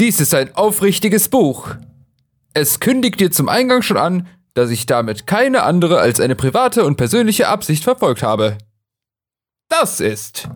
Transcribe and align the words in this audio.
Dies 0.00 0.20
ist 0.20 0.34
ein 0.34 0.54
aufrichtiges 0.56 1.28
Buch. 1.28 1.68
Es 2.52 2.80
kündigt 2.80 3.20
dir 3.20 3.30
zum 3.30 3.48
Eingang 3.48 3.82
schon 3.82 3.96
an, 3.96 4.26
dass 4.54 4.70
ich 4.70 4.86
damit 4.86 5.26
keine 5.26 5.62
andere 5.62 5.98
als 6.00 6.20
eine 6.20 6.34
private 6.34 6.84
und 6.84 6.96
persönliche 6.96 7.48
Absicht 7.48 7.84
verfolgt 7.84 8.22
habe. 8.22 8.58
Das 9.68 10.00
ist 10.00 10.48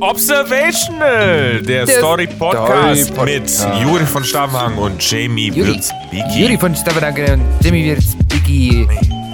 Observational, 0.00 1.60
der, 1.62 1.84
Der 1.84 1.98
Story-Podcast 1.98 3.04
Story-Podcast. 3.12 3.68
mit 3.68 3.82
Juri 3.82 4.06
von 4.06 4.24
Stammhang 4.24 4.78
und 4.78 5.10
Jamie. 5.10 5.54
Wirzbicki. 5.54 6.40
Juri 6.40 6.56
von 6.58 6.74
Stavanagel 6.74 7.32
und 7.34 7.42
Jimmy 7.60 7.84
Wirzbicki. 7.84 8.88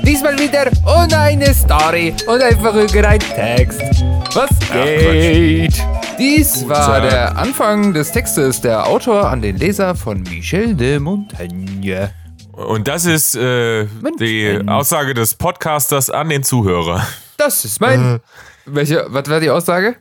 Diesmal 0.04 0.36
wieder 0.38 0.70
ohne 0.86 1.16
eine 1.18 1.54
Story 1.54 2.14
und 2.26 2.42
einfach 2.42 2.74
irgendein 2.74 3.20
Text. 3.20 3.80
Was 4.34 4.50
geht? 4.72 5.74
Dies 6.18 6.68
war 6.68 7.00
der 7.00 7.36
Anfang 7.36 7.92
des 7.92 8.12
Textes 8.12 8.60
der 8.60 8.86
Autor 8.86 9.28
an 9.30 9.42
den 9.42 9.56
Leser 9.56 9.94
von 9.94 10.22
Michel 10.22 10.74
de 10.74 10.98
Montaigne. 10.98 12.12
Und 12.52 12.86
das 12.86 13.04
ist 13.04 13.34
äh, 13.34 13.86
die 14.20 14.60
Aussage 14.66 15.12
des 15.14 15.34
Podcasters 15.34 16.10
an 16.10 16.28
den 16.28 16.42
Zuhörer. 16.44 17.04
Das 17.36 17.64
ist 17.64 17.80
mein. 17.80 18.20
Welche, 18.64 19.06
was 19.08 19.28
war 19.28 19.40
die 19.40 19.50
Aussage? 19.50 19.96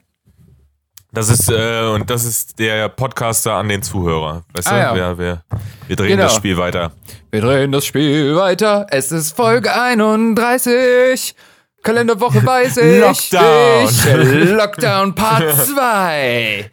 Das 1.11 1.29
ist, 1.29 1.49
äh, 1.51 1.81
und 1.93 2.09
das 2.09 2.25
ist 2.25 2.57
der 2.59 2.89
Podcaster 2.89 3.53
an 3.53 3.69
den 3.69 3.81
Zuhörer. 3.83 4.43
Weißt 4.53 4.67
du? 4.67 4.71
Ah, 4.71 4.77
ja. 4.77 4.95
wir, 4.95 5.17
wir, 5.17 5.43
wir 5.87 5.95
drehen 5.95 6.09
Genau. 6.09 6.23
das 6.23 6.35
Spiel 6.35 6.57
weiter. 6.57 6.91
Wir 7.31 7.41
drehen 7.41 7.71
das 7.71 7.85
Spiel 7.85 8.35
weiter. 8.35 8.87
Es 8.89 9.11
ist 9.11 9.35
Folge 9.35 9.73
31. 9.79 11.35
Kalenderwoche 11.83 12.45
weiß 12.45 12.77
ich. 12.77 12.99
Lockdown. 12.99 13.89
Ich. 13.89 14.05
Lockdown 14.51 15.15
Part 15.15 15.55
2. 15.67 16.69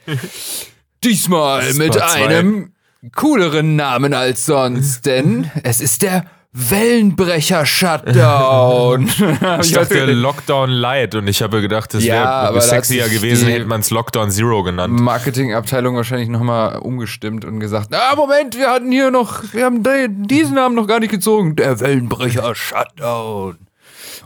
Diesmal 1.04 1.72
mit 1.74 1.94
zwei. 1.94 2.26
einem 2.28 2.72
cooleren 3.16 3.74
Namen 3.76 4.12
als 4.14 4.46
sonst, 4.46 5.06
denn 5.06 5.50
es 5.64 5.80
ist 5.80 6.02
der 6.02 6.24
Wellenbrecher-Shutdown. 6.52 9.08
Ich 9.62 9.72
dachte 9.72 10.04
Lockdown 10.12 10.70
Light 10.70 11.14
und 11.14 11.28
ich 11.28 11.42
habe 11.42 11.60
gedacht, 11.60 11.94
das 11.94 12.04
Ja, 12.04 12.50
wäre 12.52 12.60
sexier 12.60 13.08
gewesen, 13.08 13.48
hätte 13.48 13.66
man 13.66 13.80
es 13.80 13.90
Lockdown 13.90 14.30
Zero 14.30 14.62
genannt. 14.62 15.00
Marketingabteilung 15.00 15.96
wahrscheinlich 15.96 16.28
nochmal 16.28 16.78
umgestimmt 16.78 17.44
und 17.44 17.60
gesagt, 17.60 17.94
ah, 17.94 18.14
Moment, 18.16 18.56
wir 18.58 18.70
hatten 18.70 18.90
hier 18.90 19.10
noch, 19.10 19.42
wir 19.52 19.64
haben 19.64 19.82
diesen 20.26 20.54
Namen 20.56 20.74
noch 20.74 20.86
gar 20.86 21.00
nicht 21.00 21.10
gezogen. 21.10 21.56
Der 21.56 21.80
Wellenbrecher 21.80 22.54
Shutdown. 22.54 23.58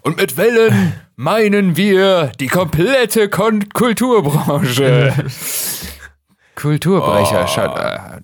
Und 0.07 0.19
mit 0.19 0.37
Wellen 0.37 0.93
meinen 1.17 1.79
wir 1.79 2.31
die 2.39 2.49
komplette 2.49 3.31
Kon 3.31 3.71
Kulturbranche. 3.71 5.15
Kulturbrecher 6.57 7.49
Shutdown. 7.49 8.23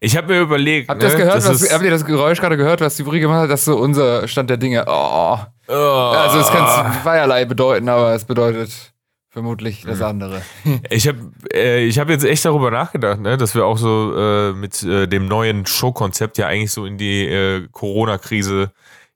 Ich 0.00 0.16
habe 0.16 0.32
mir 0.32 0.40
überlegt, 0.40 0.88
Habt 0.88 1.02
ihr 1.02 1.08
das 1.08 1.12
ne, 1.12 1.24
gehört? 1.24 1.36
das 1.36 1.62
was, 1.62 1.72
habt 1.72 1.84
ihr 1.84 1.90
das 1.90 2.06
Geräusch 2.06 2.40
gerade 2.40 2.56
gehört, 2.56 2.80
was 2.80 2.96
die 2.96 3.02
Brie 3.02 3.20
gemacht 3.20 3.42
hat? 3.42 3.50
Das 3.50 3.60
ist 3.60 3.66
so 3.66 3.76
unser 3.76 4.26
Stand 4.28 4.48
der 4.48 4.56
Dinge. 4.56 4.84
Oh. 4.86 5.38
Oh. 5.68 5.72
Also 5.72 6.38
es 6.38 6.48
kann 6.48 6.90
zweierlei 7.02 7.44
bedeuten, 7.44 7.90
aber 7.90 8.14
es 8.14 8.24
bedeutet 8.24 8.94
vermutlich 9.28 9.84
das 9.86 10.00
andere. 10.00 10.40
Ich 10.88 11.06
habe 11.06 11.18
äh, 11.52 11.84
ich 11.84 11.98
hab 11.98 12.08
jetzt 12.08 12.24
echt 12.24 12.46
darüber 12.46 12.70
nachgedacht, 12.70 13.20
ne, 13.20 13.36
dass 13.36 13.54
wir 13.54 13.66
auch 13.66 13.76
so 13.76 14.14
äh, 14.16 14.52
mit 14.54 14.82
äh, 14.82 15.06
dem 15.06 15.26
neuen 15.26 15.66
Showkonzept 15.66 16.38
ja 16.38 16.46
eigentlich 16.46 16.72
so 16.72 16.86
in 16.86 16.96
die 16.96 17.26
äh, 17.26 17.68
Corona-Krise 17.70 18.72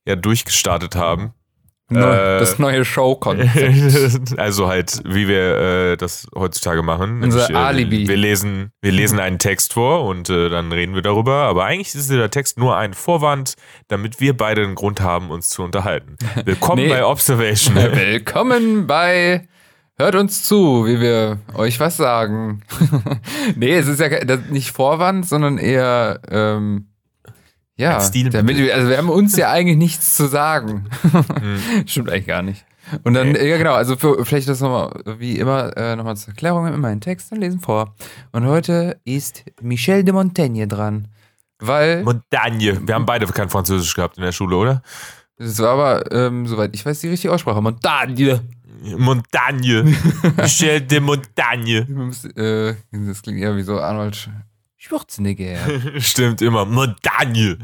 ja 0.07 0.17
durchgestartet 0.17 0.97
haben. 0.97 1.33
Neu- 2.01 2.39
das 2.39 2.59
neue 2.59 2.85
Show-Konzept. 2.85 4.37
also 4.39 4.69
halt, 4.69 5.01
wie 5.05 5.29
wir 5.29 5.93
äh, 5.93 5.97
das 5.97 6.27
heutzutage 6.35 6.83
machen. 6.83 7.23
Unser 7.23 7.39
Nämlich, 7.41 7.57
äh, 7.57 7.59
Alibi. 7.59 8.09
Wir 8.09 8.17
lesen, 8.17 8.71
wir 8.83 8.93
lesen 8.93 9.19
einen 9.21 9.39
Text 9.39 9.75
vor 9.75 10.05
und 10.05 10.29
äh, 10.31 10.49
dann 10.49 10.73
reden 10.73 10.95
wir 10.95 11.03
darüber. 11.03 11.35
Aber 11.45 11.65
eigentlich 11.65 11.95
ist 11.95 12.11
der 12.11 12.31
Text 12.31 12.59
nur 12.59 12.77
ein 12.77 12.95
Vorwand, 12.95 13.55
damit 13.89 14.21
wir 14.21 14.37
beide 14.37 14.63
einen 14.63 14.75
Grund 14.75 15.01
haben, 15.01 15.31
uns 15.31 15.49
zu 15.49 15.63
unterhalten. 15.63 16.17
Willkommen 16.45 16.83
Nee. 16.85 16.89
bei 16.89 17.05
Observation. 17.05 17.75
Willkommen 17.77 18.87
bei 18.87 19.49
Hört 19.97 20.17
uns 20.17 20.43
zu, 20.43 20.87
wie 20.87 21.01
wir 21.01 21.39
euch 21.55 21.79
was 21.79 21.97
sagen. 21.97 22.63
nee, 23.55 23.77
es 23.77 23.87
ist 23.87 24.01
ja 24.01 24.09
nicht 24.51 24.73
Vorwand, 24.73 25.25
sondern 25.25 25.57
eher, 25.57 26.21
ähm, 26.29 26.89
ja, 27.77 28.01
Stilmittel. 28.01 28.41
damit 28.41 28.57
wir, 28.57 28.75
also 28.75 28.89
wir 28.89 28.99
haben 28.99 29.09
uns 29.09 29.37
ja 29.37 29.51
eigentlich 29.51 29.77
nichts 29.77 30.17
zu 30.17 30.27
sagen. 30.27 30.89
Stimmt 31.87 32.11
eigentlich 32.11 32.27
gar 32.27 32.43
nicht. 32.43 32.65
Und 33.03 33.15
dann, 33.15 33.35
ja 33.35 33.57
genau, 33.57 33.75
also 33.75 33.97
für, 33.97 34.25
vielleicht 34.25 34.49
das 34.49 34.61
nochmal, 34.61 34.93
wie 35.19 35.39
immer, 35.39 35.77
äh, 35.77 35.97
nochmal 35.97 36.17
zur 36.17 36.29
Erklärung, 36.29 36.67
immer 36.67 36.89
einen 36.89 37.01
Text 37.01 37.33
und 37.33 37.41
lesen 37.41 37.61
vor. 37.61 37.95
Und 38.33 38.47
heute 38.47 39.01
ist 39.05 39.45
Michel 39.63 40.05
de 40.05 40.13
Montaigne 40.13 40.69
dran. 40.69 41.09
Weil, 41.59 42.03
Montagne. 42.03 42.87
Wir 42.87 42.95
haben 42.95 43.07
beide 43.07 43.27
kein 43.27 43.49
Französisch 43.49 43.95
gehabt 43.95 44.19
in 44.19 44.23
der 44.23 44.33
Schule, 44.33 44.57
oder? 44.57 44.83
es 45.39 45.59
war 45.59 45.71
aber, 45.71 46.13
ähm, 46.13 46.47
soweit 46.47 46.75
ich 46.75 46.85
weiß, 46.85 47.01
die 47.01 47.09
richtige 47.09 47.33
Aussprache. 47.33 47.61
Montagne. 47.61 48.41
Montagne. 48.97 49.85
Michel 50.37 50.81
de 50.83 51.01
Montagne. 51.01 51.87
Äh, 52.37 52.75
das 52.93 53.23
klingt 53.23 53.41
eher 53.41 53.57
wie 53.57 53.63
so 53.63 53.81
Arnold 53.81 54.29
Schwarzenegger. 54.89 55.57
Stimmt 55.99 56.43
immer. 56.43 56.67
Montagne. 56.67 57.57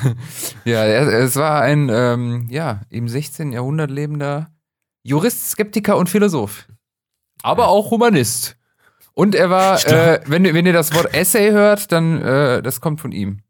ja, 0.64 0.84
es 0.84 1.36
war 1.36 1.60
ein, 1.62 1.88
ähm, 1.92 2.48
ja, 2.50 2.80
im 2.90 3.08
16. 3.08 3.52
Jahrhundert 3.52 3.90
lebender 3.90 4.50
Jurist, 5.04 5.50
Skeptiker 5.50 5.96
und 5.96 6.08
Philosoph. 6.10 6.66
Aber 7.42 7.68
auch 7.68 7.92
Humanist. 7.92 8.56
Und 9.14 9.36
er 9.36 9.48
war, 9.48 9.84
äh, 9.86 10.20
wenn, 10.26 10.44
ihr- 10.44 10.54
wenn 10.54 10.66
ihr 10.66 10.72
das 10.72 10.92
Wort 10.92 11.14
Essay 11.14 11.52
hört, 11.52 11.92
dann, 11.92 12.20
äh, 12.20 12.62
das 12.62 12.80
kommt 12.80 13.00
von 13.00 13.12
ihm. 13.12 13.42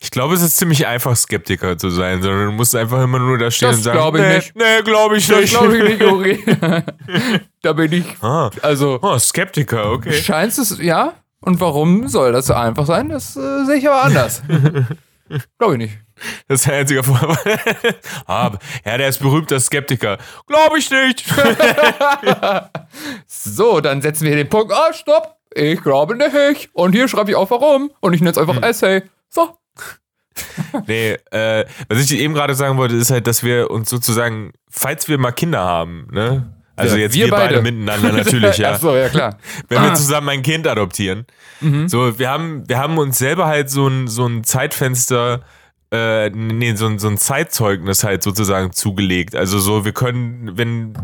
Ich 0.00 0.10
glaube, 0.10 0.34
es 0.34 0.42
ist 0.42 0.58
ziemlich 0.58 0.86
einfach, 0.86 1.16
Skeptiker 1.16 1.76
zu 1.78 1.88
sein, 1.90 2.20
sondern 2.22 2.46
du 2.46 2.52
musst 2.52 2.76
einfach 2.76 3.02
immer 3.02 3.18
nur 3.18 3.38
da 3.38 3.50
stehen 3.50 3.68
Das 3.70 3.78
und 3.78 3.82
sagen, 3.84 3.96
glaub 3.98 4.14
ich 4.14 4.20
nee, 4.20 4.34
nicht. 4.36 4.54
nee, 4.56 4.82
glaube 4.84 5.16
ich 5.16 5.26
Das 5.26 5.40
nicht. 5.40 5.50
glaube 5.54 5.76
ich 5.78 5.84
nicht, 5.98 6.02
Uri. 6.12 6.44
da 7.62 7.72
bin 7.72 7.92
ich, 7.92 8.04
Ah, 8.20 8.50
also, 8.60 8.98
oh, 9.02 9.18
Skeptiker, 9.18 9.90
okay. 9.90 10.12
scheint 10.12 10.56
es, 10.56 10.78
ja. 10.78 11.14
Und 11.42 11.60
warum 11.60 12.08
soll 12.08 12.32
das 12.32 12.46
so 12.46 12.54
einfach 12.54 12.86
sein? 12.86 13.08
Das 13.08 13.36
äh, 13.36 13.64
sehe 13.66 13.76
ich 13.76 13.88
aber 13.88 14.02
anders. 14.02 14.42
glaube 15.58 15.74
ich 15.74 15.78
nicht. 15.78 15.98
Das 16.46 16.60
ist 16.60 16.66
der 16.68 16.78
einzige 16.78 17.02
Vorwand. 17.02 17.38
ah, 18.26 18.52
ja, 18.84 18.96
der 18.96 19.08
ist 19.08 19.18
berühmter 19.18 19.58
Skeptiker. 19.60 20.18
Glaube 20.46 20.78
ich 20.78 20.90
nicht. 20.90 21.24
So, 23.26 23.80
dann 23.80 24.02
setzen 24.02 24.24
wir 24.24 24.34
hier 24.34 24.44
den 24.44 24.48
Punkt. 24.48 24.72
Ah, 24.72 24.92
stopp. 24.92 25.36
Ich 25.54 25.82
glaube 25.82 26.14
nicht. 26.16 26.70
Und 26.74 26.92
hier 26.92 27.08
schreibe 27.08 27.30
ich 27.30 27.36
auch 27.36 27.50
warum. 27.50 27.90
Und 28.00 28.12
ich 28.12 28.20
nenne 28.20 28.30
es 28.32 28.38
einfach 28.38 28.56
Hm. 28.56 28.62
Essay. 28.62 29.02
So. 29.28 29.56
nee, 30.86 31.16
äh, 31.30 31.64
was 31.88 31.98
ich 31.98 32.18
eben 32.18 32.34
gerade 32.34 32.54
sagen 32.54 32.78
wollte, 32.78 32.94
ist 32.96 33.10
halt, 33.10 33.26
dass 33.26 33.42
wir 33.42 33.70
uns 33.70 33.90
sozusagen, 33.90 34.52
falls 34.70 35.08
wir 35.08 35.18
mal 35.18 35.32
Kinder 35.32 35.60
haben, 35.60 36.08
ne? 36.12 36.61
Also 36.76 36.96
Ja, 36.96 37.02
jetzt 37.02 37.14
wir 37.14 37.26
wir, 37.26 37.30
beide. 37.32 37.56
beide. 37.56 37.62
miteinander 37.62 38.12
natürlich, 38.12 38.56
ja. 38.58 38.72
Ach 38.74 38.80
so, 38.80 38.96
ja 38.96 39.08
klar. 39.08 39.36
wenn 39.68 39.82
wir 39.82 39.94
zusammen 39.94 40.28
ein 40.30 40.42
Kind 40.42 40.66
adoptieren. 40.66 41.26
So, 41.86 42.18
wir 42.18 42.28
haben, 42.28 42.68
wir 42.68 42.78
haben 42.78 42.98
uns 42.98 43.18
selber 43.18 43.46
halt 43.46 43.70
so 43.70 43.86
ein, 43.86 44.08
so 44.08 44.26
ein 44.26 44.42
Zeitfenster, 44.42 45.42
äh, 45.92 46.30
nee, 46.30 46.74
so 46.74 46.86
ein, 46.86 46.98
so 46.98 47.06
ein 47.06 47.18
Zeitzeugnis 47.18 48.02
halt 48.02 48.22
sozusagen 48.24 48.72
zugelegt. 48.72 49.36
Also 49.36 49.60
so, 49.60 49.84
wir 49.84 49.92
können, 49.92 50.56
wenn 50.56 50.94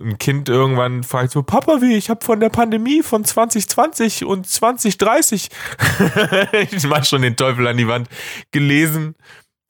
ein 0.00 0.16
Kind 0.18 0.48
irgendwann 0.48 1.02
fragt 1.02 1.32
so, 1.32 1.42
Papa, 1.42 1.82
wie, 1.82 1.96
ich 1.96 2.08
habe 2.08 2.24
von 2.24 2.40
der 2.40 2.48
Pandemie 2.48 3.02
von 3.02 3.24
2020 3.24 4.24
und 4.24 4.46
2030, 4.48 5.48
ich 6.70 6.86
mach 6.86 7.04
schon 7.04 7.20
den 7.22 7.36
Teufel 7.36 7.66
an 7.66 7.76
die 7.76 7.88
Wand, 7.88 8.08
gelesen. 8.52 9.16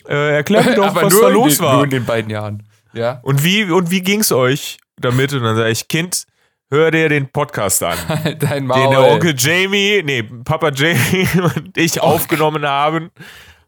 Äh, 0.07 0.37
erklär 0.37 0.63
mir 0.63 0.75
doch, 0.77 0.95
was 0.95 1.19
da 1.19 1.29
los 1.29 1.57
den, 1.57 1.65
war. 1.65 1.75
Nur 1.77 1.85
in 1.85 1.91
den 1.91 2.05
beiden 2.05 2.31
Jahren. 2.31 2.63
Ja. 2.93 3.19
Und 3.23 3.43
wie, 3.43 3.65
und 3.65 3.91
wie 3.91 4.03
ging's 4.03 4.31
euch 4.31 4.79
damit? 5.01 5.33
Und 5.33 5.43
dann 5.43 5.57
sage 5.57 5.71
ich, 5.71 5.89
Kind, 5.89 6.25
hör 6.71 6.91
dir 6.91 7.09
den 7.09 7.31
Podcast 7.31 7.83
an 7.83 7.97
Dein 8.25 8.39
den 8.39 8.67
Maul. 8.67 8.91
der 8.91 9.13
Onkel 9.13 9.35
Jamie, 9.37 10.03
nee, 10.05 10.23
Papa 10.23 10.71
Jamie 10.71 11.29
und 11.57 11.77
ich 11.77 12.01
aufgenommen 12.01 12.67
haben. 12.67 13.11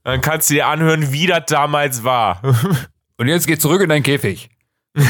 Dann 0.05 0.21
kannst 0.21 0.49
du 0.51 0.55
dir 0.55 0.67
anhören, 0.67 1.13
wie 1.13 1.27
das 1.27 1.45
damals 1.47 2.03
war. 2.05 2.41
Und 3.21 3.27
jetzt 3.27 3.49
geh 3.49 3.59
zurück 3.59 3.83
in 3.83 3.89
deinen 3.89 4.05
Käfig. 4.05 4.49
Und 4.95 5.05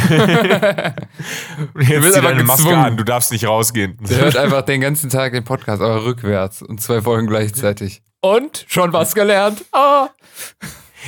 jetzt 1.89 2.15
zieh 2.15 2.21
deine 2.21 2.43
Maske 2.43 2.77
an, 2.77 2.97
du 2.97 3.05
darfst 3.05 3.31
nicht 3.33 3.47
rausgehen. 3.47 3.99
Der 4.01 4.19
hört 4.23 4.37
einfach 4.37 4.63
den 4.63 4.81
ganzen 4.81 5.11
Tag 5.11 5.33
den 5.33 5.45
Podcast, 5.45 5.83
aber 5.83 6.05
rückwärts. 6.05 6.63
Und 6.63 6.81
zwei 6.81 7.03
Folgen 7.03 7.27
gleichzeitig. 7.27 8.03
Und? 8.21 8.65
Schon 8.67 8.93
was 8.93 9.15
gelernt? 9.15 9.65
Ah. 9.73 10.09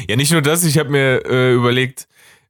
Ja, 0.09 0.17
nicht 0.17 0.31
nur 0.31 0.43
das, 0.43 0.63
ich 0.65 0.79
habe 0.79 0.91
mir 0.91 1.25
äh, 1.25 1.55
überlegt, 1.55 2.07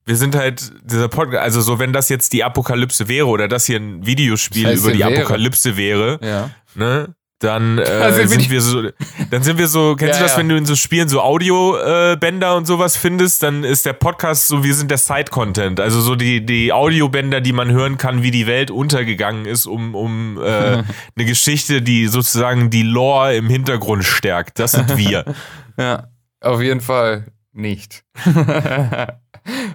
wir 0.06 0.16
sind 0.16 0.34
halt 0.34 0.72
dieser 0.82 1.08
Podcast, 1.08 1.42
also 1.42 1.60
so, 1.60 1.78
wenn 1.78 1.92
das 1.92 2.08
jetzt 2.08 2.32
die 2.32 2.42
Apokalypse 2.44 3.08
wäre 3.08 3.26
oder 3.26 3.48
das 3.48 3.66
hier 3.66 3.78
ein 3.78 4.04
Videospiel 4.06 4.64
Das 4.64 4.72
heißt, 4.72 4.82
über 4.82 4.92
die 4.92 4.98
wäre. 5.00 5.16
Apokalypse 5.20 5.76
wäre, 5.76 6.18
Ja. 6.22 6.50
ne? 6.74 7.14
dann 7.42 7.78
äh, 7.78 8.12
sind 8.12 8.28
wir 8.28 8.28
sind 8.28 8.50
wir 8.50 8.60
so, 8.60 8.82
dann 9.30 9.42
sind 9.42 9.56
wir 9.58 9.66
so, 9.66 9.96
kennst 9.96 10.16
Ja, 10.20 10.26
du 10.26 10.28
das, 10.28 10.36
wenn 10.36 10.48
du 10.50 10.56
in 10.56 10.66
so 10.66 10.74
Spielen 10.76 11.08
so 11.08 11.22
Audiobänder 11.22 12.52
äh, 12.52 12.56
und 12.56 12.66
sowas 12.66 12.98
findest, 12.98 13.42
dann 13.42 13.64
ist 13.64 13.86
der 13.86 13.94
Podcast 13.94 14.46
so, 14.48 14.62
wir 14.62 14.74
sind 14.74 14.90
der 14.90 14.98
Side-Content, 14.98 15.80
also 15.80 16.02
so 16.02 16.16
die, 16.16 16.44
die 16.44 16.70
Audiobänder, 16.70 17.40
die 17.40 17.54
man 17.54 17.70
hören 17.70 17.96
kann, 17.96 18.22
wie 18.22 18.30
die 18.30 18.46
Welt 18.46 18.70
untergegangen 18.70 19.46
ist, 19.46 19.64
um, 19.64 19.94
um 19.94 20.36
äh, 20.36 20.42
eine 21.16 21.24
Geschichte, 21.24 21.80
die 21.80 22.08
sozusagen 22.08 22.68
die 22.68 22.82
Lore 22.82 23.34
im 23.36 23.48
Hintergrund 23.48 24.04
stärkt. 24.04 24.58
Das 24.58 24.72
sind 24.72 24.96
wir. 24.98 25.24
Ja, 25.78 26.08
auf 26.42 26.60
jeden 26.60 26.82
Fall 26.82 27.28
nicht. 27.54 28.02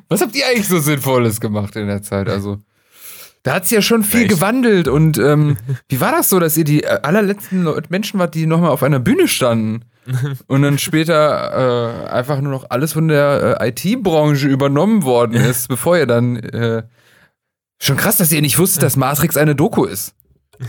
Was 0.09 0.21
habt 0.21 0.35
ihr 0.35 0.47
eigentlich 0.47 0.67
so 0.67 0.79
Sinnvolles 0.79 1.39
gemacht 1.39 1.75
in 1.75 1.87
der 1.87 2.01
Zeit? 2.01 2.29
Also, 2.29 2.59
da 3.43 3.53
hat 3.53 3.65
es 3.65 3.71
ja 3.71 3.81
schon 3.81 4.03
viel 4.03 4.21
Echt? 4.21 4.31
gewandelt. 4.31 4.87
Und 4.87 5.17
ähm, 5.17 5.57
wie 5.87 6.01
war 6.01 6.11
das 6.11 6.29
so, 6.29 6.39
dass 6.39 6.57
ihr 6.57 6.63
die 6.63 6.83
äh, 6.83 6.99
allerletzten 7.03 7.67
Menschen 7.89 8.19
wart, 8.19 8.33
die 8.33 8.47
nochmal 8.47 8.71
auf 8.71 8.83
einer 8.83 8.99
Bühne 8.99 9.27
standen? 9.27 9.85
Und 10.47 10.61
dann 10.61 10.77
später 10.77 12.05
äh, 12.05 12.09
einfach 12.09 12.41
nur 12.41 12.51
noch 12.51 12.69
alles 12.69 12.93
von 12.93 13.07
der 13.07 13.57
äh, 13.59 13.69
IT-Branche 13.69 14.47
übernommen 14.47 15.03
worden 15.03 15.33
ist, 15.35 15.67
bevor 15.67 15.97
ihr 15.97 16.07
dann. 16.07 16.37
Äh, 16.37 16.83
schon 17.79 17.97
krass, 17.97 18.17
dass 18.17 18.31
ihr 18.31 18.41
nicht 18.41 18.57
wusstet, 18.57 18.83
dass 18.83 18.95
Matrix 18.95 19.37
eine 19.37 19.55
Doku 19.55 19.85
ist. 19.85 20.15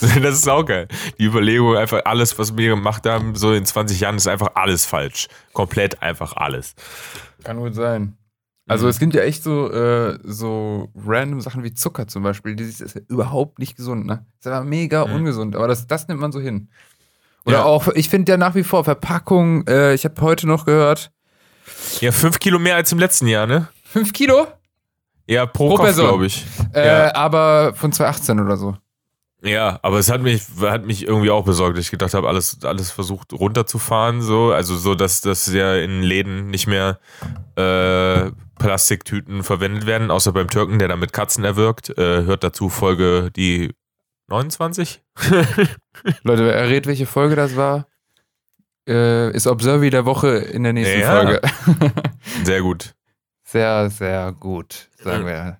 Das 0.22 0.34
ist 0.34 0.48
auch 0.48 0.64
geil. 0.64 0.88
Die 1.18 1.24
Überlegung, 1.24 1.76
einfach 1.76 2.02
alles, 2.04 2.38
was 2.38 2.56
wir 2.56 2.68
gemacht 2.70 3.06
haben, 3.06 3.34
so 3.34 3.52
in 3.52 3.64
20 3.64 4.00
Jahren, 4.00 4.16
ist 4.16 4.26
einfach 4.28 4.50
alles 4.54 4.84
falsch. 4.86 5.28
Komplett 5.52 6.02
einfach 6.02 6.34
alles. 6.36 6.74
Kann 7.44 7.58
gut 7.58 7.74
sein. 7.74 8.16
Also 8.68 8.86
Mhm. 8.86 8.90
es 8.90 8.98
gibt 8.98 9.14
ja 9.14 9.22
echt 9.22 9.42
so, 9.44 9.70
äh, 9.72 10.18
so 10.24 10.90
random 10.96 11.40
Sachen 11.40 11.62
wie 11.62 11.72
Zucker 11.72 12.08
zum 12.08 12.22
Beispiel. 12.24 12.56
Das 12.56 12.66
ist 12.80 12.94
ja 12.96 13.00
überhaupt 13.08 13.58
nicht 13.60 13.76
gesund, 13.76 14.06
ne? 14.06 14.26
Das 14.42 14.50
ist 14.52 14.56
aber 14.56 14.64
mega 14.64 15.06
Mhm. 15.06 15.12
ungesund, 15.14 15.54
aber 15.56 15.68
das, 15.68 15.86
das 15.86 16.08
nimmt 16.08 16.20
man 16.20 16.32
so 16.32 16.40
hin. 16.40 16.68
Oder 17.44 17.58
Ja. 17.58 17.64
auch, 17.64 17.86
ich 17.94 18.08
finde 18.08 18.32
ja 18.32 18.38
nach 18.38 18.56
wie 18.56 18.64
vor 18.64 18.82
Verpackung, 18.82 19.64
äh, 19.68 19.94
ich 19.94 20.04
habe 20.04 20.20
heute 20.20 20.48
noch 20.48 20.64
gehört, 20.64 21.12
Ja, 22.00 22.10
fünf 22.10 22.38
Kilo 22.40 22.58
mehr 22.58 22.74
als 22.76 22.90
im 22.90 22.98
letzten 22.98 23.28
Jahr, 23.28 23.46
ne? 23.46 23.68
5 23.84 24.12
Kilo, 24.12 24.48
Ja, 25.28 25.46
pro, 25.46 25.68
Pro 25.68 25.76
Kopf, 25.76 25.86
Person. 25.86 26.06
glaube 26.08 26.26
ich. 26.26 26.44
äh, 26.74 26.86
Ja. 26.86 27.14
aber 27.14 27.72
von 27.74 27.92
2018 27.92 28.40
oder 28.40 28.56
so. 28.56 28.76
Ja, 29.42 29.78
aber 29.82 29.98
es 29.98 30.10
hat 30.10 30.22
mich, 30.22 30.42
hat 30.60 30.86
mich 30.86 31.06
irgendwie 31.06 31.30
auch 31.30 31.44
besorgt. 31.44 31.78
Ich 31.78 31.90
gedacht 31.90 32.14
habe, 32.14 32.28
alles, 32.28 32.64
alles 32.64 32.90
versucht 32.90 33.32
runterzufahren, 33.32 34.22
so. 34.22 34.52
Also 34.52 34.76
so, 34.76 34.94
dass, 34.94 35.20
dass 35.20 35.52
ja 35.52 35.76
in 35.76 36.02
Läden 36.02 36.48
nicht 36.50 36.66
mehr 36.66 36.98
äh, 37.56 38.30
Plastiktüten 38.58 39.42
verwendet 39.42 39.86
werden, 39.86 40.10
außer 40.10 40.32
beim 40.32 40.48
Türken, 40.48 40.78
der 40.78 40.88
damit 40.88 41.12
Katzen 41.12 41.44
erwürgt. 41.44 41.90
Äh, 41.90 42.24
hört 42.24 42.44
dazu 42.44 42.70
Folge 42.70 43.30
die 43.34 43.74
29? 44.28 45.02
Leute, 46.22 46.44
wer 46.44 46.54
errät, 46.54 46.86
welche 46.86 47.06
Folge 47.06 47.36
das 47.36 47.56
war? 47.56 47.86
Äh, 48.88 49.32
ist 49.32 49.46
Observi 49.46 49.90
der 49.90 50.06
Woche 50.06 50.36
in 50.36 50.62
der 50.62 50.72
nächsten 50.72 51.00
Ja. 51.00 51.12
Folge. 51.12 51.40
Sehr 52.44 52.62
gut. 52.62 52.94
sehr, 53.44 53.90
sehr 53.90 54.32
gut, 54.32 54.88
sagen 54.98 55.26
wir. 55.26 55.56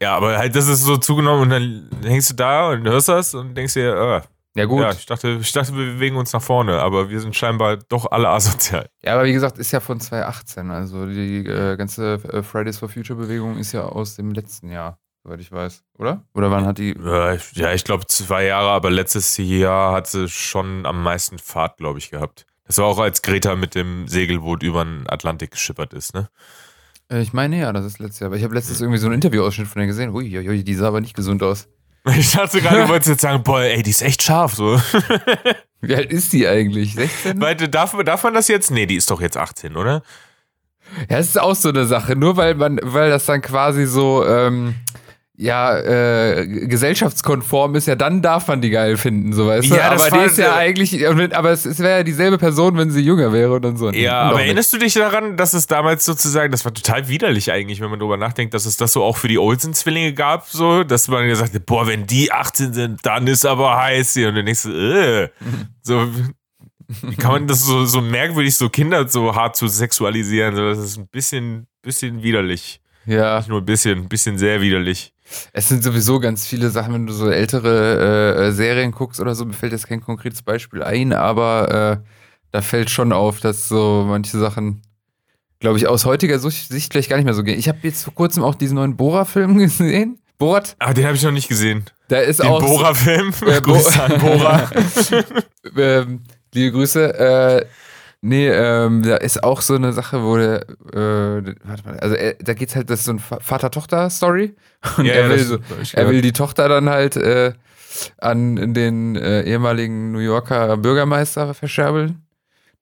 Ja, 0.00 0.16
aber 0.16 0.36
halt, 0.38 0.54
das 0.56 0.68
ist 0.68 0.82
so 0.84 0.96
zugenommen 0.96 1.42
und 1.42 1.50
dann 1.50 1.88
hängst 2.02 2.30
du 2.30 2.34
da 2.34 2.70
und 2.70 2.86
hörst 2.88 3.08
das 3.08 3.34
und 3.34 3.54
denkst 3.54 3.74
dir, 3.74 3.94
äh, 3.94 4.20
Ja, 4.58 4.64
gut. 4.66 4.82
ja, 4.82 4.90
ich 4.92 5.06
dachte, 5.06 5.38
ich 5.40 5.52
dachte, 5.52 5.74
wir 5.76 5.84
bewegen 5.94 6.16
uns 6.16 6.32
nach 6.32 6.42
vorne, 6.42 6.80
aber 6.80 7.08
wir 7.10 7.20
sind 7.20 7.36
scheinbar 7.36 7.76
doch 7.76 8.10
alle 8.10 8.28
asozial. 8.28 8.88
Ja, 9.04 9.14
aber 9.14 9.24
wie 9.24 9.32
gesagt, 9.32 9.58
ist 9.58 9.70
ja 9.72 9.80
von 9.80 10.00
2018. 10.00 10.70
Also 10.70 11.06
die 11.06 11.44
äh, 11.46 11.76
ganze 11.76 12.14
äh, 12.32 12.42
Fridays 12.42 12.78
for 12.78 12.88
Future 12.88 13.18
Bewegung 13.18 13.56
ist 13.58 13.72
ja 13.72 13.82
aus 13.84 14.16
dem 14.16 14.32
letzten 14.32 14.70
Jahr, 14.70 14.98
soweit 15.24 15.40
ich 15.40 15.52
weiß. 15.52 15.82
Oder? 15.98 16.24
Oder 16.34 16.50
wann 16.50 16.66
hat 16.66 16.78
die. 16.78 16.96
Ja, 17.02 17.34
ich- 17.34 17.52
ja, 17.52 17.72
ich 17.72 17.84
glaube 17.84 18.06
zwei 18.06 18.44
Jahre, 18.44 18.70
aber 18.70 18.90
letztes 18.90 19.36
Jahr 19.36 19.92
hat 19.94 20.06
sie 20.08 20.28
schon 20.28 20.84
am 20.86 21.02
meisten 21.02 21.38
Fahrt, 21.38 21.76
glaube 21.78 21.98
ich, 21.98 22.10
gehabt. 22.10 22.46
Das 22.66 22.78
war 22.78 22.86
auch 22.86 22.98
als 23.00 23.22
Greta 23.22 23.56
mit 23.56 23.74
dem 23.74 24.06
Segelboot 24.06 24.62
über 24.62 24.84
den 24.84 25.08
Atlantik 25.10 25.50
geschippert 25.52 25.92
ist, 25.92 26.14
ne? 26.14 26.28
Äh, 27.10 27.22
ich 27.22 27.32
meine 27.32 27.58
ja, 27.58 27.72
das 27.72 27.84
ist 27.84 27.98
letztes 27.98 28.20
Jahr. 28.20 28.28
Aber 28.28 28.36
ich 28.36 28.44
habe 28.44 28.54
letztens 28.54 28.80
irgendwie 28.80 28.98
so 28.98 29.06
einen 29.06 29.16
Interviewausschnitt 29.16 29.68
von 29.68 29.80
der 29.80 29.86
gesehen. 29.86 30.10
Ui, 30.10 30.38
ui, 30.38 30.64
die 30.64 30.74
sah 30.74 30.88
aber 30.88 31.00
nicht 31.00 31.16
gesund 31.16 31.42
aus. 31.42 31.68
Ich 32.16 32.32
dachte 32.32 32.62
gerade, 32.62 32.82
du 32.82 32.88
wolltest 32.88 33.10
jetzt 33.10 33.20
sagen, 33.20 33.42
boah, 33.42 33.60
ey, 33.60 33.82
die 33.82 33.90
ist 33.90 34.00
echt 34.00 34.22
scharf, 34.22 34.54
so. 34.54 34.80
Wie 35.82 35.94
alt 35.94 36.10
ist 36.10 36.32
die 36.32 36.48
eigentlich? 36.48 36.94
16? 36.94 37.38
Weil, 37.40 37.56
darf, 37.56 37.94
darf 38.04 38.24
man 38.24 38.32
das 38.32 38.48
jetzt? 38.48 38.70
Nee, 38.70 38.86
die 38.86 38.96
ist 38.96 39.10
doch 39.10 39.20
jetzt 39.20 39.36
18, 39.36 39.76
oder? 39.76 40.02
Ja, 41.10 41.18
es 41.18 41.28
ist 41.28 41.38
auch 41.38 41.54
so 41.54 41.68
eine 41.68 41.84
Sache. 41.84 42.16
Nur 42.16 42.38
weil 42.38 42.54
man, 42.54 42.80
weil 42.82 43.10
das 43.10 43.26
dann 43.26 43.42
quasi 43.42 43.84
so, 43.84 44.26
ähm, 44.26 44.76
ja, 45.40 45.78
äh, 45.78 46.46
gesellschaftskonform 46.46 47.74
ist, 47.74 47.86
ja, 47.86 47.94
dann 47.94 48.20
darf 48.20 48.46
man 48.48 48.60
die 48.60 48.68
geil 48.68 48.98
finden, 48.98 49.32
so 49.32 49.46
weißt 49.46 49.70
du. 49.70 49.74
Ja, 49.74 49.92
aber 49.92 50.10
die 50.10 50.26
ist 50.26 50.36
ja 50.36 50.54
eigentlich, 50.54 51.08
aber 51.08 51.50
es, 51.50 51.64
es 51.64 51.78
wäre 51.78 51.98
ja 51.98 52.02
dieselbe 52.02 52.36
Person, 52.36 52.76
wenn 52.76 52.90
sie 52.90 53.00
jünger 53.00 53.32
wäre 53.32 53.54
und 53.54 53.62
dann 53.62 53.78
so. 53.78 53.90
Ja, 53.90 54.20
aber 54.20 54.36
nicht. 54.36 54.46
erinnerst 54.48 54.70
du 54.74 54.76
dich 54.76 54.92
daran, 54.92 55.38
dass 55.38 55.54
es 55.54 55.66
damals 55.66 56.04
sozusagen, 56.04 56.52
das 56.52 56.66
war 56.66 56.74
total 56.74 57.08
widerlich 57.08 57.50
eigentlich, 57.50 57.80
wenn 57.80 57.88
man 57.88 57.98
drüber 57.98 58.18
nachdenkt, 58.18 58.52
dass 58.52 58.66
es 58.66 58.76
das 58.76 58.92
so 58.92 59.02
auch 59.02 59.16
für 59.16 59.28
die 59.28 59.38
Olsen-Zwillinge 59.38 60.12
gab, 60.12 60.46
so, 60.46 60.84
dass 60.84 61.08
man 61.08 61.26
gesagt 61.26 61.54
hat, 61.54 61.64
boah, 61.64 61.86
wenn 61.86 62.06
die 62.06 62.30
18 62.30 62.74
sind, 62.74 63.00
dann 63.06 63.26
ist 63.26 63.46
aber 63.46 63.78
heiß 63.78 64.12
hier. 64.12 64.28
Und 64.28 64.34
dann 64.34 64.44
denkst 64.44 64.64
du, 64.64 64.70
äh, 64.72 65.28
so, 65.82 66.06
wie 67.02 67.16
kann 67.16 67.32
man 67.32 67.46
das 67.46 67.64
so, 67.64 67.86
so 67.86 68.02
merkwürdig, 68.02 68.56
so 68.56 68.68
Kinder 68.68 69.08
so 69.08 69.34
hart 69.34 69.56
zu 69.56 69.68
sexualisieren? 69.68 70.54
So, 70.54 70.68
das 70.68 70.80
ist 70.80 70.98
ein 70.98 71.08
bisschen, 71.08 71.66
bisschen 71.80 72.22
widerlich. 72.22 72.82
Ja. 73.06 73.38
Nicht 73.38 73.48
nur 73.48 73.62
ein 73.62 73.64
bisschen, 73.64 74.00
ein 74.00 74.08
bisschen 74.08 74.36
sehr 74.36 74.60
widerlich. 74.60 75.14
Es 75.52 75.68
sind 75.68 75.82
sowieso 75.84 76.20
ganz 76.20 76.46
viele 76.46 76.70
Sachen, 76.70 76.94
wenn 76.94 77.06
du 77.06 77.12
so 77.12 77.30
ältere 77.30 78.36
äh, 78.38 78.48
äh, 78.48 78.52
Serien 78.52 78.90
guckst 78.92 79.20
oder 79.20 79.34
so, 79.34 79.44
mir 79.44 79.52
fällt 79.52 79.72
jetzt 79.72 79.86
kein 79.88 80.00
konkretes 80.00 80.42
Beispiel 80.42 80.82
ein, 80.82 81.12
aber 81.12 82.00
äh, 82.02 82.08
da 82.52 82.62
fällt 82.62 82.90
schon 82.90 83.12
auf, 83.12 83.40
dass 83.40 83.68
so 83.68 84.04
manche 84.08 84.38
Sachen, 84.38 84.82
glaube 85.60 85.78
ich, 85.78 85.86
aus 85.86 86.04
heutiger 86.04 86.38
Sicht 86.38 86.92
vielleicht 86.92 87.08
gar 87.10 87.16
nicht 87.16 87.26
mehr 87.26 87.34
so 87.34 87.44
gehen. 87.44 87.58
Ich 87.58 87.68
habe 87.68 87.78
jetzt 87.82 88.02
vor 88.04 88.14
kurzem 88.14 88.42
auch 88.42 88.54
diesen 88.56 88.74
neuen 88.74 88.96
Bora-Film 88.96 89.58
gesehen. 89.58 90.18
Borat, 90.38 90.74
Ah, 90.78 90.94
den 90.94 91.04
habe 91.04 91.16
ich 91.16 91.22
noch 91.22 91.32
nicht 91.32 91.48
gesehen. 91.48 91.84
da 92.08 92.18
ist 92.18 92.40
Den 92.40 92.46
auch. 92.48 92.60
Bora-Film. 92.64 93.32
Äh, 93.46 93.60
Bo- 93.60 93.72
Grüße 93.74 94.02
an 94.02 94.18
Bora. 94.18 94.70
ähm, 95.76 96.20
liebe 96.54 96.72
Grüße. 96.72 97.14
Äh, 97.18 97.66
nee, 98.22 98.48
ähm, 98.48 99.02
da 99.02 99.16
ist 99.16 99.42
auch 99.42 99.60
so 99.62 99.74
eine 99.74 99.92
Sache, 99.92 100.22
wo 100.22 100.36
der, 100.36 100.68
äh, 100.92 101.54
warte 101.64 101.84
mal, 101.84 101.98
also 102.00 102.14
er, 102.14 102.34
da 102.34 102.54
geht's 102.54 102.76
halt, 102.76 102.90
das 102.90 103.00
ist 103.00 103.06
so 103.06 103.12
ein 103.12 103.20
Va- 103.20 103.40
Vater-Tochter-Story. 103.40 104.54
Und 104.98 105.06
Ja, 105.06 105.14
er, 105.14 105.22
ja, 105.24 105.28
will 105.30 105.38
so, 105.44 105.58
er 105.94 106.08
will 106.08 106.20
die 106.22 106.32
Tochter 106.32 106.68
dann 106.68 106.88
halt 106.88 107.16
äh, 107.16 107.52
an 108.18 108.74
den 108.74 109.16
äh, 109.16 109.42
ehemaligen 109.42 110.12
New 110.12 110.18
Yorker 110.20 110.76
Bürgermeister 110.76 111.54
verscherbeln. 111.54 112.22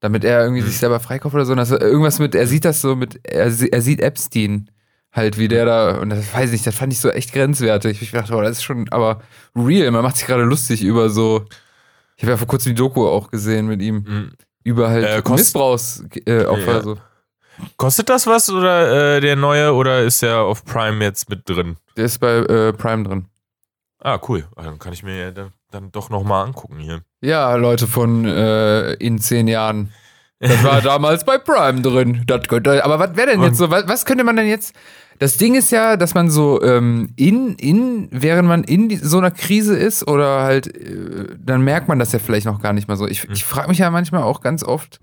Damit 0.01 0.23
er 0.25 0.43
irgendwie 0.43 0.61
Hm. 0.63 0.69
sich 0.69 0.79
selber 0.79 1.01
freikauft 1.01 1.35
oder 1.35 1.45
so. 1.45 1.53
Und 1.53 1.59
das, 1.59 1.71
irgendwas 1.73 2.21
mit, 2.21 2.35
er 2.37 2.47
sieht 2.47 2.65
das 2.65 2.81
so 2.81 2.95
mit, 2.95 3.21
er, 3.25 3.47
er 3.47 3.83
sieht 3.83 4.01
Epstein 4.01 4.71
halt, 5.13 5.39
wie 5.39 5.49
der 5.49 5.65
da, 5.65 5.99
und 5.99 6.11
das 6.11 6.33
weiß 6.33 6.47
ich 6.47 6.53
nicht, 6.53 6.67
das 6.69 6.75
fand 6.77 6.93
ich 6.93 7.01
so 7.01 7.11
echt 7.11 7.33
grenzwertig. 7.33 8.01
Ich 8.03 8.13
dachte, 8.13 8.35
oh, 8.37 8.41
das 8.43 8.59
ist 8.59 8.63
schon, 8.63 8.89
aber 8.91 9.23
real, 9.57 9.91
man 9.91 10.03
macht 10.05 10.17
sich 10.19 10.27
gerade 10.27 10.45
lustig 10.45 10.85
über 10.85 11.11
so, 11.11 11.47
ich 12.17 12.23
habe 12.25 12.33
ja 12.33 12.37
vor 12.37 12.47
kurzem 12.47 12.71
die 12.71 12.77
Doku 12.77 13.07
auch 13.07 13.31
gesehen 13.31 13.67
mit 13.67 13.83
ihm, 13.83 14.05
Mhm. 14.07 14.31
Über 14.69 14.89
halt 14.89 15.05
Äh, 15.27 15.31
Missbrauchsopfer. 15.31 16.27
Äh, 16.27 16.61
Ja. 16.67 16.83
so. 16.83 16.97
Kostet 17.77 18.09
das 18.09 18.27
was 18.27 18.49
oder 18.51 19.17
äh, 19.17 19.21
der 19.21 19.35
neue 19.35 19.73
oder 19.75 20.03
ist 20.03 20.23
der 20.23 20.39
auf 20.43 20.65
Prime 20.65 21.05
jetzt 21.05 21.29
mit 21.29 21.49
drin? 21.49 21.77
Der 21.97 22.05
ist 22.05 22.19
bei 22.19 22.37
äh, 22.37 22.73
Prime 22.73 23.03
drin. 23.03 23.27
Ah, 24.01 24.21
cool. 24.29 24.47
Ah, 24.55 24.63
Dann 24.63 24.79
kann 24.79 24.93
ich 24.93 25.03
mir 25.03 25.17
ja 25.19 25.31
dann, 25.33 25.53
dann 25.73 25.91
doch 25.91 26.09
nochmal 26.09 26.47
angucken 26.47 26.79
hier. 26.79 27.01
Ja, 27.21 27.53
Leute 27.57 27.89
von 27.89 28.25
äh, 28.25 28.93
in 28.95 29.19
zehn 29.19 29.49
Jahren. 29.49 29.93
Das 30.39 30.63
war 30.63 30.81
damals 30.83 31.25
bei 31.25 31.37
Prime 31.39 31.81
drin. 31.83 32.23
Das 32.29 32.47
könnte, 32.47 32.85
aber 32.85 33.01
was 33.01 33.17
wäre 33.17 33.27
denn 33.33 33.43
jetzt 33.43 33.59
so? 33.59 33.71
Was, 33.73 33.89
was 33.89 34.05
könnte 34.05 34.23
man 34.23 34.37
denn 34.37 34.47
jetzt? 34.47 34.73
Das 35.19 35.37
Ding 35.37 35.55
ist 35.55 35.73
ja, 35.73 35.97
dass 35.97 36.15
man 36.15 36.31
so 36.31 36.63
ähm, 36.63 37.13
in, 37.17 37.55
in, 37.57 38.09
während 38.11 38.49
man 38.49 38.63
in 38.65 38.89
die, 38.89 38.97
so 38.97 39.19
einer 39.19 39.33
Krise 39.33 39.77
ist 39.77 40.07
oder 40.07 40.43
halt, 40.43 40.69
äh, 40.77 41.37
dann 41.39 41.63
merkt 41.63 41.89
man 41.89 41.99
das 41.99 42.13
ja 42.13 42.19
vielleicht 42.19 42.47
noch 42.47 42.61
gar 42.61 42.73
nicht 42.73 42.89
mal 42.89 42.97
so. 42.97 43.07
Ich, 43.07 43.29
ich 43.29 43.45
frage 43.45 43.69
mich 43.69 43.79
ja 43.79 43.91
manchmal 43.91 44.23
auch 44.23 44.41
ganz 44.41 44.63
oft, 44.63 45.01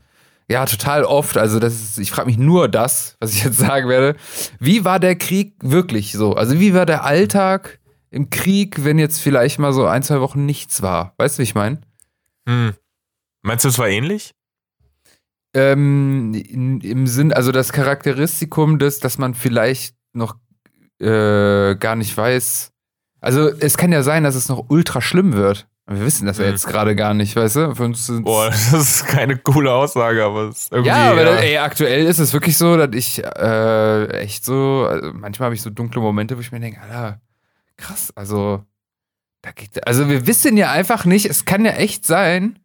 ja, 0.48 0.66
total 0.66 1.04
oft, 1.04 1.38
also 1.38 1.60
das 1.60 1.74
ist, 1.74 1.98
ich 1.98 2.12
frage 2.12 2.28
mich 2.28 2.38
nur 2.38 2.70
das, 2.70 3.18
was 3.20 3.34
ich 3.34 3.44
jetzt 3.44 3.58
sagen 3.58 3.90
werde. 3.90 4.16
Wie 4.60 4.86
war 4.86 5.00
der 5.00 5.16
Krieg 5.16 5.56
wirklich 5.62 6.14
so? 6.14 6.34
Also 6.34 6.60
wie 6.60 6.74
war 6.74 6.86
der 6.86 7.04
Alltag 7.04 7.80
im 8.12 8.30
Krieg, 8.30 8.86
wenn 8.86 9.00
jetzt 9.00 9.20
vielleicht 9.20 9.60
mal 9.60 9.74
so 9.74 9.86
ein, 9.86 10.04
zwei 10.04 10.22
Wochen 10.22 10.46
nichts 10.46 10.82
war? 10.82 11.14
Weißt 11.18 11.38
du, 11.38 11.40
wie 11.40 11.44
ich 11.44 11.56
meine? 11.56 11.82
Hm. 12.48 12.74
Meinst 13.42 13.66
du, 13.66 13.70
es 13.70 13.80
war 13.80 13.90
ähnlich? 13.90 14.34
Ähm, 15.56 16.34
in, 16.34 16.82
Im 16.82 17.08
Sinn, 17.08 17.34
also 17.34 17.52
das 17.52 17.74
Charakteristikum 17.74 18.78
des, 18.78 19.00
dass 19.00 19.18
man 19.18 19.34
vielleicht 19.34 19.96
noch 20.16 20.36
äh, 21.00 21.76
gar 21.76 21.96
nicht 21.96 22.16
weiß. 22.16 22.72
Also 23.22 23.50
es 23.50 23.78
kann 23.78 23.92
ja 23.92 24.04
sein, 24.04 24.24
dass 24.24 24.36
es 24.36 24.50
noch 24.50 24.66
ultra 24.70 25.02
schlimm 25.02 25.34
wird. 25.34 25.68
Wir 25.88 26.02
wissen 26.04 26.26
das 26.26 26.38
ja 26.40 26.46
Mhm. 26.46 26.52
jetzt 26.52 26.68
gerade 26.68 26.96
gar 26.96 27.14
nicht, 27.14 27.36
weißt 27.36 27.56
du? 27.58 27.76
Für 27.76 27.84
uns 27.84 28.12
Boah, 28.24 28.50
das 28.50 28.74
ist 28.74 29.08
keine 29.08 29.38
coole 29.38 29.72
Aussage, 29.72 30.24
aber 30.24 30.50
es 30.50 30.62
ist 30.64 30.72
irgendwie. 30.72 30.90
ja, 30.90 31.12
aber 31.12 31.26
Das, 31.26 31.42
ey, 31.42 31.58
aktuell 31.58 32.06
ist 32.08 32.18
es 32.20 32.34
wirklich 32.34 32.58
so, 32.58 32.76
dass 32.78 32.90
ich 32.96 33.24
äh, 33.24 34.08
echt 34.20 34.46
so, 34.46 34.88
also 34.90 35.12
manchmal 35.14 35.46
habe 35.48 35.56
ich 35.56 35.62
so 35.62 35.70
dunkle 35.70 36.02
Momente, 36.02 36.38
wo 36.38 36.42
ich 36.42 36.52
mir 36.52 36.60
denke, 36.60 36.82
Alter, 36.82 37.22
krass, 37.78 38.12
also 38.16 38.64
Da 39.44 39.52
geht, 39.52 39.86
also 39.88 40.10
wir 40.10 40.26
wissen 40.26 40.58
ja 40.58 40.72
einfach 40.72 41.06
nicht, 41.06 41.26
es 41.30 41.46
kann 41.46 41.66
ja 41.66 41.74
echt 41.74 42.06
sein, 42.06 42.58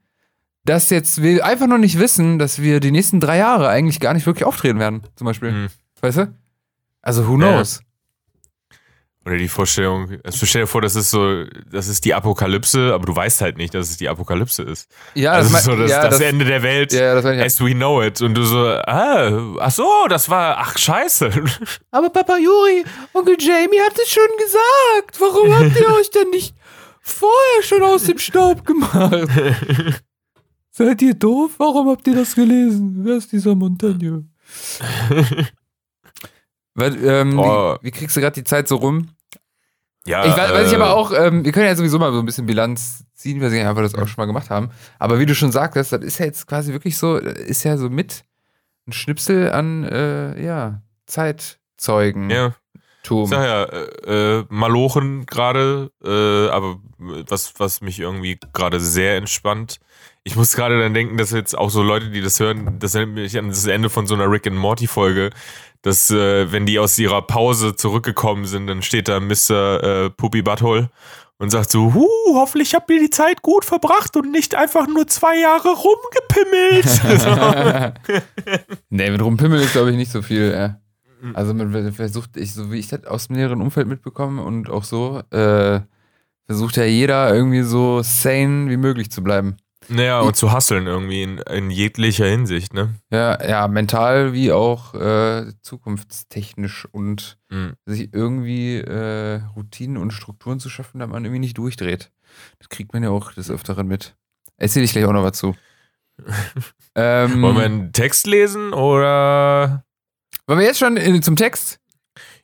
dass 0.65 0.89
jetzt 0.89 1.21
wir 1.23 1.45
einfach 1.45 1.67
noch 1.67 1.79
nicht 1.79 1.99
wissen, 1.99 2.39
dass 2.39 2.63
wir 2.63 2.81
die 2.81 2.91
nächsten 2.91 3.21
drei 3.21 3.37
Jahre 3.39 3.69
eigentlich 3.69 4.01
gar 4.01 4.15
nicht 4.15 4.25
wirklich 4.27 4.45
auftreten 4.47 4.79
werden, 4.79 5.03
zum 5.17 5.27
Beispiel. 5.27 5.51
Hm. 5.51 5.69
Weißt 6.01 6.19
du? 6.19 6.35
Also 7.03 7.27
who 7.27 7.39
Ja. 7.41 7.53
knows? 7.57 7.81
Oder 9.27 9.37
die 9.37 9.49
Vorstellung, 9.49 10.17
also 10.25 10.47
stell 10.47 10.63
dir 10.63 10.67
vor, 10.67 10.81
das 10.81 10.97
ist 10.97 11.11
so, 11.11 11.45
das 11.71 11.89
ist 11.89 12.07
die 12.07 12.15
Apokalypse, 12.15 12.95
aber 12.95 13.05
du 13.05 13.15
weißt 13.15 13.43
halt 13.43 13.59
nicht, 13.59 13.75
dass 13.75 13.91
es 13.91 13.99
die 13.99 14.09
Apokalypse 14.09 14.63
ist. 14.63 14.89
Ja, 15.15 15.37
das 15.37 15.51
mein- 15.51 15.59
ist 15.59 15.65
so 15.67 15.77
das, 15.77 15.91
ja, 15.91 16.09
das, 16.09 16.21
Ende 16.21 16.47
der 16.47 16.63
Welt. 16.63 16.91
Ja, 16.95 17.15
das 17.21 17.25
ich. 17.27 17.41
As 17.43 17.61
we 17.61 17.73
know 17.75 18.03
it. 18.03 18.23
Und 18.23 18.33
du 18.35 18.45
so, 18.45 18.59
ah, 18.67 19.57
ach 19.61 19.71
so, 19.71 19.87
das 20.09 20.31
war, 20.31 20.57
ach 20.59 20.79
scheiße. 20.79 21.31
Aber 21.91 22.09
Papa 22.09 22.39
Juri, 22.39 22.83
Onkel 23.13 23.37
Jamie 23.39 23.81
hat 23.85 23.93
es 24.03 24.09
schon 24.09 24.25
gesagt. 24.39 25.21
Warum 25.21 25.55
habt 25.55 25.79
ihr 25.79 25.95
euch 25.97 26.11
denn 26.11 26.31
nicht 26.31 26.55
vorher 27.03 27.63
schon 27.63 27.83
aus 27.83 28.05
dem 28.05 28.19
Staub 28.19 28.65
gemacht? 28.65 29.29
Seid 30.71 31.03
ihr 31.03 31.13
doof? 31.15 31.53
Warum 31.59 31.91
habt 31.91 32.07
ihr 32.07 32.15
das 32.15 32.35
gelesen? 32.35 33.01
Wer 33.05 33.17
ist 33.17 33.31
dieser 33.33 33.55
Montagne? 33.55 34.25
Weil, 36.81 37.05
ähm, 37.05 37.39
Oh. 37.39 37.77
wie, 37.81 37.87
wie 37.87 37.91
kriegst 37.93 38.17
du 38.17 38.21
gerade 38.21 38.35
die 38.35 38.45
Zeit 38.45 38.67
so 38.69 38.77
rum? 38.77 39.09
Ja, 40.07 40.25
Ich 40.25 40.37
weiß, 40.37 40.53
weiß 40.53 40.67
ich 40.69 40.73
äh, 40.73 40.77
aber 40.77 40.97
auch, 40.97 41.13
ähm, 41.13 41.45
wir 41.45 41.53
können 41.53 41.67
ja 41.67 41.77
sowieso 41.77 41.99
mal 41.99 42.13
so 42.13 42.19
ein 42.19 42.27
bisschen 42.27 42.47
Bilanz 42.47 43.05
ziehen, 43.15 43.41
weil 43.41 43.53
wir 43.53 43.83
das 43.83 43.95
auch 43.95 44.09
schon 44.09 44.15
mal 44.17 44.27
gemacht 44.27 44.49
haben. 44.51 44.71
Aber 44.99 45.19
wie 45.21 45.27
du 45.27 45.35
schon 45.35 45.53
sagtest, 45.53 45.93
das 45.93 46.01
ist 46.03 46.19
ja 46.19 46.27
jetzt 46.27 46.47
quasi 46.47 46.73
wirklich 46.73 46.97
so, 46.97 47.17
ist 47.19 47.65
ja 47.65 47.77
so 47.77 47.91
mit 47.91 48.25
ein 48.89 48.93
Schnipsel 48.93 49.53
an, 49.53 49.85
äh, 49.85 50.43
ja, 50.43 50.83
Zeitzeugen. 51.07 52.31
Ja, 52.31 52.55
Tum. 53.03 53.25
ich 53.25 53.31
sag 53.31 53.45
ja, 53.45 53.65
äh, 53.65 54.39
äh, 54.41 54.45
Malochen 54.49 55.27
gerade, 55.27 55.91
äh, 56.03 56.49
aber 56.51 56.79
was, 56.99 57.55
was 57.59 57.81
mich 57.81 57.99
irgendwie 58.01 58.39
gerade 58.53 58.81
sehr 58.81 59.17
entspannt. 59.17 59.79
Ich 60.23 60.37
muss 60.37 60.55
gerade 60.55 60.79
dann 60.79 60.93
denken, 60.93 61.17
dass 61.17 61.31
jetzt 61.31 61.57
auch 61.57 61.71
so 61.71 61.83
Leute, 61.83 62.11
die 62.11 62.21
das 62.21 62.39
hören, 62.41 62.79
das 62.79 62.95
erinnert 62.95 63.15
mich 63.17 63.39
an 63.39 63.49
das 63.49 63.67
Ende 63.67 63.89
von 63.89 64.07
so 64.07 64.15
einer 64.15 64.31
Rick 64.31 64.47
and 64.47 64.57
Morty 64.57 64.87
Folge, 64.87 65.31
dass 65.83 66.11
äh, 66.11 66.53
wenn 66.53 66.67
die 66.67 66.79
aus 66.79 66.99
ihrer 66.99 67.23
Pause 67.23 67.77
zurückgekommen 67.77 68.47
sind, 68.47 68.67
dann 68.67 68.83
steht 68.83 69.09
da 69.09 69.21
Mr. 69.21 69.83
Äh, 69.83 70.11
Puppy 70.11 70.43
Butthole 70.43 70.91
und 71.39 71.51
sagt 71.51 71.71
so, 71.71 71.95
huh, 71.95 72.35
hoffentlich 72.35 72.75
habt 72.75 72.91
ihr 72.91 73.01
die 73.01 73.09
Zeit 73.11 73.41
gut 73.43 73.65
verbracht 73.65 74.15
und 74.17 74.31
nicht 74.31 74.55
einfach 74.55 74.87
nur 74.87 75.07
zwei 75.07 75.39
Jahre 75.39 75.71
rumgepimmelt. 75.71 76.85
Nee, 78.91 79.11
mit 79.11 79.23
Rumpimmel 79.23 79.61
ist, 79.61 79.73
glaube 79.73 79.91
ich, 79.91 79.97
nicht 79.97 80.13
so 80.13 80.21
viel. 80.21 80.53
Ja. 80.53 80.81
Mhm. 81.23 81.37
Also 81.37 81.55
man 81.55 81.93
versucht, 81.93 82.37
ich, 82.37 82.53
so 82.53 82.71
wie 82.71 82.79
ich 82.79 82.89
das 82.89 83.05
aus 83.07 83.29
dem 83.29 83.37
näheren 83.37 83.61
Umfeld 83.61 83.89
mitbekomme 83.89 84.43
und 84.43 84.69
auch 84.69 84.85
so, 84.85 85.23
äh, 85.31 85.81
versucht 86.47 86.77
ja 86.77 86.85
jeder 86.85 87.35
irgendwie 87.35 87.63
so 87.63 88.03
sane 88.03 88.69
wie 88.69 88.77
möglich 88.77 89.11
zu 89.11 89.23
bleiben. 89.23 89.57
Naja, 89.91 90.21
und 90.21 90.37
zu 90.37 90.53
hasseln 90.53 90.87
irgendwie 90.87 91.23
in, 91.23 91.39
in 91.39 91.71
jeglicher 91.71 92.27
Hinsicht, 92.27 92.73
ne? 92.75 92.95
Ja, 93.11 93.45
ja, 93.45 93.69
mental 93.69 94.33
wie 94.33 94.53
auch 94.53 94.95
äh, 94.95 95.53
zukunftstechnisch 95.63 96.87
und 96.91 97.39
Mhm. 97.53 97.75
sich 97.85 98.15
irgendwie 98.15 98.77
äh, 98.77 99.41
Routinen 99.57 99.97
und 99.97 100.13
Strukturen 100.13 100.61
zu 100.61 100.71
schaffen, 100.71 101.01
damit 101.01 101.13
man 101.13 101.25
irgendwie 101.25 101.41
nicht 101.41 101.59
durchdreht. 101.59 102.13
Das 102.61 102.69
kriegt 102.69 102.93
man 102.93 103.03
ja 103.03 103.11
auch 103.11 103.33
des 103.33 103.51
Öfteren 103.51 103.89
mit. 103.89 104.15
Erzähle 104.57 104.85
ich 104.85 104.93
gleich 104.93 105.05
auch 105.05 105.13
noch 105.13 105.25
was 105.25 105.37
zu. 105.37 105.57
ähm, 106.95 107.43
Wollen 107.43 107.57
wir 107.57 107.65
einen 107.65 107.93
Text 107.93 108.27
lesen 108.29 108.73
oder? 108.73 109.83
wollen 110.47 110.61
wir 110.61 110.67
jetzt 110.67 110.79
schon 110.79 110.97
in, 110.97 111.23
zum 111.23 111.35
Text? 111.35 111.81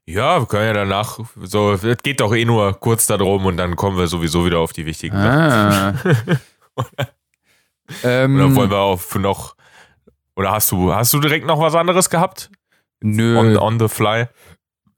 Ja, 0.06 0.40
wir 0.40 0.46
können 0.46 0.66
ja 0.66 0.72
danach, 0.72 1.20
so, 1.42 1.72
es 1.72 1.98
geht 2.02 2.20
doch 2.20 2.34
eh 2.34 2.44
nur 2.44 2.72
kurz 2.80 3.06
darum 3.06 3.46
und 3.46 3.56
dann 3.56 3.76
kommen 3.76 3.96
wir 3.98 4.06
sowieso 4.08 4.44
wieder 4.46 4.58
auf 4.58 4.72
die 4.72 4.86
wichtigen 4.86 5.16
Sachen. 5.16 6.00
Ähm, 8.02 8.36
Oder 8.36 8.54
wollen 8.56 8.70
wir 8.70 8.78
auf 8.78 9.14
noch, 9.16 9.54
oder 10.34 10.50
hast 10.52 10.70
du, 10.72 10.94
hast 10.94 11.12
du 11.12 11.20
direkt 11.20 11.46
noch 11.46 11.60
was 11.60 11.74
anderes 11.74 12.10
gehabt? 12.10 12.50
nö. 13.00 13.36
On, 13.38 13.56
on 13.56 13.78
the 13.78 13.88
fly? 13.88 14.26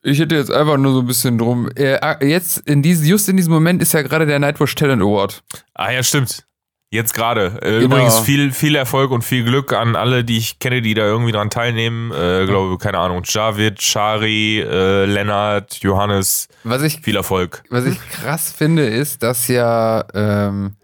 Ich 0.02 0.20
hätte 0.20 0.36
jetzt 0.36 0.50
einfach 0.52 0.76
nur 0.76 0.92
so 0.92 1.00
ein 1.00 1.06
bisschen 1.06 1.36
drum. 1.38 1.68
Äh, 1.74 1.98
ah, 2.00 2.16
jetzt, 2.22 2.58
in 2.68 2.82
diesem, 2.82 3.04
just 3.06 3.28
in 3.28 3.36
diesem 3.36 3.52
Moment 3.52 3.82
ist 3.82 3.92
ja 3.92 4.02
gerade 4.02 4.26
der 4.26 4.38
Nightwatch 4.38 4.74
Talent 4.76 5.02
Award. 5.02 5.42
Ah 5.74 5.90
ja, 5.90 6.02
stimmt. 6.02 6.44
Jetzt 6.90 7.12
gerade. 7.12 7.58
Äh, 7.60 7.80
Genau. 7.80 7.84
Übrigens 7.96 8.20
viel, 8.20 8.52
viel 8.52 8.74
Erfolg 8.76 9.10
und 9.10 9.22
viel 9.22 9.44
Glück 9.44 9.72
an 9.74 9.96
alle, 9.96 10.24
die 10.24 10.38
ich 10.38 10.58
kenne, 10.60 10.80
die 10.80 10.94
da 10.94 11.02
irgendwie 11.02 11.32
dran 11.32 11.50
teilnehmen. 11.50 12.12
Äh, 12.12 12.46
glaube, 12.46 12.78
keine 12.78 12.98
Ahnung, 12.98 13.22
Javid, 13.24 13.82
Shari, 13.82 14.60
äh, 14.60 15.04
Lennart, 15.04 15.74
Johannes, 15.82 16.48
Was 16.64 16.82
ich, 16.82 17.00
viel 17.00 17.16
Erfolg. 17.16 17.62
was 17.68 17.84
ich 17.84 17.98
krass 18.10 18.52
finde, 18.56 18.86
ist, 18.86 19.22
dass 19.22 19.48
ja 19.48 20.04
ähm, 20.14 20.76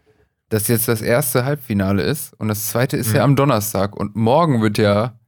das 0.54 0.68
jetzt 0.68 0.88
das 0.88 1.02
erste 1.02 1.44
Halbfinale 1.44 2.02
ist 2.02 2.32
und 2.38 2.48
das 2.48 2.68
zweite 2.68 2.96
ist 2.96 3.12
ja 3.12 3.20
Mhm. 3.26 3.30
am 3.32 3.36
Donnerstag 3.36 3.96
und 3.96 4.14
morgen 4.16 4.62
wird 4.62 4.78
ja, 4.78 5.18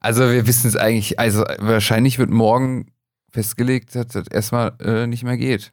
also 0.00 0.30
wir 0.30 0.46
wissen 0.46 0.66
es 0.68 0.76
eigentlich, 0.76 1.18
also 1.18 1.44
wahrscheinlich 1.58 2.18
wird 2.18 2.30
morgen 2.30 2.92
festgelegt, 3.30 3.94
dass 3.94 4.08
das 4.08 4.26
erstmal 4.28 4.72
äh, 4.80 5.06
nicht 5.06 5.22
mehr 5.22 5.36
geht. 5.36 5.72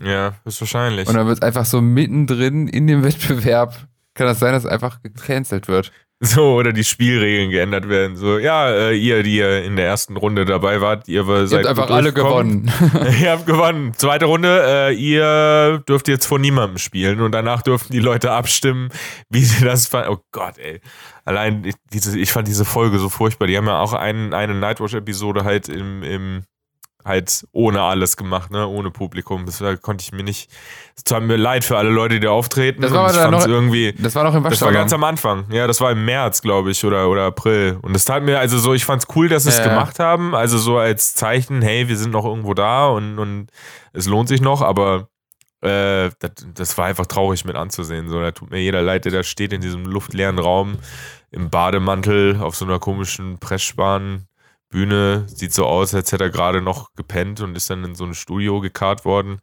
Ja, 0.00 0.34
ist 0.44 0.60
wahrscheinlich. 0.60 1.08
Und 1.08 1.14
dann 1.14 1.26
wird 1.26 1.38
es 1.38 1.42
einfach 1.42 1.64
so 1.64 1.80
mittendrin 1.80 2.68
in 2.68 2.86
dem 2.86 3.02
Wettbewerb, 3.04 3.88
kann 4.14 4.26
das 4.26 4.38
sein, 4.38 4.52
dass 4.52 4.64
es 4.64 4.70
einfach 4.70 5.02
gecancelt 5.02 5.66
wird. 5.68 5.92
So, 6.30 6.56
oder 6.56 6.74
die 6.74 6.84
Spielregeln 6.84 7.50
geändert 7.50 7.88
werden. 7.88 8.14
So, 8.16 8.38
ja, 8.38 8.68
äh, 8.70 8.94
ihr, 8.94 9.22
die 9.22 9.36
ihr 9.36 9.64
in 9.64 9.76
der 9.76 9.86
ersten 9.86 10.18
Runde 10.18 10.44
dabei 10.44 10.82
wart, 10.82 11.08
ihr 11.08 11.26
Ihr 11.26 11.46
seid 11.46 11.64
habt 11.64 11.78
einfach 11.78 11.90
alle 11.90 12.12
gewonnen. 12.12 12.70
ihr 13.22 13.30
habt 13.30 13.46
gewonnen. 13.46 13.94
Zweite 13.96 14.26
Runde, 14.26 14.62
äh, 14.66 14.94
ihr 14.94 15.82
dürft 15.88 16.08
jetzt 16.08 16.26
vor 16.26 16.38
niemandem 16.38 16.76
spielen 16.76 17.22
und 17.22 17.32
danach 17.32 17.62
dürften 17.62 17.94
die 17.94 18.00
Leute 18.00 18.32
abstimmen, 18.32 18.90
wie 19.30 19.42
sie 19.42 19.64
das 19.64 19.86
fanden. 19.86 20.10
Oh 20.10 20.18
Gott, 20.30 20.58
ey. 20.58 20.82
Allein, 21.24 21.64
ich, 21.64 21.74
diese, 21.90 22.18
ich 22.18 22.32
fand 22.32 22.46
diese 22.48 22.66
Folge 22.66 22.98
so 22.98 23.08
furchtbar. 23.08 23.46
Die 23.46 23.56
haben 23.56 23.66
ja 23.66 23.80
auch 23.80 23.94
einen, 23.94 24.34
eine 24.34 24.54
Nightwatch-Episode 24.54 25.44
halt 25.44 25.70
im, 25.70 26.02
im, 26.02 26.42
halt 27.04 27.46
ohne 27.52 27.82
alles 27.82 28.16
gemacht, 28.16 28.50
ne, 28.50 28.66
ohne 28.66 28.90
Publikum. 28.90 29.46
Das 29.46 29.62
konnte 29.82 30.02
ich 30.02 30.12
mir 30.12 30.22
nicht, 30.22 30.50
es 30.96 31.04
tat 31.04 31.22
mir 31.22 31.36
leid 31.36 31.64
für 31.64 31.76
alle 31.78 31.90
Leute, 31.90 32.14
die 32.16 32.20
da 32.26 32.30
auftreten. 32.30 32.82
Das 32.82 32.92
war 32.92 33.04
und 33.04 33.10
ich 33.16 33.30
noch- 33.30 33.46
irgendwie, 33.46 33.92
Das 33.98 34.14
war 34.14 34.24
noch 34.24 34.34
im 34.34 34.42
das 34.44 34.60
war 34.60 34.72
ganz 34.72 34.92
Waschsalon. 34.92 35.04
am 35.04 35.08
Anfang. 35.08 35.44
Ja, 35.50 35.66
das 35.66 35.80
war 35.80 35.90
im 35.92 36.04
März, 36.04 36.42
glaube 36.42 36.70
ich, 36.70 36.84
oder, 36.84 37.08
oder 37.08 37.24
April. 37.26 37.78
Und 37.82 37.94
es 37.96 38.04
tat 38.04 38.22
mir, 38.22 38.38
also 38.38 38.58
so, 38.58 38.74
ich 38.74 38.84
fand's 38.84 39.06
cool, 39.14 39.28
dass 39.28 39.44
sie 39.44 39.48
es 39.50 39.58
Ja, 39.58 39.68
gemacht 39.68 39.98
haben. 39.98 40.34
Also 40.34 40.58
so 40.58 40.78
als 40.78 41.14
Zeichen, 41.14 41.62
hey, 41.62 41.88
wir 41.88 41.96
sind 41.96 42.10
noch 42.10 42.24
irgendwo 42.24 42.54
da 42.54 42.88
und, 42.88 43.18
und 43.18 43.48
es 43.92 44.06
lohnt 44.06 44.28
sich 44.28 44.40
noch, 44.40 44.62
aber 44.62 45.08
äh, 45.62 46.10
das, 46.20 46.30
das 46.54 46.78
war 46.78 46.86
einfach 46.86 47.06
traurig 47.06 47.44
mit 47.44 47.56
anzusehen. 47.56 48.08
So, 48.08 48.20
da 48.20 48.30
tut 48.30 48.50
mir 48.50 48.60
jeder 48.60 48.82
leid, 48.82 49.04
der 49.04 49.12
da 49.12 49.22
steht 49.22 49.52
in 49.52 49.60
diesem 49.60 49.84
luftleeren 49.84 50.38
Raum 50.38 50.78
im 51.32 51.50
Bademantel 51.50 52.38
auf 52.40 52.56
so 52.56 52.64
einer 52.64 52.78
komischen 52.78 53.38
Presssparen. 53.38 54.26
Bühne 54.70 55.24
sieht 55.26 55.52
so 55.52 55.66
aus, 55.66 55.94
als 55.94 56.12
hätte 56.12 56.24
er 56.24 56.30
gerade 56.30 56.62
noch 56.62 56.94
gepennt 56.94 57.40
und 57.40 57.56
ist 57.56 57.68
dann 57.70 57.84
in 57.84 57.94
so 57.94 58.04
ein 58.04 58.14
Studio 58.14 58.60
gekarrt 58.60 59.04
worden. 59.04 59.40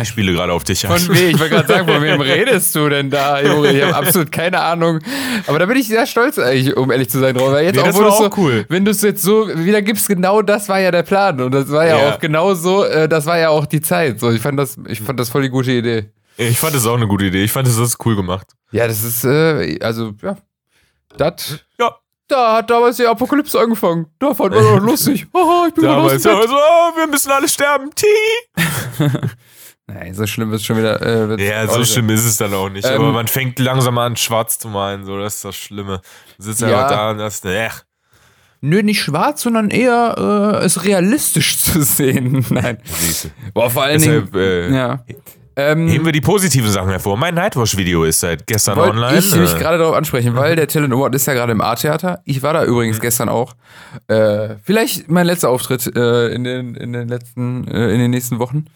Ich 0.00 0.08
spiele 0.08 0.32
gerade 0.32 0.52
auf 0.52 0.64
dich 0.64 0.84
an. 0.88 0.98
Von 0.98 1.14
wem? 1.16 1.28
Ich 1.30 1.38
wollte 1.38 1.54
gerade 1.54 1.68
sagen, 1.68 1.86
von 1.86 2.02
wem 2.02 2.20
redest 2.20 2.74
du 2.74 2.88
denn 2.88 3.08
da, 3.08 3.40
Junge? 3.40 3.70
Ich 3.70 3.80
habe 3.84 3.94
absolut 3.94 4.32
keine 4.32 4.60
Ahnung. 4.60 4.98
Aber 5.46 5.60
da 5.60 5.66
bin 5.66 5.76
ich 5.76 5.86
sehr 5.86 6.06
stolz 6.08 6.40
eigentlich, 6.40 6.76
um 6.76 6.90
ehrlich 6.90 7.08
zu 7.08 7.20
sein, 7.20 7.36
drauf. 7.36 7.52
Weil 7.52 7.66
jetzt 7.66 7.76
Nee, 7.76 7.82
auch, 7.82 7.94
wo 7.94 8.02
auch 8.02 8.18
so, 8.24 8.30
cool. 8.36 8.66
wenn 8.68 8.84
du 8.84 8.90
es 8.90 9.00
jetzt 9.02 9.22
so 9.22 9.46
wieder 9.48 9.80
gibst, 9.80 10.08
genau 10.08 10.42
das 10.42 10.68
war 10.68 10.80
ja 10.80 10.90
der 10.90 11.04
Plan. 11.04 11.40
Und 11.40 11.52
das 11.52 11.70
war 11.70 11.86
ja, 11.86 11.98
Ja. 12.00 12.14
auch 12.14 12.18
genau 12.18 12.54
so, 12.54 12.82
äh, 12.84 13.08
das 13.08 13.26
war 13.26 13.38
ja 13.38 13.50
auch 13.50 13.64
die 13.66 13.80
Zeit. 13.80 14.18
So, 14.18 14.32
ich 14.32 14.40
fand 14.42 14.58
das, 14.58 14.76
ich 14.88 15.00
fand 15.00 15.20
das 15.20 15.28
voll 15.28 15.42
die 15.42 15.50
gute 15.50 15.70
Idee. 15.70 16.10
Ich 16.36 16.58
fand 16.58 16.74
das 16.74 16.84
auch 16.86 16.96
eine 16.96 17.06
gute 17.06 17.26
Idee. 17.26 17.44
Ich 17.44 17.52
fand 17.52 17.68
das 17.68 17.76
ist 17.76 18.04
cool 18.04 18.16
gemacht. 18.16 18.48
Ja, 18.72 18.88
das 18.88 19.04
ist, 19.04 19.24
äh, 19.24 19.78
also, 19.82 20.14
ja. 20.20 20.36
Das. 21.16 21.60
Ja. 21.78 21.94
Da 22.30 22.54
hat 22.58 22.70
damals 22.70 22.96
die 22.96 23.06
Apokalypse 23.06 23.58
angefangen. 23.58 24.06
Da 24.18 24.32
fand 24.34 24.54
man 24.54 24.62
doch 24.62 24.80
lustig. 24.80 25.26
Haha, 25.34 25.66
ich 25.68 25.74
bin 25.74 25.84
Damals 25.84 26.22
so, 26.22 26.30
oh, 26.30 26.96
wir 26.96 27.06
müssen 27.08 27.30
alle 27.32 27.48
sterben. 27.48 27.90
Tee. 27.94 28.06
Nein, 29.86 30.14
so 30.14 30.24
schlimm 30.26 30.50
wird 30.52 30.60
es 30.60 30.66
schon 30.66 30.76
wieder. 30.78 31.00
Äh, 31.36 31.44
Ja, 31.44 31.66
so 31.66 31.84
schlimm 31.84 32.08
ist 32.10 32.24
es 32.24 32.36
dann 32.36 32.54
auch 32.54 32.68
nicht. 32.68 32.86
Ähm, 32.86 33.00
aber 33.00 33.12
man 33.12 33.26
fängt 33.26 33.58
langsam 33.58 33.98
an, 33.98 34.14
schwarz 34.16 34.58
zu 34.58 34.68
malen. 34.68 35.04
So, 35.04 35.18
das 35.18 35.36
ist 35.36 35.44
das 35.44 35.56
Schlimme. 35.56 36.00
Du 36.38 36.44
sitzt 36.44 36.60
Ja. 36.60 36.68
einfach 36.68 36.90
da 36.90 37.10
und 37.10 37.18
das, 37.18 37.44
äh, 37.44 37.68
Nö, 38.62 38.82
nicht 38.82 39.00
schwarz, 39.02 39.42
sondern 39.42 39.70
eher 39.70 40.60
äh, 40.60 40.64
es 40.64 40.84
realistisch 40.84 41.58
zu 41.62 41.82
sehen. 41.82 42.44
Nein. 42.50 42.78
Boah, 43.54 43.70
vor 43.70 43.82
allen 43.84 43.98
Deshalb, 44.00 44.30
Dingen. 44.32 44.44
äh, 44.44 44.76
ja. 44.76 45.04
Ähm, 45.72 45.88
Heben 45.88 46.04
wir 46.04 46.12
die 46.12 46.20
positiven 46.20 46.70
Sachen 46.70 46.90
hervor. 46.90 47.16
Mein 47.16 47.34
Nightwash-Video 47.34 48.04
ist 48.04 48.20
seit 48.20 48.46
gestern 48.46 48.78
online. 48.78 49.18
ich 49.18 49.34
mich 49.36 49.54
Äh, 49.54 49.58
gerade 49.58 49.78
darauf 49.78 49.94
ansprechen, 49.94 50.34
weil 50.36 50.56
der 50.56 50.66
Talent 50.68 50.92
Award 50.92 51.14
ist 51.14 51.26
ja 51.26 51.34
gerade 51.34 51.52
im 51.52 51.60
A-Theater. 51.60 52.20
Ich 52.24 52.42
war 52.42 52.52
da 52.52 52.64
übrigens 52.64 52.96
Mhm. 52.98 53.02
gestern 53.02 53.28
auch. 53.28 53.54
Äh, 54.08 54.56
vielleicht 54.62 55.10
mein 55.10 55.26
letzter 55.26 55.48
Auftritt 55.50 55.86
äh, 55.96 56.28
in, 56.28 56.44
den, 56.44 56.74
in 56.74 56.92
den 56.92 57.08
letzten, 57.08 57.66
äh, 57.68 57.92
in 57.92 57.98
den 57.98 58.10
nächsten 58.10 58.38
Wochen. 58.38 58.66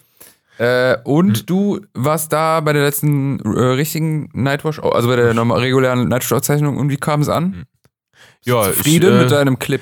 Äh, 0.59 0.97
und 1.05 1.43
Mhm. 1.43 1.47
du 1.47 1.81
warst 1.95 2.33
da 2.33 2.61
bei 2.61 2.73
der 2.73 2.83
letzten 2.85 3.41
äh, 3.41 3.49
richtigen 3.61 4.29
Nightwash, 4.35 4.79
also 4.81 5.09
bei 5.09 5.17
der 5.17 5.35
normal, 5.35 5.59
regulären 5.61 6.09
Nightwash-Auszeichnung 6.09 6.77
und 6.77 6.91
wie 6.91 6.97
kam 6.97 7.21
es 7.23 7.29
an? 7.29 7.65
ja, 8.45 8.69
ich, 8.71 8.77
Friede 8.77 9.09
äh, 9.09 9.23
mit 9.23 9.31
deinem 9.33 9.59
Clip. 9.59 9.81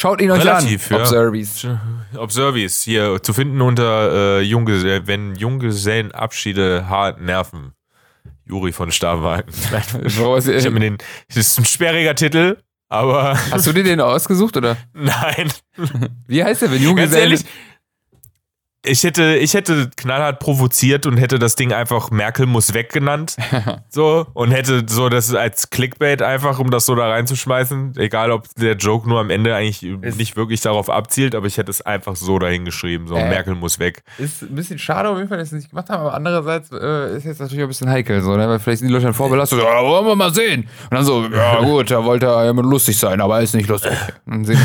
Schaut 0.00 0.20
ihn 0.20 0.30
euch 0.30 0.40
Relativ, 0.40 0.90
an. 0.92 0.96
ja. 0.98 1.02
Observies. 1.02 1.66
Observies, 2.16 2.82
hier 2.82 3.20
zu 3.20 3.32
finden 3.34 3.60
unter 3.60 4.38
äh, 4.38 4.42
Junggesell, 4.42 5.06
wenn 5.08 5.34
Junggesellenabschiede 5.34 6.88
hart 6.88 7.20
nerven. 7.20 7.72
Juri 8.44 8.70
von 8.72 8.92
ist- 10.54 10.60
Ich 10.60 10.66
hab 10.66 10.72
mir 10.72 10.80
den, 10.80 10.98
das 11.26 11.36
ist 11.38 11.58
ein 11.58 11.64
sperriger 11.64 12.14
Titel, 12.14 12.58
aber 12.88 13.36
Hast 13.50 13.66
du 13.66 13.72
dir 13.72 13.82
den 13.82 14.00
ausgesucht 14.00 14.56
oder? 14.56 14.76
nein. 14.94 15.50
Wie 16.28 16.42
heißt 16.44 16.62
der, 16.62 16.68
wenn 16.70 16.76
Ganz 16.78 16.84
Junggesellen? 16.88 17.22
ehrlich, 17.32 17.44
ich 18.88 19.04
hätte, 19.04 19.36
ich 19.36 19.54
hätte 19.54 19.90
knallhart 19.96 20.38
provoziert 20.38 21.06
und 21.06 21.16
hätte 21.16 21.38
das 21.38 21.54
Ding 21.54 21.72
einfach 21.72 22.10
Merkel 22.10 22.46
muss 22.46 22.74
weg 22.74 22.92
genannt. 22.92 23.36
so, 23.88 24.26
und 24.34 24.50
hätte 24.50 24.84
so 24.88 25.08
das 25.08 25.34
als 25.34 25.70
Clickbait 25.70 26.22
einfach, 26.22 26.58
um 26.58 26.70
das 26.70 26.86
so 26.86 26.94
da 26.94 27.08
reinzuschmeißen. 27.08 27.94
Egal, 27.96 28.30
ob 28.30 28.46
der 28.56 28.76
Joke 28.76 29.08
nur 29.08 29.20
am 29.20 29.30
Ende 29.30 29.54
eigentlich 29.54 29.82
nicht 29.82 30.36
wirklich 30.36 30.60
darauf 30.60 30.90
abzielt, 30.90 31.34
aber 31.34 31.46
ich 31.46 31.56
hätte 31.58 31.70
es 31.70 31.82
einfach 31.82 32.16
so 32.16 32.38
dahin 32.38 32.64
geschrieben. 32.64 33.06
So, 33.06 33.14
Äh. 33.14 33.28
Merkel 33.28 33.54
muss 33.54 33.78
weg. 33.78 34.02
Ist 34.18 34.42
ein 34.42 34.54
bisschen 34.54 34.78
schade 34.78 35.08
auf 35.08 35.16
jeden 35.16 35.28
Fall, 35.28 35.38
dass 35.38 35.50
sie 35.50 35.56
es 35.56 35.62
nicht 35.62 35.70
gemacht 35.70 35.88
haben, 35.90 36.00
aber 36.00 36.14
andererseits 36.14 36.70
äh, 36.72 37.16
ist 37.16 37.24
jetzt 37.24 37.40
natürlich 37.40 37.62
auch 37.62 37.66
ein 37.66 37.68
bisschen 37.68 37.90
heikel, 37.90 38.22
so, 38.22 38.36
ne? 38.36 38.48
weil 38.48 38.58
vielleicht 38.58 38.80
sind 38.80 38.88
die 38.88 38.94
Leute 38.94 39.06
dann 39.06 39.14
vorbelastet, 39.14 39.58
so, 39.58 39.64
ja, 39.64 39.82
wollen 39.82 40.06
wir 40.06 40.16
mal 40.16 40.32
sehen. 40.32 40.68
Und 40.90 40.94
dann 40.94 41.04
so, 41.04 41.24
ja 41.26 41.60
gut, 41.64 41.90
da 41.90 42.04
wollte 42.04 42.26
er 42.26 42.44
ja 42.46 42.52
lustig 42.52 42.96
sein, 42.98 43.20
aber 43.20 43.36
er 43.36 43.42
ist 43.42 43.54
nicht 43.54 43.68
lustig. 43.68 43.92
Und 44.26 44.32
dann 44.32 44.44
sehen 44.44 44.58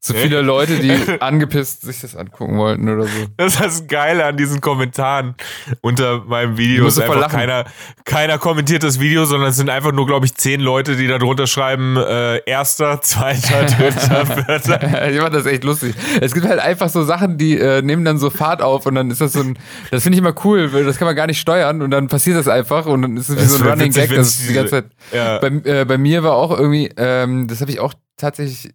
zu 0.00 0.14
viele 0.14 0.40
Leute, 0.42 0.78
die 0.78 1.20
angepisst 1.20 1.82
sich 1.82 2.00
das 2.00 2.16
angucken 2.16 2.56
wollten 2.58 2.88
oder 2.88 3.04
so. 3.04 3.19
Das 3.36 3.54
ist 3.54 3.60
das 3.60 3.86
Geile 3.86 4.24
an 4.24 4.36
diesen 4.36 4.60
Kommentaren 4.60 5.34
unter 5.80 6.24
meinem 6.24 6.56
Video. 6.56 6.86
Ist 6.86 7.00
einfach 7.00 7.18
lachen. 7.18 7.38
keiner, 7.38 7.64
keiner 8.04 8.38
kommentiert 8.38 8.82
das 8.82 9.00
Video, 9.00 9.24
sondern 9.24 9.50
es 9.50 9.56
sind 9.56 9.70
einfach 9.70 9.92
nur, 9.92 10.06
glaube 10.06 10.26
ich, 10.26 10.34
zehn 10.34 10.60
Leute, 10.60 10.96
die 10.96 11.06
da 11.06 11.18
drunter 11.18 11.46
schreiben, 11.46 11.96
äh, 11.96 12.38
erster, 12.44 13.00
zweiter, 13.02 13.64
dritter, 13.64 14.26
vierter. 14.44 15.10
ich 15.10 15.20
fand 15.20 15.34
das 15.34 15.46
echt 15.46 15.64
lustig. 15.64 15.94
Es 16.20 16.34
gibt 16.34 16.46
halt 16.46 16.60
einfach 16.60 16.88
so 16.88 17.02
Sachen, 17.02 17.38
die 17.38 17.58
äh, 17.58 17.82
nehmen 17.82 18.04
dann 18.04 18.18
so 18.18 18.30
Fahrt 18.30 18.62
auf 18.62 18.86
und 18.86 18.94
dann 18.94 19.10
ist 19.10 19.20
das 19.20 19.32
so 19.32 19.40
ein, 19.40 19.58
das 19.90 20.02
finde 20.02 20.16
ich 20.16 20.20
immer 20.20 20.34
cool, 20.44 20.72
weil 20.72 20.84
das 20.84 20.98
kann 20.98 21.06
man 21.06 21.16
gar 21.16 21.26
nicht 21.26 21.40
steuern 21.40 21.82
und 21.82 21.90
dann 21.90 22.08
passiert 22.08 22.36
das 22.36 22.48
einfach 22.48 22.86
und 22.86 23.02
dann 23.02 23.16
ist 23.16 23.28
es 23.28 23.36
wie 23.36 23.40
Das 23.40 23.52
so 23.52 23.64
ein 23.64 23.70
Running 23.70 23.92
Gag, 23.92 24.14
das 24.14 24.28
ist 24.28 24.48
die 24.48 24.54
ganze 24.54 24.70
Zeit. 24.70 24.86
Ja. 25.12 25.38
Bei, 25.38 25.48
äh, 25.48 25.84
bei 25.84 25.98
mir 25.98 26.22
war 26.22 26.34
auch 26.34 26.56
irgendwie, 26.56 26.90
ähm, 26.96 27.48
das 27.48 27.60
habe 27.60 27.70
ich 27.70 27.80
auch 27.80 27.94
tatsächlich, 28.16 28.72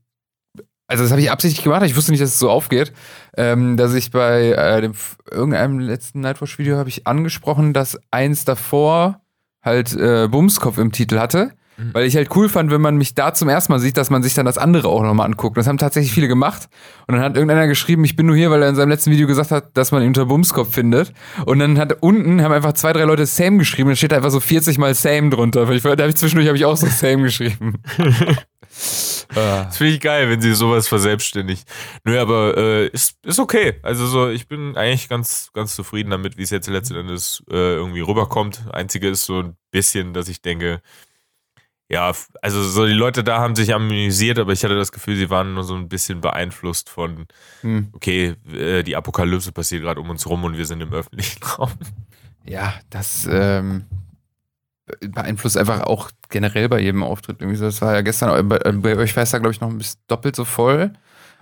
also 0.87 1.03
das 1.03 1.11
habe 1.11 1.21
ich 1.21 1.31
absichtlich 1.31 1.63
gemacht, 1.63 1.83
ich 1.83 1.95
wusste 1.95 2.11
nicht, 2.11 2.21
dass 2.21 2.29
es 2.29 2.39
so 2.39 2.49
aufgeht, 2.49 2.93
ähm, 3.37 3.75
dass 3.77 3.93
ich 3.93 4.11
bei 4.11 4.51
äh, 4.51 4.81
dem, 4.81 4.93
irgendeinem 5.29 5.79
letzten 5.79 6.21
Nightwatch-Video 6.21 6.77
habe 6.77 6.89
ich 6.89 7.07
angesprochen, 7.07 7.73
dass 7.73 7.99
eins 8.11 8.45
davor 8.45 9.21
halt 9.63 9.95
äh, 9.95 10.27
Bumskopf 10.29 10.77
im 10.77 10.91
Titel 10.91 11.19
hatte. 11.19 11.51
Weil 11.77 12.05
ich 12.05 12.15
halt 12.15 12.33
cool 12.35 12.47
fand, 12.47 12.71
wenn 12.71 12.81
man 12.81 12.95
mich 12.95 13.15
da 13.15 13.33
zum 13.33 13.49
ersten 13.49 13.73
Mal 13.73 13.79
sieht, 13.79 13.97
dass 13.97 14.09
man 14.09 14.23
sich 14.23 14.33
dann 14.33 14.45
das 14.45 14.57
andere 14.57 14.87
auch 14.87 15.03
nochmal 15.03 15.25
anguckt. 15.25 15.57
Das 15.57 15.67
haben 15.67 15.77
tatsächlich 15.77 16.13
viele 16.13 16.27
gemacht. 16.27 16.69
Und 17.07 17.15
dann 17.15 17.23
hat 17.23 17.35
irgendeiner 17.35 17.67
geschrieben, 17.67 18.05
ich 18.05 18.15
bin 18.15 18.27
nur 18.27 18.35
hier, 18.35 18.49
weil 18.49 18.63
er 18.63 18.69
in 18.69 18.75
seinem 18.75 18.89
letzten 18.89 19.11
Video 19.11 19.27
gesagt 19.27 19.51
hat, 19.51 19.75
dass 19.75 19.91
man 19.91 20.01
ihn 20.01 20.09
unter 20.09 20.25
Bumskopf 20.25 20.73
findet. 20.73 21.11
Und 21.45 21.59
dann 21.59 21.77
hat 21.77 22.01
unten, 22.01 22.41
haben 22.41 22.53
einfach 22.53 22.73
zwei, 22.73 22.93
drei 22.93 23.03
Leute 23.03 23.25
Same 23.25 23.57
geschrieben. 23.57 23.89
Dann 23.89 23.97
steht 23.97 24.13
da 24.13 24.17
einfach 24.17 24.31
so 24.31 24.39
40 24.39 24.77
mal 24.77 24.93
Same 24.93 25.29
drunter. 25.29 25.69
Ich, 25.69 25.83
da 25.83 25.89
hab 25.89 25.99
ich 25.99 26.15
zwischendurch 26.15 26.47
habe 26.47 26.57
ich 26.57 26.65
auch 26.65 26.77
so 26.77 26.87
Same 26.87 27.23
geschrieben. 27.23 27.81
Ah. 29.35 29.65
Das 29.65 29.77
finde 29.77 29.93
ich 29.93 30.01
geil, 30.01 30.29
wenn 30.29 30.41
sie 30.41 30.53
sowas 30.53 30.87
verselbstständigt. 30.87 31.67
Nö, 32.03 32.19
aber 32.19 32.55
äh, 32.57 32.87
ist, 32.87 33.17
ist 33.23 33.39
okay. 33.39 33.79
Also 33.81 34.05
so, 34.05 34.29
ich 34.29 34.47
bin 34.47 34.77
eigentlich 34.77 35.09
ganz, 35.09 35.49
ganz 35.53 35.75
zufrieden 35.75 36.11
damit, 36.11 36.37
wie 36.37 36.43
es 36.43 36.51
jetzt 36.51 36.67
letzten 36.67 36.95
Endes 36.95 37.43
äh, 37.49 37.75
irgendwie 37.75 38.01
rüberkommt. 38.01 38.65
Einzige 38.71 39.09
ist 39.09 39.25
so 39.25 39.39
ein 39.39 39.57
bisschen, 39.71 40.13
dass 40.13 40.27
ich 40.27 40.41
denke, 40.41 40.81
ja, 41.89 42.11
also 42.41 42.63
so 42.63 42.85
die 42.85 42.93
Leute 42.93 43.23
da 43.23 43.39
haben 43.39 43.55
sich 43.55 43.73
amüsiert, 43.73 44.39
aber 44.39 44.53
ich 44.53 44.63
hatte 44.63 44.75
das 44.75 44.91
Gefühl, 44.91 45.15
sie 45.15 45.29
waren 45.29 45.53
nur 45.53 45.63
so 45.63 45.75
ein 45.75 45.87
bisschen 45.87 46.21
beeinflusst 46.21 46.89
von, 46.89 47.27
Hm. 47.61 47.89
okay, 47.93 48.35
äh, 48.51 48.83
die 48.83 48.95
Apokalypse 48.95 49.51
passiert 49.51 49.83
gerade 49.83 50.01
um 50.01 50.09
uns 50.09 50.27
rum 50.27 50.43
und 50.43 50.57
wir 50.57 50.65
sind 50.65 50.81
im 50.81 50.91
öffentlichen 50.93 51.43
Raum. 51.57 51.71
Ja, 52.43 52.73
das 52.89 53.27
ähm, 53.31 53.85
beeinflusst 54.99 55.57
einfach 55.57 55.81
auch 55.81 56.11
generell 56.29 56.69
bei 56.69 56.79
jedem 56.79 57.03
Auftritt. 57.03 57.41
Irgendwie 57.41 57.57
so. 57.57 57.65
Das 57.65 57.81
war 57.81 57.93
ja 57.93 58.01
gestern, 58.01 58.37
äh, 58.37 58.43
bei, 58.43 58.57
äh, 58.57 58.71
bei 58.71 58.97
euch 58.97 59.15
war 59.15 59.23
es 59.23 59.31
da, 59.31 59.39
glaube 59.39 59.53
ich, 59.53 59.61
noch 59.61 59.69
ein 59.69 59.77
bisschen 59.77 60.01
doppelt 60.07 60.35
so 60.35 60.45
voll. 60.45 60.93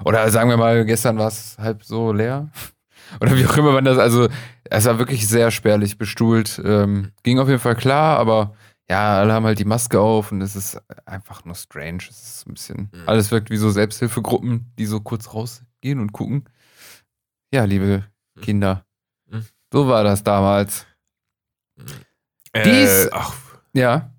Oder 0.06 0.30
sagen 0.30 0.50
wir 0.50 0.58
mal, 0.58 0.86
gestern 0.86 1.18
war 1.18 1.28
es 1.28 1.58
halb 1.60 1.84
so 1.84 2.12
leer. 2.12 2.50
Oder 3.22 3.38
wie 3.38 3.46
auch 3.46 3.58
immer 3.58 3.74
man 3.74 3.86
das, 3.86 3.98
also 3.98 4.28
es 4.64 4.86
war 4.86 4.98
wirklich 4.98 5.28
sehr 5.28 5.52
spärlich 5.52 5.98
bestuhlt. 5.98 6.62
Ähm, 6.64 7.12
ging 7.24 7.38
auf 7.40 7.48
jeden 7.48 7.60
Fall 7.60 7.76
klar, 7.76 8.18
aber 8.18 8.56
ja, 8.90 9.18
alle 9.20 9.34
haben 9.34 9.46
halt 9.46 9.60
die 9.60 9.66
Maske 9.66 10.00
auf 10.00 10.32
und 10.32 10.42
es 10.42 10.56
ist 10.56 10.82
einfach 11.06 11.46
nur 11.46 11.56
strange. 11.56 12.04
Es 12.10 12.22
ist 12.22 12.48
ein 12.48 12.54
bisschen, 12.54 12.90
Mhm. 12.94 13.04
alles 13.08 13.32
wirkt 13.32 13.50
wie 13.50 13.58
so 13.58 13.70
Selbsthilfegruppen, 13.72 14.72
die 14.78 14.86
so 14.86 15.00
kurz 15.00 15.34
rausgehen 15.34 16.00
und 16.00 16.12
gucken. 16.12 16.46
Ja, 17.54 17.64
liebe 17.66 18.06
Kinder, 18.42 18.86
Mhm. 19.30 19.46
so 19.72 19.88
war 19.88 20.04
das 20.04 20.24
damals. 20.24 20.86
Äh, 22.52 22.64
Dies- 22.64 23.10
ach, 23.12 23.34
Ja. 23.74 24.12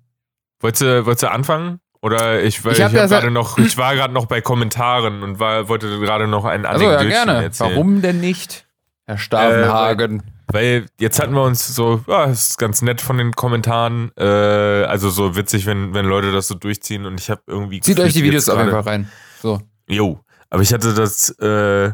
wolltest 0.59 0.81
du, 0.81 1.05
wolltest 1.05 1.23
du 1.23 1.31
anfangen? 1.31 1.79
Oder 2.01 2.43
ich, 2.43 2.63
weil 2.63 2.73
Ich 2.73 2.79
ich, 2.79 2.83
hab 2.85 2.91
ja 2.93 3.07
gerade 3.07 3.25
sa- 3.27 3.29
noch, 3.31 3.57
ich 3.57 3.77
war 3.77 3.95
gerade 3.95 4.13
noch 4.13 4.27
bei 4.27 4.39
Kommentaren 4.41 5.23
und 5.23 5.39
war, 5.39 5.67
wollte 5.69 5.99
gerade 5.99 6.27
noch 6.27 6.45
einen 6.45 6.65
Also 6.65 6.85
ja, 6.85 7.01
gerne. 7.03 7.43
erzählen. 7.43 7.71
Warum 7.71 8.01
denn 8.01 8.19
nicht, 8.19 8.67
Herr 9.07 9.17
Stavenhagen? 9.17 10.21
Weil 10.55 10.85
jetzt 11.01 11.19
hatten 11.19 11.33
wir 11.33 11.43
uns 11.43 11.75
so, 11.75 12.01
ja, 12.07 12.27
das 12.27 12.51
ist 12.51 12.57
ganz 12.57 12.81
nett 12.81 13.01
von 13.01 13.17
den 13.17 13.33
Kommentaren, 13.33 14.13
äh, 14.17 14.23
also 14.23 15.09
so 15.09 15.35
witzig, 15.35 15.65
wenn, 15.65 15.93
wenn 15.93 16.05
Leute 16.05 16.31
das 16.31 16.47
so 16.47 16.55
durchziehen 16.55 17.05
und 17.05 17.19
ich 17.19 17.29
habe 17.29 17.41
irgendwie. 17.45 17.81
Zieht 17.81 17.99
euch 17.99 18.13
die 18.13 18.23
Videos 18.23 18.47
auf 18.47 18.59
jeden 18.59 18.71
Fall 18.71 18.79
rein. 18.79 19.11
So. 19.41 19.59
Jo, 19.89 20.21
aber 20.49 20.61
ich 20.61 20.73
hatte 20.73 20.93
das, 20.93 21.29
äh, 21.39 21.91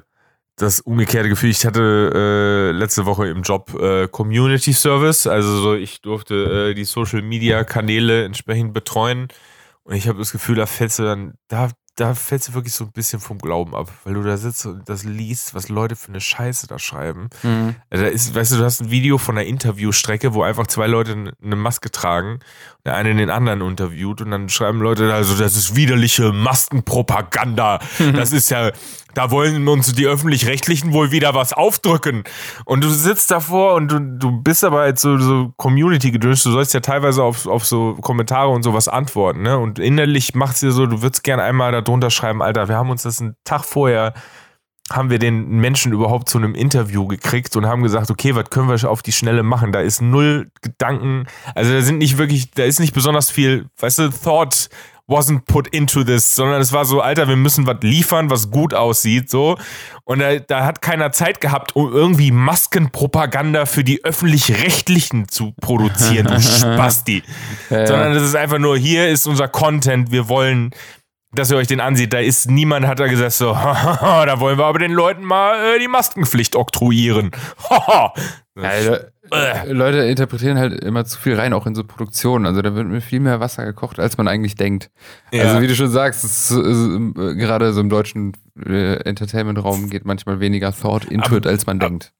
das 0.57 0.79
umgekehrte 0.79 1.27
Gefühl. 1.27 1.49
Ich 1.49 1.65
hatte 1.65 2.11
äh, 2.13 2.71
letzte 2.77 3.07
Woche 3.07 3.29
im 3.29 3.41
Job 3.41 3.73
äh, 3.81 4.07
Community 4.07 4.73
Service, 4.73 5.25
also 5.25 5.57
so 5.57 5.73
ich 5.73 6.01
durfte 6.01 6.69
äh, 6.69 6.73
die 6.75 6.83
Social 6.83 7.23
Media 7.23 7.63
Kanäle 7.63 8.25
entsprechend 8.25 8.75
betreuen 8.75 9.29
und 9.83 9.95
ich 9.95 10.07
habe 10.07 10.19
das 10.19 10.31
Gefühl, 10.31 10.55
da 10.55 10.67
fällst 10.67 10.99
du 10.99 11.03
dann, 11.03 11.33
da, 11.47 11.71
da 11.95 12.15
fällst 12.15 12.47
du 12.47 12.53
wirklich 12.53 12.73
so 12.73 12.85
ein 12.85 12.91
bisschen 12.91 13.19
vom 13.19 13.37
Glauben 13.37 13.75
ab, 13.75 13.91
weil 14.05 14.13
du 14.13 14.23
da 14.23 14.37
sitzt 14.37 14.65
und 14.65 14.87
das 14.87 15.03
liest, 15.03 15.53
was 15.53 15.67
Leute 15.67 15.97
für 15.97 16.07
eine 16.07 16.21
Scheiße 16.21 16.67
da 16.67 16.79
schreiben. 16.79 17.29
Mhm. 17.43 17.75
Also 17.89 18.05
Da 18.05 18.09
ist, 18.09 18.33
weißt 18.33 18.53
du, 18.53 18.57
du 18.57 18.63
hast 18.63 18.81
ein 18.81 18.91
Video 18.91 19.17
von 19.17 19.37
einer 19.37 19.45
Interviewstrecke, 19.45 20.33
wo 20.33 20.43
einfach 20.43 20.67
zwei 20.67 20.87
Leute 20.87 21.33
eine 21.43 21.55
Maske 21.55 21.91
tragen, 21.91 22.39
der 22.85 22.95
eine 22.95 23.13
den 23.13 23.29
anderen 23.29 23.61
interviewt 23.61 24.21
und 24.21 24.31
dann 24.31 24.47
schreiben 24.47 24.79
Leute, 24.79 25.13
also 25.13 25.35
das 25.35 25.57
ist 25.57 25.75
widerliche 25.75 26.31
Maskenpropaganda. 26.31 27.79
Das 28.13 28.33
ist 28.33 28.49
ja, 28.49 28.71
da 29.13 29.31
wollen 29.31 29.67
uns 29.67 29.93
die 29.93 30.05
Öffentlich-Rechtlichen 30.05 30.93
wohl 30.93 31.11
wieder 31.11 31.33
was 31.33 31.53
aufdrücken. 31.53 32.23
Und 32.65 32.83
du 32.83 32.89
sitzt 32.89 33.31
davor 33.31 33.75
und 33.75 33.91
du, 33.91 33.99
du 33.99 34.31
bist 34.41 34.63
aber 34.63 34.81
als 34.81 35.01
so, 35.01 35.17
so 35.17 35.53
Community-gedöns, 35.57 36.43
du 36.43 36.51
sollst 36.51 36.73
ja 36.73 36.79
teilweise 36.79 37.23
auf, 37.23 37.45
auf 37.47 37.65
so 37.65 37.95
Kommentare 37.95 38.49
und 38.49 38.63
sowas 38.63 38.87
antworten, 38.87 39.41
ne? 39.41 39.57
Und 39.57 39.79
innerlich 39.79 40.35
macht 40.35 40.55
es 40.55 40.59
dir 40.61 40.71
so, 40.71 40.85
du 40.85 41.01
würdest 41.01 41.23
gerne 41.23 41.43
einmal 41.43 41.71
da 41.71 41.81
drunter 41.81 42.09
schreiben, 42.09 42.41
Alter, 42.41 42.67
wir 42.67 42.75
haben 42.75 42.89
uns 42.89 43.03
das 43.03 43.21
einen 43.21 43.35
Tag 43.43 43.65
vorher 43.65 44.13
haben 44.91 45.09
wir 45.09 45.19
den 45.19 45.47
Menschen 45.59 45.93
überhaupt 45.93 46.29
zu 46.29 46.37
einem 46.37 46.55
Interview 46.55 47.07
gekriegt 47.07 47.55
und 47.55 47.65
haben 47.65 47.83
gesagt, 47.83 48.11
okay, 48.11 48.35
was 48.35 48.49
können 48.49 48.67
wir 48.67 48.89
auf 48.89 49.01
die 49.01 49.11
Schnelle 49.11 49.43
machen? 49.43 49.71
Da 49.71 49.79
ist 49.79 50.01
null 50.01 50.51
Gedanken, 50.61 51.27
also 51.55 51.71
da 51.71 51.81
sind 51.81 51.99
nicht 51.99 52.17
wirklich, 52.17 52.51
da 52.51 52.63
ist 52.63 52.79
nicht 52.79 52.93
besonders 52.93 53.31
viel, 53.31 53.67
weißt 53.79 53.99
du, 53.99 54.09
Thought 54.09 54.69
wasn't 55.11 55.45
put 55.45 55.67
into 55.67 56.03
this, 56.03 56.33
sondern 56.33 56.61
es 56.61 56.73
war 56.73 56.85
so, 56.85 57.01
Alter, 57.01 57.27
wir 57.27 57.35
müssen 57.35 57.67
was 57.67 57.77
liefern, 57.81 58.29
was 58.29 58.49
gut 58.49 58.73
aussieht, 58.73 59.29
so. 59.29 59.57
Und 60.05 60.19
da, 60.19 60.39
da 60.39 60.65
hat 60.65 60.81
keiner 60.81 61.11
Zeit 61.11 61.41
gehabt, 61.41 61.75
um 61.75 61.91
irgendwie 61.93 62.31
Maskenpropaganda 62.31 63.65
für 63.65 63.83
die 63.83 64.03
Öffentlich-Rechtlichen 64.03 65.27
zu 65.27 65.53
produzieren, 65.61 66.27
du 66.27 66.41
Spasti. 66.41 67.21
Ja, 67.69 67.85
Sondern 67.85 68.13
das 68.13 68.23
ist 68.23 68.35
einfach 68.35 68.57
nur, 68.57 68.77
hier 68.77 69.09
ist 69.09 69.27
unser 69.27 69.47
Content, 69.47 70.11
wir 70.11 70.27
wollen, 70.29 70.71
dass 71.33 71.51
ihr 71.51 71.57
euch 71.57 71.67
den 71.67 71.81
ansieht. 71.81 72.13
Da 72.13 72.19
ist 72.19 72.49
niemand, 72.49 72.87
hat 72.87 72.99
da 72.99 73.07
gesagt, 73.07 73.33
so, 73.33 73.53
da 73.53 74.39
wollen 74.39 74.57
wir 74.57 74.65
aber 74.65 74.79
den 74.79 74.91
Leuten 74.91 75.23
mal 75.23 75.75
äh, 75.75 75.79
die 75.79 75.87
Maskenpflicht 75.87 76.55
oktroyieren. 76.55 77.31
Le 78.61 79.11
Äh. 79.33 79.71
Leute 79.71 79.99
interpretieren 79.99 80.57
halt 80.57 80.83
immer 80.83 81.05
zu 81.05 81.17
viel 81.19 81.35
rein, 81.35 81.53
auch 81.53 81.65
in 81.65 81.73
so 81.75 81.83
Produktionen. 81.85 82.45
Also 82.45 82.61
da 82.61 82.75
wird 82.75 82.87
mir 82.87 82.99
viel 83.01 83.19
mehr 83.21 83.39
Wasser 83.39 83.63
gekocht, 83.65 83.99
als 83.99 84.17
man 84.17 84.27
eigentlich 84.27 84.55
denkt. 84.55 84.89
Ja. 85.31 85.43
Also 85.43 85.61
wie 85.61 85.67
du 85.67 85.75
schon 85.75 85.89
sagst, 85.89 86.23
es 86.25 86.31
ist, 86.31 86.47
so- 86.49 86.61
äh, 86.61 87.35
gerade 87.35 87.71
so 87.73 87.79
im 87.81 87.89
deutschen 87.89 88.33
äh, 88.65 88.95
Entertainment-Raum 89.03 89.89
geht 89.89 90.05
manchmal 90.05 90.39
weniger 90.41 90.73
Thought 90.73 91.05
into 91.05 91.27
Aber- 91.27 91.37
it, 91.37 91.47
als 91.47 91.65
man 91.65 91.79
denkt. 91.79 92.11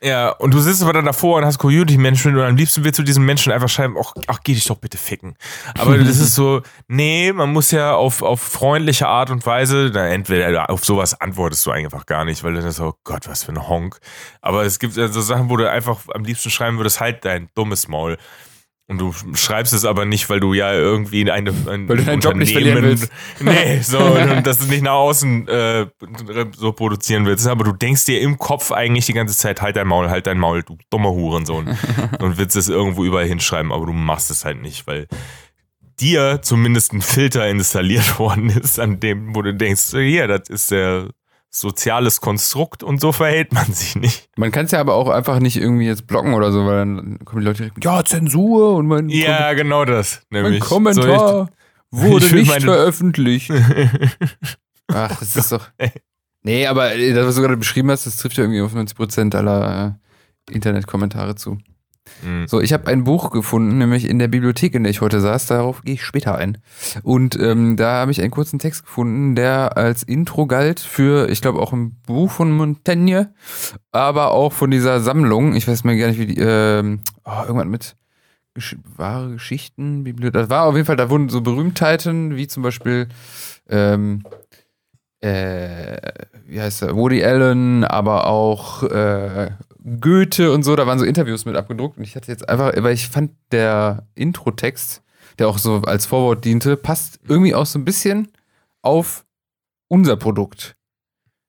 Ja, 0.00 0.30
und 0.30 0.54
du 0.54 0.60
sitzt 0.60 0.82
aber 0.82 0.92
dann 0.92 1.06
davor 1.06 1.38
und 1.38 1.44
hast 1.44 1.58
Community-Menschen 1.58 2.36
und 2.36 2.42
am 2.42 2.56
liebsten 2.56 2.84
willst 2.84 3.00
du 3.00 3.02
diesen 3.02 3.24
Menschen 3.24 3.52
einfach 3.52 3.68
schreiben, 3.68 3.96
ach, 4.00 4.12
ach 4.28 4.40
geh 4.44 4.54
dich 4.54 4.64
doch 4.64 4.76
bitte 4.76 4.96
ficken. 4.96 5.34
Aber 5.76 5.98
das 5.98 6.18
ist 6.18 6.36
so, 6.36 6.62
nee, 6.88 7.32
man 7.32 7.52
muss 7.52 7.72
ja 7.72 7.94
auf, 7.94 8.22
auf 8.22 8.40
freundliche 8.40 9.08
Art 9.08 9.30
und 9.30 9.44
Weise, 9.44 9.90
na, 9.92 10.06
entweder 10.06 10.70
auf 10.70 10.84
sowas 10.84 11.20
antwortest 11.20 11.66
du 11.66 11.72
einfach 11.72 12.06
gar 12.06 12.24
nicht, 12.24 12.44
weil 12.44 12.54
dann 12.54 12.70
so, 12.70 12.86
oh 12.86 12.94
Gott, 13.02 13.28
was 13.28 13.42
für 13.42 13.52
ein 13.52 13.68
Honk. 13.68 13.98
Aber 14.40 14.64
es 14.64 14.78
gibt 14.78 14.94
so 14.94 15.20
Sachen, 15.20 15.50
wo 15.50 15.56
du 15.56 15.68
einfach 15.68 16.00
am 16.14 16.22
liebsten 16.22 16.50
schreiben 16.50 16.76
würdest, 16.76 17.00
halt 17.00 17.24
dein 17.24 17.48
dummes 17.54 17.88
Maul. 17.88 18.18
Und 18.90 18.96
du 18.96 19.12
schreibst 19.34 19.74
es 19.74 19.84
aber 19.84 20.06
nicht, 20.06 20.30
weil 20.30 20.40
du 20.40 20.54
ja 20.54 20.72
irgendwie 20.72 21.30
eine, 21.30 21.50
ein 21.50 21.88
Weil 21.88 21.98
du 21.98 22.04
deinen 22.04 22.20
Job 22.20 22.36
nicht 22.36 22.52
verlieren 22.52 22.82
willst. 22.82 23.12
Nee, 23.40 23.82
so, 23.82 23.98
und 24.36 24.46
das 24.46 24.66
nicht 24.66 24.82
nach 24.82 24.92
außen 24.92 25.46
äh, 25.46 25.86
so 26.56 26.72
produzieren 26.72 27.26
willst. 27.26 27.46
Aber 27.46 27.64
du 27.64 27.72
denkst 27.72 28.06
dir 28.06 28.22
im 28.22 28.38
Kopf 28.38 28.72
eigentlich 28.72 29.04
die 29.04 29.12
ganze 29.12 29.36
Zeit, 29.36 29.60
halt 29.60 29.76
dein 29.76 29.86
Maul, 29.86 30.08
halt 30.08 30.26
dein 30.26 30.38
Maul, 30.38 30.62
du 30.62 30.78
dummer 30.88 31.10
Hurensohn. 31.10 31.76
und 32.18 32.38
willst 32.38 32.56
es 32.56 32.70
irgendwo 32.70 33.04
überall 33.04 33.26
hinschreiben, 33.26 33.72
aber 33.72 33.84
du 33.84 33.92
machst 33.92 34.30
es 34.30 34.46
halt 34.46 34.62
nicht, 34.62 34.86
weil 34.86 35.06
dir 36.00 36.40
zumindest 36.40 36.94
ein 36.94 37.02
Filter 37.02 37.46
installiert 37.46 38.18
worden 38.18 38.48
ist, 38.48 38.80
an 38.80 39.00
dem, 39.00 39.34
wo 39.34 39.42
du 39.42 39.52
denkst, 39.52 39.90
hier, 39.90 40.28
das 40.28 40.48
ist 40.48 40.70
der 40.70 41.10
soziales 41.50 42.20
Konstrukt 42.20 42.82
und 42.82 43.00
so 43.00 43.12
verhält 43.12 43.52
man 43.52 43.72
sich 43.72 43.96
nicht. 43.96 44.28
Man 44.36 44.50
kann 44.52 44.66
es 44.66 44.70
ja 44.72 44.80
aber 44.80 44.94
auch 44.94 45.08
einfach 45.08 45.40
nicht 45.40 45.56
irgendwie 45.56 45.86
jetzt 45.86 46.06
blocken 46.06 46.34
oder 46.34 46.52
so, 46.52 46.66
weil 46.66 46.76
dann 46.78 47.18
kommen 47.24 47.40
die 47.40 47.46
Leute 47.46 47.58
direkt 47.58 47.76
mit, 47.76 47.84
ja, 47.84 48.04
Zensur 48.04 48.74
und 48.76 48.86
mein, 48.86 49.08
Ja, 49.08 49.52
genau 49.54 49.84
das. 49.84 50.22
mein 50.30 50.42
Nämlich. 50.42 50.60
Kommentar 50.60 51.48
So, 51.90 52.02
wurde 52.02 52.26
ich 52.26 52.32
will 52.32 52.42
nicht 52.42 52.62
veröffentlicht. 52.62 53.50
Ach, 54.92 55.18
das 55.18 55.36
ist 55.36 55.52
doch. 55.52 55.68
Nee, 56.42 56.66
aber 56.66 56.90
das, 56.96 57.26
was 57.26 57.34
du 57.34 57.42
gerade 57.42 57.56
beschrieben 57.56 57.90
hast, 57.90 58.06
das 58.06 58.16
trifft 58.16 58.36
ja 58.36 58.44
irgendwie 58.44 58.60
auf 58.60 58.74
90% 58.74 59.34
aller 59.36 59.98
äh, 60.48 60.52
Internetkommentare 60.54 61.34
zu. 61.34 61.58
Mhm. 62.22 62.46
So, 62.48 62.60
ich 62.60 62.72
habe 62.72 62.86
ein 62.88 63.04
Buch 63.04 63.30
gefunden, 63.30 63.78
nämlich 63.78 64.08
in 64.08 64.18
der 64.18 64.28
Bibliothek, 64.28 64.74
in 64.74 64.84
der 64.84 64.90
ich 64.90 65.00
heute 65.00 65.20
saß. 65.20 65.46
Darauf 65.46 65.82
gehe 65.82 65.94
ich 65.94 66.04
später 66.04 66.36
ein. 66.36 66.58
Und 67.02 67.38
ähm, 67.40 67.76
da 67.76 68.00
habe 68.00 68.10
ich 68.10 68.20
einen 68.20 68.30
kurzen 68.30 68.58
Text 68.58 68.84
gefunden, 68.84 69.34
der 69.34 69.76
als 69.76 70.02
Intro 70.02 70.46
galt 70.46 70.80
für, 70.80 71.28
ich 71.28 71.40
glaube, 71.40 71.60
auch 71.60 71.72
ein 71.72 71.96
Buch 72.06 72.30
von 72.30 72.52
Montaigne, 72.52 73.32
aber 73.92 74.32
auch 74.32 74.52
von 74.52 74.70
dieser 74.70 75.00
Sammlung. 75.00 75.54
Ich 75.54 75.68
weiß 75.68 75.84
mal 75.84 75.96
gar 75.96 76.08
nicht, 76.08 76.18
wie 76.18 76.26
die, 76.26 76.40
ähm, 76.40 77.00
oh, 77.24 77.42
irgendwann 77.42 77.70
mit 77.70 77.96
Gesch 78.54 78.76
wahre 78.96 79.30
Geschichten, 79.32 80.04
Bibliothek. 80.04 80.32
Das 80.34 80.50
war 80.50 80.64
auf 80.64 80.74
jeden 80.74 80.86
Fall, 80.86 80.96
da 80.96 81.10
wurden 81.10 81.28
so 81.28 81.40
Berühmtheiten, 81.40 82.36
wie 82.36 82.48
zum 82.48 82.62
Beispiel, 82.62 83.08
ähm, 83.68 84.24
äh, 85.20 85.96
wie 86.46 86.60
heißt 86.60 86.82
er, 86.82 86.96
Woody 86.96 87.24
Allen, 87.24 87.84
aber 87.84 88.26
auch 88.26 88.82
äh, 88.82 89.50
Goethe 90.00 90.52
und 90.52 90.62
so, 90.62 90.76
da 90.76 90.86
waren 90.86 90.98
so 90.98 91.04
Interviews 91.04 91.44
mit 91.44 91.56
abgedruckt 91.56 91.98
und 91.98 92.04
ich 92.04 92.16
hatte 92.16 92.30
jetzt 92.30 92.48
einfach, 92.48 92.72
weil 92.76 92.94
ich 92.94 93.08
fand 93.08 93.32
der 93.52 94.06
Introtext, 94.14 95.02
der 95.38 95.48
auch 95.48 95.58
so 95.58 95.82
als 95.82 96.06
Vorwort 96.06 96.44
diente, 96.44 96.76
passt 96.76 97.20
irgendwie 97.26 97.54
auch 97.54 97.66
so 97.66 97.78
ein 97.78 97.84
bisschen 97.84 98.28
auf 98.82 99.24
unser 99.88 100.16
Produkt. 100.16 100.76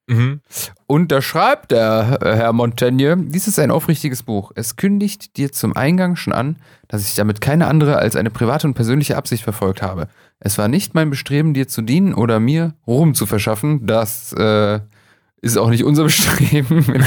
Mhm. 0.10 0.42
Und 0.88 1.12
da 1.12 1.22
schreibt 1.22 1.70
der 1.72 2.18
äh, 2.22 2.36
Herr 2.36 2.52
Montaigne, 2.52 3.16
dies 3.16 3.48
ist 3.48 3.60
ein 3.60 3.70
aufrichtiges 3.70 4.24
Buch. 4.24 4.52
Es 4.56 4.76
kündigt 4.76 5.38
dir 5.38 5.52
zum 5.52 5.76
Eingang 5.76 6.16
schon 6.16 6.34
an, 6.34 6.58
dass 6.88 7.08
ich 7.08 7.14
damit 7.14 7.42
keine 7.42 7.68
andere 7.68 7.98
als 7.98 8.16
eine 8.16 8.32
private 8.32 8.66
und 8.66 8.74
persönliche 8.74 9.16
Absicht 9.18 9.44
verfolgt 9.44 9.84
habe. 9.84 10.08
Es 10.40 10.58
war 10.58 10.68
nicht 10.68 10.96
mein 10.96 11.12
Bestreben, 11.12 11.54
dir 11.54 11.68
zu 11.68 11.84
dienen 11.84 12.16
oder 12.16 12.40
mir 12.40 12.74
Ruhm 12.88 13.14
zu 13.14 13.28
verschaffen. 13.28 13.86
Das 13.86 14.34
äh, 14.34 14.80
ist 15.42 15.58
auch 15.58 15.70
nicht 15.70 15.84
unser 15.84 16.04
Bestreben. 16.04 16.86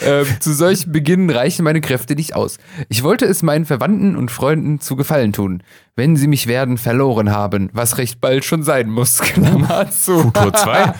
ähm, 0.00 0.26
zu 0.40 0.52
solchen 0.52 0.92
Beginnen 0.92 1.30
reichen 1.30 1.64
meine 1.64 1.80
Kräfte 1.80 2.14
nicht 2.14 2.34
aus. 2.34 2.58
Ich 2.88 3.02
wollte 3.02 3.26
es 3.26 3.42
meinen 3.42 3.66
Verwandten 3.66 4.16
und 4.16 4.30
Freunden 4.30 4.80
zu 4.80 4.96
Gefallen 4.96 5.32
tun, 5.32 5.62
wenn 5.96 6.16
sie 6.16 6.26
mich 6.26 6.46
werden 6.46 6.78
verloren 6.78 7.30
haben, 7.30 7.70
was 7.72 7.98
recht 7.98 8.20
bald 8.20 8.44
schon 8.44 8.62
sein 8.62 8.90
muss. 8.90 9.18
Klammer 9.20 9.90
zu. 9.90 10.18
Futur 10.18 10.52
2. 10.52 10.94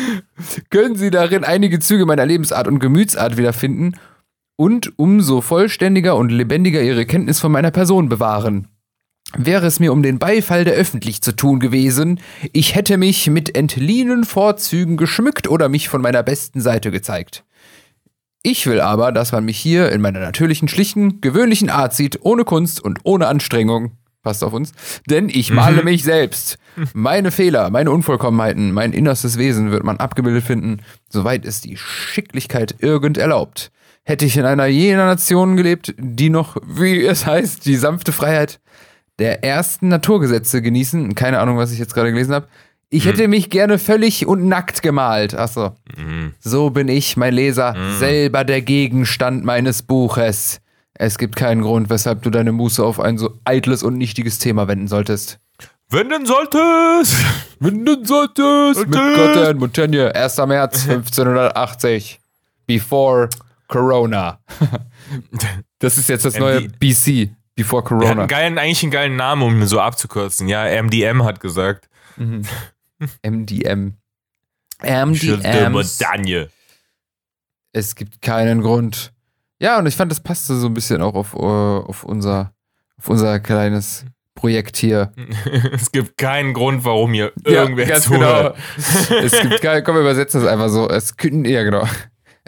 Können 0.70 0.96
Sie 0.96 1.10
darin 1.10 1.44
einige 1.44 1.80
Züge 1.80 2.06
meiner 2.06 2.26
Lebensart 2.26 2.68
und 2.68 2.78
Gemütsart 2.78 3.36
wiederfinden 3.36 3.96
und 4.56 4.98
umso 4.98 5.40
vollständiger 5.40 6.16
und 6.16 6.30
lebendiger 6.30 6.82
Ihre 6.82 7.06
Kenntnis 7.06 7.40
von 7.40 7.52
meiner 7.52 7.70
Person 7.70 8.08
bewahren. 8.08 8.68
Wäre 9.34 9.66
es 9.66 9.80
mir 9.80 9.92
um 9.92 10.02
den 10.02 10.18
Beifall 10.18 10.64
der 10.64 10.74
Öffentlich 10.74 11.20
zu 11.20 11.34
tun 11.34 11.58
gewesen, 11.58 12.20
ich 12.52 12.74
hätte 12.74 12.96
mich 12.96 13.28
mit 13.28 13.56
entliehenen 13.56 14.24
Vorzügen 14.24 14.96
geschmückt 14.96 15.48
oder 15.48 15.68
mich 15.68 15.88
von 15.88 16.00
meiner 16.00 16.22
besten 16.22 16.60
Seite 16.60 16.90
gezeigt. 16.90 17.44
Ich 18.42 18.66
will 18.68 18.80
aber, 18.80 19.10
dass 19.10 19.32
man 19.32 19.44
mich 19.44 19.58
hier 19.58 19.90
in 19.90 20.00
meiner 20.00 20.20
natürlichen, 20.20 20.68
schlichten, 20.68 21.20
gewöhnlichen 21.20 21.68
Art 21.68 21.94
sieht, 21.94 22.20
ohne 22.22 22.44
Kunst 22.44 22.80
und 22.80 23.00
ohne 23.02 23.26
Anstrengung. 23.26 23.92
Passt 24.22 24.44
auf 24.44 24.52
uns. 24.52 24.72
Denn 25.10 25.28
ich 25.28 25.50
male 25.50 25.82
mich 25.82 26.04
selbst. 26.04 26.56
Meine 26.92 27.32
Fehler, 27.32 27.70
meine 27.70 27.90
Unvollkommenheiten, 27.90 28.70
mein 28.72 28.92
innerstes 28.92 29.38
Wesen 29.38 29.72
wird 29.72 29.82
man 29.82 29.96
abgebildet 29.96 30.44
finden, 30.44 30.82
soweit 31.08 31.44
es 31.44 31.60
die 31.60 31.76
Schicklichkeit 31.76 32.76
irgend 32.78 33.18
erlaubt. 33.18 33.72
Hätte 34.04 34.24
ich 34.24 34.36
in 34.36 34.44
einer 34.44 34.66
jener 34.66 35.06
Nation 35.06 35.56
gelebt, 35.56 35.94
die 35.98 36.30
noch, 36.30 36.56
wie 36.64 37.04
es 37.04 37.26
heißt, 37.26 37.66
die 37.66 37.76
sanfte 37.76 38.12
Freiheit 38.12 38.60
der 39.18 39.42
ersten 39.44 39.88
Naturgesetze 39.88 40.62
genießen, 40.62 41.14
keine 41.14 41.40
Ahnung, 41.40 41.56
was 41.56 41.72
ich 41.72 41.78
jetzt 41.78 41.94
gerade 41.94 42.10
gelesen 42.10 42.34
habe, 42.34 42.48
ich 42.88 43.04
hätte 43.06 43.26
mich 43.26 43.50
gerne 43.50 43.78
völlig 43.78 44.26
und 44.26 44.46
nackt 44.46 44.80
gemalt. 44.80 45.34
Achso. 45.34 45.74
Mhm. 45.96 46.34
So 46.38 46.70
bin 46.70 46.86
ich, 46.88 47.16
mein 47.16 47.34
Leser, 47.34 47.74
selber 47.98 48.44
der 48.44 48.62
Gegenstand 48.62 49.44
meines 49.44 49.82
Buches. 49.82 50.60
Es 50.94 51.18
gibt 51.18 51.36
keinen 51.36 51.62
Grund, 51.62 51.90
weshalb 51.90 52.22
du 52.22 52.30
deine 52.30 52.52
Muße 52.52 52.82
auf 52.84 53.00
ein 53.00 53.18
so 53.18 53.38
eitles 53.44 53.82
und 53.82 53.98
nichtiges 53.98 54.38
Thema 54.38 54.68
wenden 54.68 54.88
solltest. 54.88 55.38
Wenn 55.90 56.08
denn 56.08 56.26
solltest. 56.26 57.16
Wenden 57.60 58.04
solltest! 58.04 58.86
Mit 58.86 58.92
Solltest! 58.92 58.92
Gott 58.92 59.48
und 59.48 59.58
Montaigne, 59.58 60.14
1. 60.14 60.36
März 60.38 60.88
1580. 60.88 62.20
Before 62.66 63.28
Corona. 63.68 64.38
Das 65.78 65.98
ist 65.98 66.08
jetzt 66.08 66.24
das 66.24 66.38
neue 66.38 66.62
MD. 66.62 66.78
BC. 66.80 67.35
Before 67.56 67.82
Der 67.82 67.90
hat 67.90 67.98
Corona. 68.00 68.20
einen 68.22 68.28
geilen, 68.28 68.58
eigentlich 68.58 68.82
einen 68.82 68.92
geilen 68.92 69.16
Namen, 69.16 69.42
um 69.42 69.60
ihn 69.60 69.66
so 69.66 69.80
abzukürzen. 69.80 70.46
Ja, 70.48 70.64
MDM 70.82 71.24
hat 71.24 71.40
gesagt. 71.40 71.88
MDM. 73.22 73.94
Schilde 75.14 75.48
MDM. 75.48 75.72
Montagne. 75.72 76.48
Es 77.72 77.94
gibt 77.94 78.22
keinen 78.22 78.60
Grund. 78.62 79.12
Ja, 79.58 79.78
und 79.78 79.86
ich 79.86 79.96
fand, 79.96 80.10
das 80.12 80.20
passte 80.20 80.54
so 80.56 80.66
ein 80.66 80.74
bisschen 80.74 81.00
auch 81.02 81.14
auf, 81.14 81.34
äh, 81.34 81.38
auf, 81.38 82.04
unser, 82.04 82.52
auf 82.98 83.08
unser 83.08 83.40
kleines 83.40 84.04
Projekt 84.34 84.76
hier. 84.76 85.12
es 85.72 85.90
gibt 85.92 86.18
keinen 86.18 86.52
Grund, 86.52 86.84
warum 86.84 87.14
ihr 87.14 87.32
Ja, 87.46 87.62
irgendwer 87.62 87.86
ganz 87.86 88.04
zuhört. 88.04 88.56
genau. 88.76 89.16
Es 89.22 89.40
gibt 89.40 89.60
kein, 89.62 89.82
komm, 89.82 89.94
wir 89.96 90.02
übersetzen 90.02 90.42
das 90.42 90.50
einfach 90.50 90.68
so. 90.68 90.88
Es, 90.90 91.14
ja, 91.22 91.62
genau. 91.64 91.86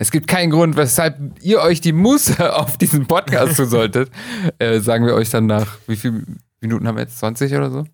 Es 0.01 0.13
gibt 0.13 0.29
keinen 0.29 0.51
Grund, 0.51 0.77
weshalb 0.77 1.19
ihr 1.43 1.61
euch 1.61 1.81
die 1.81 1.93
Muße 1.93 2.55
auf 2.57 2.79
diesen 2.79 3.07
Podcast 3.09 3.57
tun 3.57 3.69
solltet. 3.69 4.11
Äh, 4.61 4.79
sagen 4.81 5.05
wir 5.07 5.15
euch 5.15 5.31
dann 5.31 5.47
nach, 5.47 5.77
wie 5.89 5.97
viele 5.97 6.23
Minuten 6.61 6.87
haben 6.87 6.97
wir 6.97 7.03
jetzt? 7.03 7.19
20 7.19 7.53
oder 7.55 7.71
so? 7.71 7.85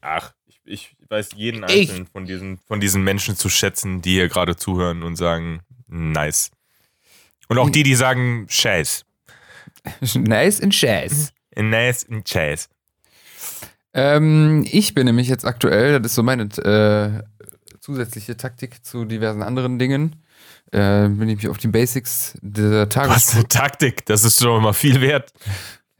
Ach, 0.00 0.32
ich, 0.46 0.60
ich 0.64 0.96
weiß 1.08 1.30
jeden 1.36 1.64
Ich- 1.68 1.90
einzelnen 1.90 2.06
von 2.06 2.24
diesen, 2.26 2.58
von 2.66 2.80
diesen 2.80 3.02
Menschen 3.02 3.36
zu 3.36 3.48
schätzen, 3.48 4.00
die 4.02 4.12
hier 4.14 4.28
gerade 4.28 4.56
zuhören 4.56 5.02
und 5.02 5.16
sagen, 5.16 5.60
nice. 5.88 6.50
Und 7.48 7.58
auch 7.58 7.70
die, 7.70 7.82
die 7.82 7.94
sagen, 7.96 8.46
Scheiß. 8.48 9.04
Nice 10.14 10.60
and 10.60 10.80
Jazz. 10.80 11.32
Nice 11.56 12.04
und 12.04 12.28
Scheiß. 12.28 12.68
Ähm, 13.94 14.64
ich 14.70 14.94
bin 14.94 15.06
nämlich 15.06 15.28
jetzt 15.28 15.44
aktuell, 15.44 15.98
das 16.00 16.12
ist 16.12 16.14
so 16.16 16.22
meine 16.22 16.44
äh, 16.44 17.22
zusätzliche 17.80 18.36
Taktik 18.36 18.84
zu 18.84 19.04
diversen 19.04 19.42
anderen 19.42 19.78
Dingen, 19.78 20.16
äh, 20.72 21.08
bin 21.08 21.28
ich 21.28 21.36
mich 21.36 21.48
auf 21.48 21.58
die 21.58 21.68
Basics 21.68 22.38
der 22.42 22.82
Was 22.82 22.88
Tages... 22.88 23.34
eine 23.34 23.48
Taktik, 23.48 24.04
das 24.06 24.24
ist 24.24 24.42
schon 24.42 24.62
mal 24.62 24.72
viel 24.72 25.00
wert. 25.00 25.32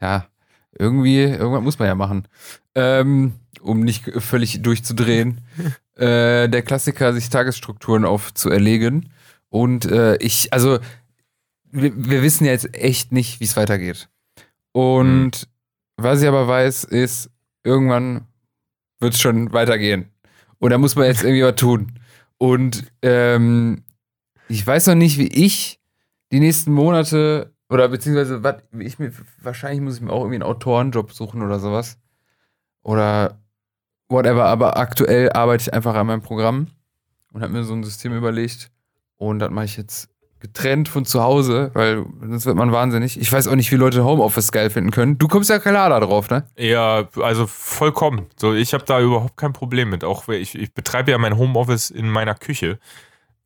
Ja, 0.01 0.27
irgendwie, 0.77 1.23
irgendwas 1.23 1.63
muss 1.63 1.79
man 1.79 1.87
ja 1.87 1.95
machen. 1.95 2.27
Ähm, 2.75 3.33
um 3.61 3.81
nicht 3.81 4.05
völlig 4.21 4.61
durchzudrehen. 4.61 5.41
äh, 5.95 6.47
der 6.47 6.61
Klassiker, 6.61 7.13
sich 7.13 7.29
Tagesstrukturen 7.29 8.05
aufzuerlegen. 8.05 9.11
Und 9.49 9.85
äh, 9.85 10.15
ich, 10.17 10.53
also, 10.53 10.79
wir, 11.71 11.91
wir 11.95 12.21
wissen 12.21 12.45
ja 12.45 12.51
jetzt 12.51 12.73
echt 12.75 13.11
nicht, 13.11 13.39
wie 13.39 13.45
es 13.45 13.57
weitergeht. 13.57 14.09
Und 14.71 15.47
was 15.97 16.21
ich 16.21 16.27
aber 16.27 16.47
weiß, 16.47 16.85
ist, 16.85 17.29
irgendwann 17.63 18.27
wird 18.99 19.15
es 19.15 19.21
schon 19.21 19.51
weitergehen. 19.51 20.09
Und 20.59 20.71
da 20.71 20.77
muss 20.77 20.95
man 20.95 21.05
jetzt 21.05 21.23
irgendwie 21.23 21.43
was 21.43 21.55
tun. 21.55 21.99
Und 22.37 22.85
ähm, 23.01 23.83
ich 24.49 24.65
weiß 24.65 24.87
noch 24.87 24.95
nicht, 24.95 25.17
wie 25.17 25.27
ich 25.27 25.79
die 26.31 26.39
nächsten 26.39 26.73
Monate 26.73 27.53
oder 27.69 27.87
beziehungsweise 27.87 28.43
was 28.43 28.55
ich 28.77 28.99
mir 28.99 29.11
wahrscheinlich 29.41 29.81
muss 29.81 29.95
ich 29.95 30.01
mir 30.01 30.11
auch 30.11 30.21
irgendwie 30.21 30.35
einen 30.35 30.43
Autorenjob 30.43 31.13
suchen 31.13 31.41
oder 31.41 31.59
sowas. 31.59 31.97
Oder 32.81 33.39
whatever, 34.07 34.45
aber 34.45 34.77
aktuell 34.77 35.31
arbeite 35.31 35.63
ich 35.63 35.73
einfach 35.73 35.93
an 35.95 36.07
meinem 36.07 36.21
Programm 36.21 36.67
und 37.31 37.41
habe 37.41 37.53
mir 37.53 37.63
so 37.63 37.73
ein 37.73 37.83
System 37.83 38.15
überlegt 38.15 38.71
und 39.17 39.39
das 39.39 39.51
mache 39.51 39.65
ich 39.65 39.77
jetzt 39.77 40.09
getrennt 40.39 40.87
von 40.87 41.05
zu 41.05 41.21
Hause, 41.21 41.69
weil 41.73 42.05
sonst 42.21 42.45
wird 42.45 42.55
man 42.55 42.71
wahnsinnig. 42.71 43.19
Ich 43.19 43.31
weiß 43.31 43.47
auch 43.49 43.55
nicht, 43.55 43.71
wie 43.71 43.75
Leute 43.75 44.05
Homeoffice 44.05 44.51
geil 44.51 44.69
finden 44.69 44.91
können. 44.91 45.17
Du 45.17 45.27
kommst 45.27 45.49
ja 45.49 45.59
klar 45.59 45.89
da 45.89 45.99
drauf, 45.99 46.29
ne? 46.29 46.45
Ja, 46.57 47.09
also 47.21 47.45
vollkommen. 47.45 48.27
So, 48.37 48.53
ich 48.53 48.73
habe 48.73 48.85
da 48.85 49.01
überhaupt 49.01 49.35
kein 49.35 49.51
Problem 49.51 49.89
mit. 49.89 50.05
Auch 50.05 50.29
ich, 50.29 50.55
ich 50.55 50.73
betreibe 50.73 51.11
ja 51.11 51.17
mein 51.17 51.37
Homeoffice 51.37 51.89
in 51.89 52.09
meiner 52.09 52.35
Küche. 52.35 52.79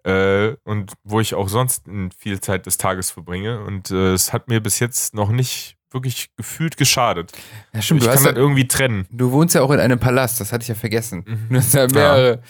Äh, 0.04 0.56
und 0.64 0.94
wo 1.04 1.20
ich 1.20 1.34
auch 1.34 1.48
sonst 1.48 1.86
viel 2.18 2.42
Zeit 2.42 2.66
des 2.66 2.78
Tages 2.78 3.12
verbringe. 3.12 3.64
Und 3.64 3.92
äh, 3.92 4.14
es 4.14 4.34
hat 4.34 4.50
mir 4.50 4.62
bis 4.62 4.80
jetzt 4.80 5.14
noch 5.14 5.30
nicht 5.30 5.78
wirklich 5.92 6.30
gefühlt 6.36 6.76
geschadet. 6.76 7.32
Ja, 7.74 7.82
stimmt, 7.82 8.02
ich 8.02 8.08
du, 8.08 8.14
kann 8.14 8.24
das 8.24 8.34
ja, 8.34 8.38
irgendwie 8.38 8.68
trennen. 8.68 9.06
du 9.12 9.32
wohnst 9.32 9.56
ja 9.56 9.62
auch 9.62 9.72
in 9.72 9.80
einem 9.80 10.00
Palast, 10.00 10.42
das 10.42 10.52
hatte 10.52 10.64
ich 10.64 10.68
ja 10.68 10.76
vergessen. 10.76 11.24
Mhm. 11.26 11.48
Du 11.50 11.56
hast 11.58 11.74
ja 11.74 11.88
mehrere, 11.88 12.42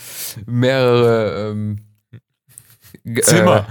mehrere 0.45 1.51
ähm, 1.51 1.79
Zimmer. 3.21 3.67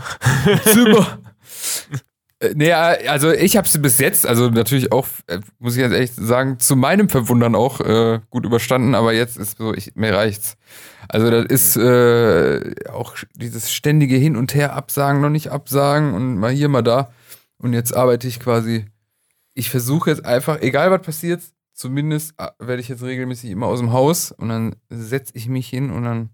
Äh, 0.46 0.60
Zimmer. 0.60 1.18
Äh, 2.42 2.54
Nee, 2.54 2.72
also 2.72 3.30
ich 3.30 3.56
habe 3.56 3.68
sie 3.68 3.78
bis 3.78 3.98
jetzt, 3.98 4.26
also 4.26 4.50
natürlich 4.50 4.92
auch, 4.92 5.06
äh, 5.28 5.38
muss 5.58 5.76
ich 5.76 5.82
ganz 5.82 5.94
ehrlich 5.94 6.12
sagen, 6.12 6.58
zu 6.58 6.76
meinem 6.76 7.08
Verwundern 7.08 7.54
auch 7.54 7.80
äh, 7.80 8.20
gut 8.30 8.44
überstanden, 8.44 8.94
aber 8.94 9.12
jetzt 9.12 9.36
ist 9.36 9.58
so, 9.58 9.72
ich, 9.72 9.94
mir 9.94 10.14
reicht's. 10.14 10.56
Also 11.08 11.30
das 11.30 11.46
ist 11.46 11.76
äh, 11.76 12.74
auch 12.90 13.14
dieses 13.34 13.72
ständige 13.72 14.16
Hin 14.16 14.36
und 14.36 14.54
Her 14.54 14.74
absagen, 14.74 15.20
noch 15.20 15.30
nicht 15.30 15.50
absagen 15.50 16.14
und 16.14 16.38
mal 16.38 16.50
hier, 16.50 16.68
mal 16.68 16.82
da. 16.82 17.12
Und 17.58 17.72
jetzt 17.72 17.94
arbeite 17.94 18.26
ich 18.26 18.40
quasi, 18.40 18.86
ich 19.54 19.70
versuche 19.70 20.10
jetzt 20.10 20.24
einfach, 20.24 20.60
egal 20.60 20.90
was 20.90 21.02
passiert, 21.02 21.42
zumindest 21.74 22.34
äh, 22.38 22.48
werde 22.58 22.80
ich 22.80 22.88
jetzt 22.88 23.02
regelmäßig 23.02 23.50
immer 23.50 23.66
aus 23.66 23.78
dem 23.78 23.92
Haus 23.92 24.32
und 24.32 24.48
dann 24.48 24.76
setze 24.88 25.32
ich 25.36 25.48
mich 25.48 25.68
hin 25.68 25.90
und 25.90 26.04
dann 26.04 26.30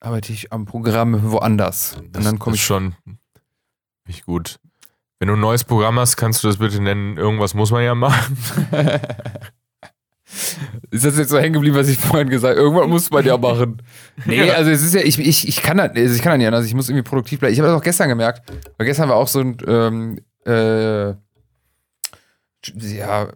arbeite 0.00 0.32
ich 0.32 0.52
am 0.52 0.64
Programm 0.66 1.30
woanders. 1.30 1.96
und 1.98 2.24
dann 2.24 2.38
komme 2.38 2.56
ich 2.56 2.64
schon 2.64 2.94
nicht 4.06 4.26
gut. 4.26 4.58
Wenn 5.20 5.28
du 5.28 5.34
ein 5.34 5.40
neues 5.40 5.64
Programm 5.64 5.98
hast, 6.00 6.16
kannst 6.16 6.42
du 6.42 6.48
das 6.48 6.56
bitte 6.56 6.82
nennen, 6.82 7.16
irgendwas 7.18 7.52
muss 7.54 7.70
man 7.70 7.84
ja 7.84 7.94
machen. 7.94 8.36
Ist 10.90 11.04
das 11.04 11.18
jetzt 11.18 11.28
so 11.30 11.38
hängen 11.38 11.52
geblieben, 11.54 11.76
was 11.76 11.88
ich 11.88 11.98
vorhin 11.98 12.28
gesagt 12.30 12.56
habe? 12.56 12.60
Irgendwann 12.64 12.88
muss 12.88 13.10
man 13.10 13.24
ja 13.24 13.36
machen. 13.36 13.82
Nee, 14.24 14.46
Ja. 14.46 14.54
also 14.54 14.70
es 14.70 14.82
ist 14.82 14.94
ja, 14.94 15.00
ich, 15.02 15.18
ich, 15.18 15.46
ich 15.48 15.62
kann 15.62 15.76
das, 15.76 15.90
also 15.94 16.14
ich 16.14 16.22
kann 16.22 16.32
das 16.32 16.38
nicht 16.38 16.46
anders, 16.46 16.66
ich 16.66 16.74
muss 16.74 16.88
irgendwie 16.88 17.08
produktiv 17.08 17.40
bleiben. 17.40 17.52
Ich 17.52 17.58
habe 17.58 17.68
das 17.68 17.76
auch 17.78 17.82
gestern 17.82 18.08
gemerkt, 18.08 18.50
weil 18.78 18.86
gestern 18.86 19.08
war 19.08 19.16
auch 19.16 19.26
so 19.28 19.40
ein, 19.40 19.56
ähm, 19.66 20.20
äh, 20.46 21.08
ja, 22.74 23.28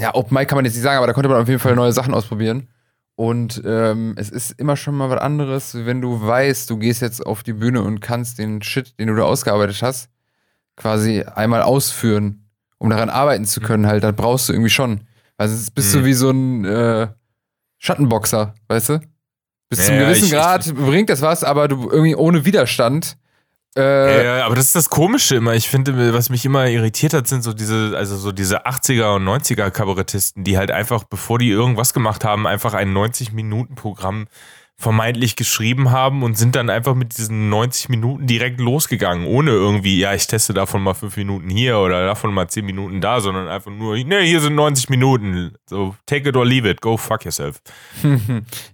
ja, 0.00 0.14
Open 0.14 0.34
Mic 0.36 0.46
kann 0.48 0.56
man 0.56 0.64
jetzt 0.64 0.74
nicht 0.74 0.82
sagen, 0.82 0.98
aber 0.98 1.06
da 1.06 1.12
konnte 1.12 1.28
man 1.28 1.40
auf 1.40 1.48
jeden 1.48 1.60
Fall 1.60 1.76
neue 1.76 1.92
Sachen 1.92 2.12
ausprobieren. 2.12 2.68
Und 3.14 3.62
ähm, 3.64 4.14
es 4.16 4.30
ist 4.30 4.52
immer 4.58 4.76
schon 4.76 4.96
mal 4.96 5.10
was 5.10 5.20
anderes, 5.20 5.74
wenn 5.86 6.00
du 6.00 6.26
weißt, 6.26 6.68
du 6.70 6.76
gehst 6.78 7.02
jetzt 7.02 7.24
auf 7.24 7.42
die 7.42 7.52
Bühne 7.52 7.82
und 7.82 8.00
kannst 8.00 8.38
den 8.38 8.62
Shit, 8.62 8.98
den 8.98 9.08
du 9.08 9.14
da 9.14 9.22
ausgearbeitet 9.24 9.80
hast, 9.82 10.08
quasi 10.80 11.22
einmal 11.22 11.62
ausführen, 11.62 12.48
um 12.78 12.88
daran 12.90 13.10
arbeiten 13.10 13.44
zu 13.44 13.60
können, 13.60 13.86
halt, 13.86 14.02
das 14.02 14.16
brauchst 14.16 14.48
du 14.48 14.54
irgendwie 14.54 14.70
schon. 14.70 15.02
Also 15.36 15.70
bist 15.74 15.94
du 15.94 15.98
Mhm. 16.00 16.04
wie 16.06 16.12
so 16.14 16.30
ein 16.30 16.64
äh, 16.64 17.08
Schattenboxer, 17.78 18.54
weißt 18.68 18.88
du? 18.90 19.00
Bis 19.68 19.78
Ja, 19.80 19.84
zu 19.84 19.92
einem 19.92 20.00
gewissen 20.06 20.24
ich- 20.26 20.30
Grad 20.32 20.74
bringt 20.74 21.10
das 21.10 21.22
was, 21.22 21.44
aber 21.44 21.68
du 21.68 21.88
irgendwie 21.90 22.14
ohne 22.16 22.44
Widerstand. 22.44 23.16
Äh, 23.76 24.24
Ja, 24.24 24.46
aber 24.46 24.56
das 24.56 24.64
ist 24.66 24.74
das 24.74 24.90
Komische 24.90 25.36
immer. 25.36 25.54
Ich 25.54 25.68
finde, 25.68 26.12
was 26.12 26.28
mich 26.28 26.44
immer 26.44 26.66
irritiert 26.68 27.14
hat, 27.14 27.28
sind 27.28 27.42
so 27.44 27.52
diese, 27.52 27.92
also 27.96 28.16
so 28.16 28.32
diese 28.32 28.66
80er 28.66 29.14
und 29.14 29.24
90er 29.24 29.70
Kabarettisten, 29.70 30.42
die 30.42 30.58
halt 30.58 30.72
einfach, 30.72 31.04
bevor 31.04 31.38
die 31.38 31.48
irgendwas 31.50 31.94
gemacht 31.94 32.24
haben, 32.24 32.46
einfach 32.48 32.74
ein 32.74 32.92
90-Minuten-Programm 32.92 34.26
vermeintlich 34.80 35.36
geschrieben 35.36 35.90
haben 35.90 36.22
und 36.22 36.36
sind 36.38 36.56
dann 36.56 36.70
einfach 36.70 36.94
mit 36.94 37.16
diesen 37.18 37.50
90 37.50 37.90
Minuten 37.90 38.26
direkt 38.26 38.58
losgegangen, 38.60 39.26
ohne 39.26 39.50
irgendwie, 39.50 39.98
ja, 40.00 40.14
ich 40.14 40.26
teste 40.26 40.54
davon 40.54 40.82
mal 40.82 40.94
5 40.94 41.16
Minuten 41.18 41.50
hier 41.50 41.78
oder 41.78 42.04
davon 42.06 42.32
mal 42.34 42.48
10 42.48 42.64
Minuten 42.64 43.00
da, 43.00 43.20
sondern 43.20 43.46
einfach 43.48 43.70
nur, 43.70 43.96
ne, 43.98 44.20
hier 44.22 44.40
sind 44.40 44.54
90 44.54 44.88
Minuten. 44.88 45.52
So, 45.68 45.94
take 46.06 46.28
it 46.28 46.36
or 46.36 46.46
leave 46.46 46.68
it, 46.68 46.80
go 46.80 46.96
fuck 46.96 47.24
yourself. 47.24 47.60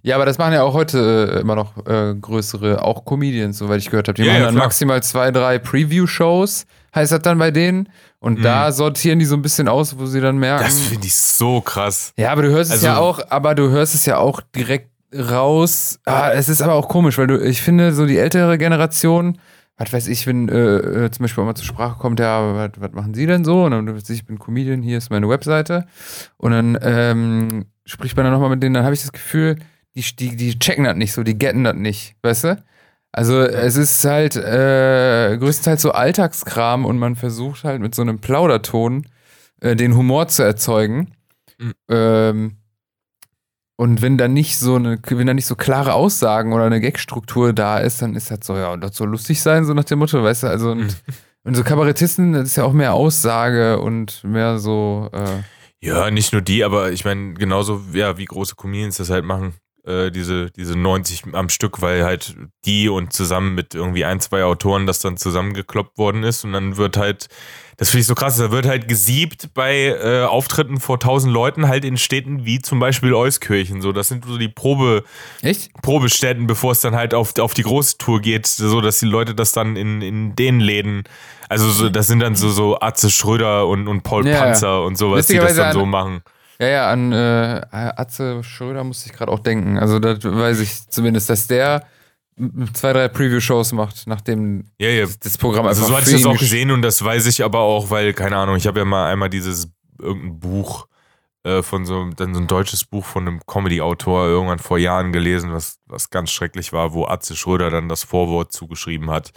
Ja, 0.01 0.15
aber 0.15 0.25
das 0.25 0.37
machen 0.37 0.53
ja 0.53 0.63
auch 0.63 0.73
heute 0.73 1.33
äh, 1.35 1.39
immer 1.41 1.55
noch 1.55 1.75
äh, 1.85 2.15
größere, 2.15 2.81
auch 2.83 3.03
Comedians, 3.05 3.57
soweit 3.57 3.79
ich 3.81 3.89
gehört 3.89 4.07
habe. 4.07 4.15
Die 4.15 4.23
Ja, 4.23 4.33
machen 4.33 4.39
ja, 4.41 4.45
dann 4.47 4.55
maximal 4.55 5.03
zwei, 5.03 5.31
drei 5.31 5.59
Preview-Shows, 5.59 6.65
heißt 6.95 7.11
das 7.11 7.21
dann 7.21 7.37
bei 7.37 7.51
denen. 7.51 7.89
Und 8.19 8.39
Mhm. 8.39 8.43
da 8.43 8.71
sortieren 8.71 9.19
die 9.19 9.25
so 9.25 9.35
ein 9.35 9.41
bisschen 9.41 9.67
aus, 9.67 9.97
wo 9.99 10.05
sie 10.05 10.21
dann 10.21 10.37
merken. 10.37 10.63
Das 10.63 10.79
finde 10.79 11.05
ich 11.07 11.15
so 11.15 11.61
krass. 11.61 12.13
ja, 12.17 12.31
aber 12.31 12.43
du 12.43 12.49
hörst 12.49 12.69
es 12.71 12.77
Also- 12.77 12.87
ja 12.87 12.97
auch, 12.97 13.19
aber 13.29 13.55
du 13.55 13.69
hörst 13.69 13.93
es 13.93 14.05
ja 14.05 14.17
auch 14.17 14.41
direkt 14.55 14.89
raus. 15.17 15.99
Ah, 16.05 16.31
es 16.31 16.49
ist 16.49 16.61
aber 16.61 16.73
auch 16.73 16.87
komisch, 16.87 17.17
weil 17.17 17.27
du, 17.27 17.43
ich 17.43 17.61
finde, 17.61 17.93
so 17.93 18.05
die 18.05 18.17
ältere 18.17 18.57
Generation, 18.57 19.37
was 19.77 19.93
weiß 19.93 20.07
ich, 20.07 20.25
wenn 20.27 20.49
äh, 20.49 20.77
äh, 21.05 21.11
zum 21.11 21.23
Beispiel 21.23 21.43
auch 21.43 21.47
mal 21.47 21.55
zur 21.55 21.65
Sprache 21.65 21.99
kommt, 21.99 22.19
ja, 22.19 22.55
was, 22.55 22.71
was 22.77 22.91
machen 22.93 23.13
Sie 23.13 23.25
denn 23.25 23.45
so? 23.45 23.65
Und 23.65 23.71
dann 23.71 23.95
ich, 23.95 24.09
ich 24.09 24.25
bin 24.25 24.39
Comedian, 24.39 24.81
hier 24.81 24.97
ist 24.97 25.09
meine 25.09 25.29
Webseite. 25.29 25.85
Und 26.37 26.51
dann 26.51 26.77
ähm, 26.81 27.65
spricht 27.85 28.15
man 28.15 28.25
dann 28.25 28.33
nochmal 28.33 28.49
mit 28.49 28.63
denen, 28.63 28.73
dann 28.73 28.83
habe 28.83 28.95
ich 28.95 29.01
das 29.01 29.11
Gefühl, 29.11 29.57
die, 29.95 30.03
die, 30.15 30.35
die 30.35 30.59
checken 30.59 30.83
das 30.83 30.95
nicht 30.95 31.13
so, 31.13 31.23
die 31.23 31.37
getten 31.37 31.63
das 31.63 31.75
nicht, 31.75 32.15
weißt 32.21 32.43
du? 32.45 32.63
Also 33.11 33.41
es 33.41 33.77
ist 33.77 34.03
halt 34.05 34.35
äh, 34.35 35.37
größtenteils 35.39 35.81
so 35.81 35.91
Alltagskram 35.91 36.85
und 36.85 36.99
man 36.99 37.15
versucht 37.15 37.63
halt 37.63 37.81
mit 37.81 37.95
so 37.95 38.03
einem 38.03 38.19
Plauderton 38.19 39.07
äh, 39.61 39.75
den 39.75 39.95
Humor 39.95 40.27
zu 40.27 40.43
erzeugen. 40.43 41.13
Mhm. 41.57 41.73
Ähm, 41.89 42.57
und 43.77 44.01
wenn 44.01 44.17
da 44.17 44.27
nicht 44.27 44.57
so 44.59 44.75
eine, 44.75 44.99
wenn 45.07 45.27
da 45.27 45.33
nicht 45.33 45.45
so 45.45 45.55
klare 45.55 45.93
Aussagen 45.93 46.51
oder 46.51 46.65
eine 46.65 46.81
Gagstruktur 46.81 47.53
da 47.53 47.77
ist, 47.77 48.01
dann 48.01 48.15
ist 48.15 48.29
das 48.29 48.39
so, 48.43 48.55
ja, 48.55 48.73
und 48.73 48.81
das 48.81 48.95
soll 48.97 49.07
lustig 49.09 49.41
sein, 49.41 49.63
so 49.65 49.73
nach 49.73 49.85
dem 49.85 49.99
Motto, 49.99 50.21
weißt 50.21 50.43
du, 50.43 50.47
also 50.47 50.71
und, 50.71 50.79
Mhm. 50.79 50.95
und 51.43 51.55
so 51.55 51.63
Kabarettisten, 51.63 52.33
das 52.33 52.49
ist 52.49 52.55
ja 52.57 52.63
auch 52.65 52.73
mehr 52.73 52.93
Aussage 52.93 53.79
und 53.79 54.23
mehr 54.23 54.59
so, 54.59 55.09
äh, 55.13 55.43
Ja, 55.79 56.09
nicht 56.11 56.33
nur 56.33 56.41
die, 56.41 56.63
aber 56.63 56.91
ich 56.91 57.05
meine, 57.05 57.35
genauso 57.35 57.81
ja, 57.93 58.17
wie 58.17 58.25
große 58.25 58.55
Comedians 58.55 58.97
das 58.97 59.09
halt 59.11 59.23
machen, 59.23 59.53
äh, 59.85 60.09
diese, 60.11 60.49
diese 60.51 60.75
90 60.75 61.23
am 61.33 61.49
Stück, 61.49 61.81
weil 61.81 62.03
halt 62.03 62.35
die 62.65 62.89
und 62.89 63.13
zusammen 63.13 63.53
mit 63.55 63.75
irgendwie 63.75 64.03
ein, 64.03 64.19
zwei 64.19 64.43
Autoren 64.43 64.87
das 64.87 64.99
dann 64.99 65.17
zusammengekloppt 65.17 65.97
worden 65.97 66.23
ist 66.23 66.43
und 66.43 66.53
dann 66.53 66.77
wird 66.77 66.97
halt, 66.97 67.27
das 67.77 67.89
finde 67.89 68.01
ich 68.01 68.07
so 68.07 68.15
krass, 68.15 68.37
da 68.37 68.51
wird 68.51 68.65
halt 68.65 68.87
gesiebt 68.87 69.49
bei 69.53 69.85
äh, 69.87 70.23
Auftritten 70.23 70.79
vor 70.79 70.99
tausend 70.99 71.31
Leuten 71.31 71.67
halt 71.67 71.85
in 71.85 71.97
Städten 71.97 72.43
wie 72.45 72.59
zum 72.59 72.79
Beispiel 72.79 73.13
Euskirchen, 73.13 73.81
so, 73.81 73.91
das 73.91 74.07
sind 74.07 74.25
so 74.25 74.37
die 74.37 74.47
Probe, 74.49 75.03
echt? 75.41 75.71
Probestätten, 75.81 76.47
bevor 76.47 76.71
es 76.71 76.81
dann 76.81 76.95
halt 76.95 77.13
auf, 77.13 77.37
auf 77.39 77.53
die 77.53 77.63
große 77.63 77.97
Tour 77.97 78.19
geht, 78.19 78.47
so 78.47 78.81
dass 78.81 78.99
die 78.99 79.05
Leute 79.05 79.35
das 79.35 79.51
dann 79.51 79.75
in, 79.75 80.01
in 80.01 80.35
den 80.35 80.59
Läden, 80.59 81.03
also 81.49 81.69
so, 81.69 81.89
das 81.89 82.07
sind 82.07 82.19
dann 82.19 82.35
so, 82.35 82.49
so 82.49 82.79
Atze 82.79 83.09
Schröder 83.09 83.67
und, 83.67 83.87
und 83.87 84.01
Paul 84.03 84.25
Ja, 84.25 84.33
ja. 84.33 84.39
Panzer 84.39 84.83
und 84.83 84.97
sowas, 84.97 85.27
die 85.27 85.37
das 85.37 85.55
dann 85.55 85.73
so 85.73 85.83
an- 85.83 85.89
machen. 85.89 86.21
Ja, 86.59 86.67
ja, 86.67 86.89
an 86.91 87.11
äh, 87.13 87.61
Atze 87.71 88.43
Schröder 88.43 88.83
musste 88.83 89.09
ich 89.09 89.15
gerade 89.15 89.31
auch 89.31 89.39
denken. 89.39 89.77
Also 89.77 89.99
das 89.99 90.23
weiß 90.23 90.59
ich 90.59 90.89
zumindest, 90.89 91.29
dass 91.29 91.45
der 91.45 91.83
zwei, 92.73 92.93
drei 92.93 93.07
Preview-Shows 93.07 93.71
macht, 93.73 94.07
nachdem 94.07 94.65
Ja, 94.79 94.89
ja. 94.89 95.07
das 95.23 95.37
Programm 95.37 95.65
Also 95.65 95.81
einfach 95.81 95.95
so 95.95 96.01
hatte 96.01 96.11
ich 96.11 96.23
das 96.23 96.25
auch 96.25 96.37
gesehen 96.37 96.71
und 96.71 96.81
das 96.81 97.03
weiß 97.03 97.25
ich 97.27 97.43
aber 97.43 97.59
auch, 97.59 97.89
weil, 97.89 98.13
keine 98.13 98.37
Ahnung, 98.37 98.55
ich 98.55 98.67
habe 98.67 98.79
ja 98.79 98.85
mal 98.85 99.11
einmal 99.11 99.29
dieses, 99.29 99.69
irgendein 99.99 100.39
Buch 100.39 100.87
äh, 101.43 101.63
von 101.63 101.85
so, 101.85 102.09
dann 102.15 102.33
so 102.33 102.41
ein 102.41 102.47
deutsches 102.47 102.83
Buch 102.83 103.05
von 103.05 103.27
einem 103.27 103.39
Comedy-Autor 103.45 104.27
irgendwann 104.27 104.59
vor 104.59 104.77
Jahren 104.77 105.11
gelesen, 105.11 105.51
was, 105.51 105.79
was 105.85 106.09
ganz 106.09 106.31
schrecklich 106.31 106.73
war, 106.73 106.93
wo 106.93 107.05
Atze 107.05 107.35
Schröder 107.35 107.69
dann 107.69 107.89
das 107.89 108.03
Vorwort 108.03 108.51
zugeschrieben 108.51 109.09
hat. 109.09 109.31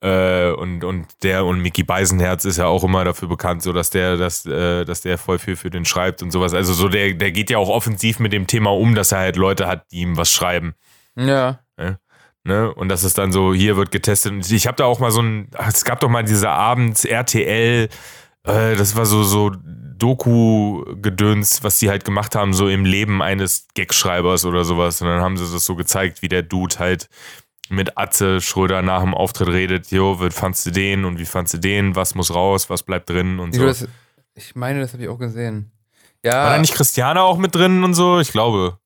Äh, 0.00 0.50
und, 0.52 0.84
und 0.84 1.06
der 1.22 1.44
und 1.44 1.60
Mickey 1.60 1.82
Beisenherz 1.82 2.44
ist 2.44 2.58
ja 2.58 2.66
auch 2.66 2.84
immer 2.84 3.04
dafür 3.04 3.28
bekannt, 3.28 3.62
so 3.62 3.72
dass 3.72 3.90
der, 3.90 4.16
dass, 4.16 4.46
äh, 4.46 4.84
dass 4.84 5.00
der 5.00 5.18
voll 5.18 5.38
viel 5.38 5.56
für 5.56 5.70
den 5.70 5.84
schreibt 5.84 6.22
und 6.22 6.30
sowas. 6.30 6.54
Also 6.54 6.72
so 6.72 6.88
der, 6.88 7.14
der 7.14 7.32
geht 7.32 7.50
ja 7.50 7.58
auch 7.58 7.68
offensiv 7.68 8.20
mit 8.20 8.32
dem 8.32 8.46
Thema 8.46 8.70
um, 8.70 8.94
dass 8.94 9.12
er 9.12 9.18
halt 9.18 9.36
Leute 9.36 9.66
hat, 9.66 9.90
die 9.90 10.00
ihm 10.00 10.16
was 10.16 10.30
schreiben. 10.32 10.74
Ja. 11.78 11.98
Ne? 12.44 12.72
Und 12.72 12.88
das 12.88 13.04
ist 13.04 13.18
dann 13.18 13.32
so, 13.32 13.52
hier 13.52 13.76
wird 13.76 13.90
getestet. 13.90 14.32
Und 14.32 14.50
ich 14.50 14.66
habe 14.66 14.76
da 14.76 14.84
auch 14.84 15.00
mal 15.00 15.10
so 15.10 15.20
ein, 15.22 15.48
es 15.68 15.84
gab 15.84 16.00
doch 16.00 16.08
mal 16.08 16.24
diese 16.24 16.48
Abends 16.50 17.04
RTL, 17.04 17.88
äh, 18.44 18.76
das 18.76 18.96
war 18.96 19.06
so, 19.06 19.22
so 19.22 19.50
Doku-Gedöns, 19.98 21.62
was 21.62 21.78
die 21.78 21.90
halt 21.90 22.04
gemacht 22.04 22.34
haben, 22.34 22.52
so 22.52 22.68
im 22.68 22.84
Leben 22.84 23.22
eines 23.22 23.66
Gagschreibers 23.74 24.44
oder 24.44 24.64
sowas. 24.64 25.00
Und 25.02 25.08
dann 25.08 25.20
haben 25.20 25.36
sie 25.36 25.50
das 25.52 25.64
so 25.64 25.74
gezeigt, 25.76 26.22
wie 26.22 26.28
der 26.28 26.42
Dude 26.42 26.78
halt 26.78 27.08
mit 27.68 27.98
Atze 27.98 28.40
Schröder 28.40 28.80
nach 28.82 29.02
dem 29.02 29.12
Auftritt 29.14 29.48
redet, 29.48 29.90
jo, 29.90 30.20
wie 30.20 30.30
fandst 30.30 30.64
du 30.64 30.70
den 30.70 31.04
und 31.04 31.18
wie 31.18 31.26
fandst 31.26 31.52
du 31.54 31.58
den, 31.58 31.96
was 31.96 32.14
muss 32.14 32.34
raus, 32.34 32.70
was 32.70 32.82
bleibt 32.82 33.10
drin 33.10 33.38
und 33.38 33.50
Ich, 33.54 33.60
so. 33.60 33.66
das, 33.66 33.86
ich 34.34 34.56
meine, 34.56 34.80
das 34.80 34.94
habe 34.94 35.02
ich 35.02 35.08
auch 35.08 35.18
gesehen. 35.18 35.70
Ja, 36.24 36.44
War 36.44 36.50
da 36.52 36.58
nicht 36.58 36.74
Christiane 36.74 37.20
auch 37.20 37.36
mit 37.36 37.54
drin 37.54 37.84
und 37.84 37.94
so? 37.94 38.20
Ich 38.20 38.32
glaube. 38.32 38.78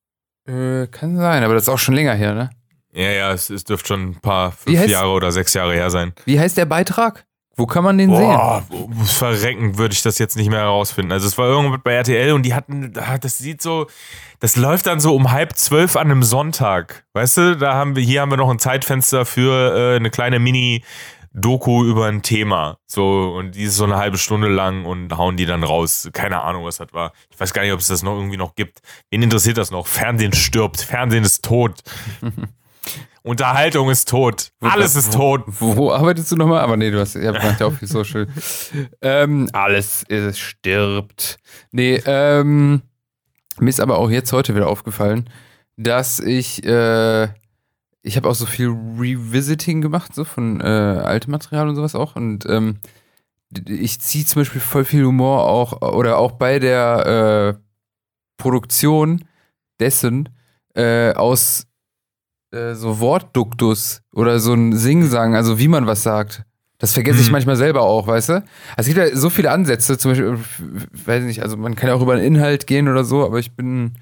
äh, 0.49 0.87
kann 0.89 1.17
sein, 1.17 1.45
aber 1.45 1.55
das 1.55 1.65
ist 1.65 1.69
auch 1.69 1.79
schon 1.79 1.95
länger 1.95 2.15
her, 2.15 2.35
ne? 2.35 2.51
Ja, 2.95 3.11
ja, 3.11 3.33
es, 3.33 3.49
es 3.51 3.65
dürfte 3.65 3.89
schon 3.89 4.11
ein 4.11 4.21
paar, 4.21 4.53
fünf 4.53 4.79
heißt- 4.79 4.87
Jahre 4.89 5.11
oder 5.11 5.33
sechs 5.33 5.55
Jahre 5.55 5.73
her 5.75 5.91
sein. 5.91 6.13
Wie 6.27 6.39
heißt 6.39 6.57
der 6.57 6.67
Beitrag? 6.67 7.25
Wo 7.55 7.67
kann 7.67 7.85
man 7.85 7.99
den 7.99 8.09
sehen? 8.11 8.19
Boah, 8.19 8.65
verrecken 9.05 9.77
würde 9.77 9.93
ich 9.93 10.01
das 10.03 10.19
jetzt 10.19 10.37
nicht 10.37 10.49
mehr 10.49 10.61
herausfinden. 10.61 11.13
Also 11.13 11.27
es 11.27 11.37
war 11.37 11.47
irgendwo 11.49 11.77
bei 11.83 11.93
RTL 11.93 12.33
und 12.33 12.45
die 12.45 12.55
hatten, 12.55 12.95
das 13.21 13.37
sieht 13.39 13.61
so, 13.61 13.89
das 14.41 14.57
läuft 14.57 14.87
dann 14.87 15.01
so 15.01 15.15
um 15.15 15.31
halb 15.33 15.55
zwölf 15.57 15.97
an 15.97 16.11
einem 16.11 16.23
Sonntag. 16.23 17.05
Weißt 17.13 17.37
du, 17.37 17.57
da 17.59 17.75
haben 17.75 17.95
wir, 17.95 18.03
hier 18.03 18.23
haben 18.23 18.31
wir 18.31 18.39
noch 18.39 18.49
ein 18.51 18.59
Zeitfenster 18.59 19.27
für 19.27 19.77
äh, 19.93 19.97
eine 19.97 20.09
kleine 20.09 20.39
Mini-Doku 20.39 21.85
über 21.85 22.07
ein 22.07 22.23
Thema. 22.23 22.79
So, 22.87 23.35
und 23.37 23.55
die 23.55 23.65
ist 23.65 23.77
so 23.77 23.85
eine 23.85 23.97
halbe 23.97 24.17
Stunde 24.17 24.49
lang 24.49 24.87
und 24.87 25.17
hauen 25.19 25.37
die 25.37 25.45
dann 25.47 25.63
raus. 25.63 26.09
Keine 26.15 26.41
Ahnung, 26.43 26.65
was 26.65 26.79
das 26.79 26.93
war. 26.93 27.13
Ich 27.31 27.39
weiß 27.39 27.53
gar 27.53 27.63
nicht, 27.63 27.73
ob 27.73 27.81
es 27.81 27.89
das 27.89 28.03
noch 28.03 28.17
irgendwie 28.17 28.39
noch 28.39 28.55
gibt. 28.55 28.79
Wen 29.11 29.23
interessiert 29.23 29.59
das 29.59 29.71
noch? 29.71 29.87
Fernsehen 29.87 30.33
stirbt, 30.33 30.81
Fernsehen 30.81 31.25
ist 31.25 31.45
tot. 31.45 31.83
Unterhaltung 33.23 33.89
ist 33.91 34.09
tot. 34.09 34.53
Alles 34.61 34.97
ist 34.97 35.13
tot. 35.13 35.43
Wo, 35.47 35.77
wo 35.77 35.93
arbeitest 35.93 36.33
du 36.33 36.37
nochmal? 36.37 36.61
Aber 36.61 36.77
nee, 36.77 36.91
du 36.91 36.99
hast 36.99 37.15
ja, 37.15 37.33
ja 37.33 37.67
auch 37.67 37.73
viel 37.73 37.89
Social. 37.89 38.27
ähm, 39.01 39.49
alles 39.53 40.03
ist, 40.09 40.41
stirbt. 40.41 41.39
Nee, 41.71 42.03
ähm, 42.05 42.83
mir 43.59 43.71
ist 43.71 43.81
aber 43.81 43.99
auch 43.99 44.11
jetzt 44.11 44.33
heute 44.33 44.55
wieder 44.55 44.67
aufgefallen, 44.67 45.31
dass 45.77 46.19
ich, 46.19 46.65
äh, 46.65 47.29
ich 48.03 48.17
habe 48.17 48.29
auch 48.29 48.35
so 48.35 48.47
viel 48.47 48.69
Revisiting 48.69 49.81
gemacht, 49.81 50.15
so 50.15 50.25
von 50.25 50.61
äh, 50.61 50.65
altem 50.65 51.31
Material 51.31 51.69
und 51.69 51.77
sowas 51.77 51.95
auch. 51.95 52.17
Und 52.17 52.45
ähm, 52.47 52.79
ich 53.67 54.01
ziehe 54.01 54.25
zum 54.25 54.41
Beispiel 54.41 54.61
voll 54.61 54.85
viel 54.85 55.05
Humor 55.05 55.45
auch, 55.45 55.83
oder 55.83 56.19
auch 56.19 56.33
bei 56.33 56.59
der 56.59 57.57
äh, 57.57 57.63
Produktion 58.37 59.25
dessen 59.79 60.29
äh, 60.75 61.13
aus 61.13 61.67
äh, 62.53 62.75
so 62.75 63.01
Wortduktus 63.01 64.03
oder 64.13 64.39
so 64.39 64.53
ein 64.55 64.77
Singsang, 64.77 65.35
also 65.35 65.59
wie 65.59 65.69
man 65.69 65.87
was 65.87 66.03
sagt. 66.03 66.45
Das 66.79 66.95
vergesse 66.95 67.21
ich 67.21 67.27
Mhm. 67.29 67.33
manchmal 67.33 67.57
selber 67.57 67.83
auch, 67.83 68.07
weißt 68.09 68.29
du? 68.31 68.33
Also 68.35 68.45
es 68.77 68.87
gibt 68.87 68.99
ja 68.99 69.15
so 69.17 69.31
viele 69.31 69.51
Ansätze, 69.53 69.99
zum 69.99 70.11
Beispiel, 70.13 70.37
weiß 71.07 71.23
nicht, 71.25 71.41
also 71.43 71.57
man 71.57 71.77
kann 71.77 71.89
ja 71.89 71.95
auch 71.95 72.03
über 72.03 72.17
den 72.17 72.25
Inhalt 72.25 72.67
gehen 72.67 72.89
oder 72.89 73.05
so, 73.05 73.25
aber 73.25 73.39
ich 73.39 73.53
bin, 73.55 73.93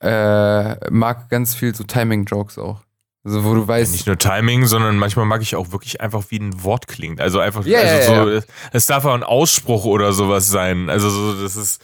äh, 0.00 0.90
mag 0.90 1.28
ganz 1.28 1.54
viel 1.54 1.74
so 1.74 1.84
Timing-Jokes 1.84 2.58
auch. 2.58 2.82
Also 3.24 3.44
wo 3.44 3.54
du 3.54 3.66
weißt, 3.66 3.92
Nicht 3.92 4.06
nur 4.06 4.16
Timing, 4.18 4.66
sondern 4.66 4.96
manchmal 4.96 5.26
mag 5.26 5.42
ich 5.42 5.54
auch 5.56 5.72
wirklich 5.72 6.00
einfach, 6.00 6.24
wie 6.30 6.38
ein 6.38 6.62
Wort 6.64 6.86
klingt. 6.88 7.20
Also 7.20 7.40
einfach, 7.40 7.64
Ja, 7.66 7.80
also 7.80 8.12
ja, 8.12 8.40
so, 8.40 8.46
es 8.72 8.86
darf 8.86 9.04
auch 9.04 9.14
ein 9.14 9.22
Ausspruch 9.24 9.84
oder 9.84 10.12
sowas 10.12 10.48
sein. 10.48 10.88
Also 10.88 11.10
so, 11.10 11.40
das 11.42 11.56
ist, 11.56 11.82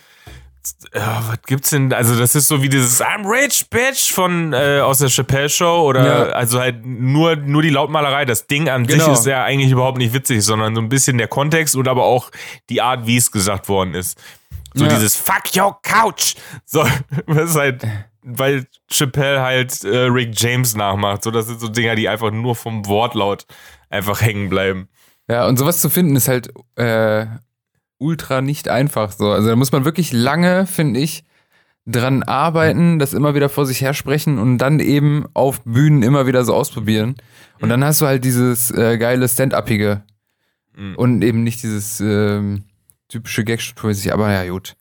ja, 0.95 1.23
was 1.29 1.43
gibt's 1.47 1.71
denn? 1.71 1.93
Also 1.93 2.19
das 2.19 2.35
ist 2.35 2.49
so 2.49 2.63
wie 2.63 2.69
dieses 2.69 3.01
I'm 3.03 3.29
rich, 3.29 3.67
bitch 3.71 4.13
von 4.13 4.53
äh, 4.53 4.81
aus 4.81 4.99
der 4.99 5.09
Chappelle 5.09 5.49
Show 5.49 5.83
oder 5.89 6.07
Ja. 6.07 6.23
also 6.33 6.61
halt 6.61 6.85
nur 6.85 7.37
nur 7.37 7.63
die 7.63 7.71
Lautmalerei. 7.71 8.25
Das 8.25 8.47
Ding 8.47 8.69
an 8.69 8.87
Genau. 8.87 9.05
sich 9.05 9.13
ist 9.15 9.27
ja 9.27 9.45
eigentlich 9.45 9.71
überhaupt 9.71 9.99
nicht 9.99 10.13
witzig, 10.15 10.43
sondern 10.43 10.75
so 10.75 10.81
ein 10.81 10.89
bisschen 10.89 11.19
der 11.19 11.29
Kontext 11.29 11.77
und 11.77 11.89
aber 11.89 12.05
auch 12.05 12.31
die 12.71 12.81
Art, 12.81 13.07
wie 13.07 13.17
es 13.17 13.31
gesagt 13.31 13.69
worden 13.69 13.95
ist. 13.95 14.19
So 14.75 14.85
Ja. 14.85 14.91
dieses 14.91 15.17
Fuck 15.17 15.57
your 15.57 15.79
couch. 15.83 16.35
So, 16.65 16.85
das 17.27 17.51
ist 17.51 17.57
halt, 17.57 17.87
weil 18.23 18.67
Chappelle 18.91 19.41
halt 19.43 19.85
äh, 19.85 19.97
Rick 20.07 20.31
James 20.35 20.75
nachmacht. 20.75 21.23
So, 21.25 21.31
das 21.31 21.47
sind 21.47 21.61
so 21.61 21.69
Dinger, 21.69 21.95
die 21.95 22.09
einfach 22.09 22.31
nur 22.31 22.57
vom 22.57 22.87
Wortlaut 22.87 23.47
einfach 23.91 24.21
hängen 24.23 24.49
bleiben. 24.49 24.89
Ja, 25.29 25.47
und 25.47 25.59
sowas 25.59 25.81
zu 25.81 25.89
finden 25.91 26.17
ist 26.17 26.29
halt 26.29 26.53
äh, 26.77 27.27
ultra 27.99 28.41
nicht 28.41 28.69
einfach 28.69 29.13
so. 29.13 29.31
Also 29.31 29.49
da 29.49 29.57
muss 29.57 29.73
man 29.73 29.85
wirklich 29.85 30.13
lange, 30.13 30.67
finde 30.67 31.01
ich, 31.01 31.25
dran 31.87 32.23
arbeiten, 32.23 32.99
das 32.99 33.13
immer 33.13 33.35
wieder 33.35 33.49
vor 33.49 33.67
sich 33.67 33.83
hersprechen 33.83 34.39
und 34.39 34.59
dann 34.59 34.81
eben 34.81 35.27
auf 35.35 35.61
Bühnen 35.65 36.03
immer 36.03 36.27
wieder 36.27 36.45
so 36.45 36.55
ausprobieren. 36.55 37.15
Und 37.61 37.69
dann 37.69 37.85
hast 37.85 38.01
du 38.01 38.07
halt 38.07 38.25
dieses 38.25 38.71
äh, 38.71 38.97
geile 38.99 39.29
Stand-Upige 39.29 40.03
Mhm. 40.77 40.97
und 40.97 41.23
eben 41.23 41.45
nicht 41.45 41.63
dieses 41.63 42.01
ähm, 42.01 42.65
typische 43.09 43.45
Gag-Struktur. 43.45 44.13
Aber 44.13 44.33
ja, 44.33 44.49
gut. 44.51 44.75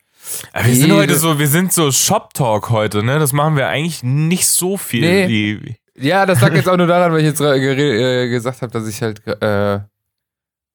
Aber 0.51 0.65
wir 0.65 0.75
sind 0.75 0.91
heute 0.91 1.15
so, 1.15 1.37
wir 1.37 1.47
sind 1.47 1.71
so 1.71 1.91
Shop-Talk 1.91 2.69
heute, 2.71 3.03
ne? 3.03 3.19
Das 3.19 3.31
machen 3.33 3.55
wir 3.57 3.67
eigentlich 3.67 4.01
nicht 4.01 4.47
so 4.47 4.77
viel. 4.77 5.01
Nee. 5.01 5.27
Wie, 5.27 5.75
Ja, 5.95 6.25
das 6.25 6.41
lag 6.41 6.53
jetzt 6.55 6.67
auch 6.67 6.77
nur 6.77 6.87
daran, 6.87 7.11
weil 7.11 7.19
ich 7.19 7.25
jetzt 7.25 7.41
äh, 7.41 8.23
äh, 8.23 8.29
gesagt 8.29 8.61
habe, 8.63 8.71
dass 8.71 8.87
ich 8.87 9.01
halt, 9.03 9.21
äh, 9.27 9.81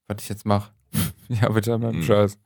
was 0.07 0.23
ich 0.23 0.29
jetzt 0.29 0.47
mache. 0.47 0.71
ja, 1.43 1.49
bitte, 1.49 1.77
Mhm. 1.79 1.85
mein 1.85 2.03
Scheiß. 2.03 2.39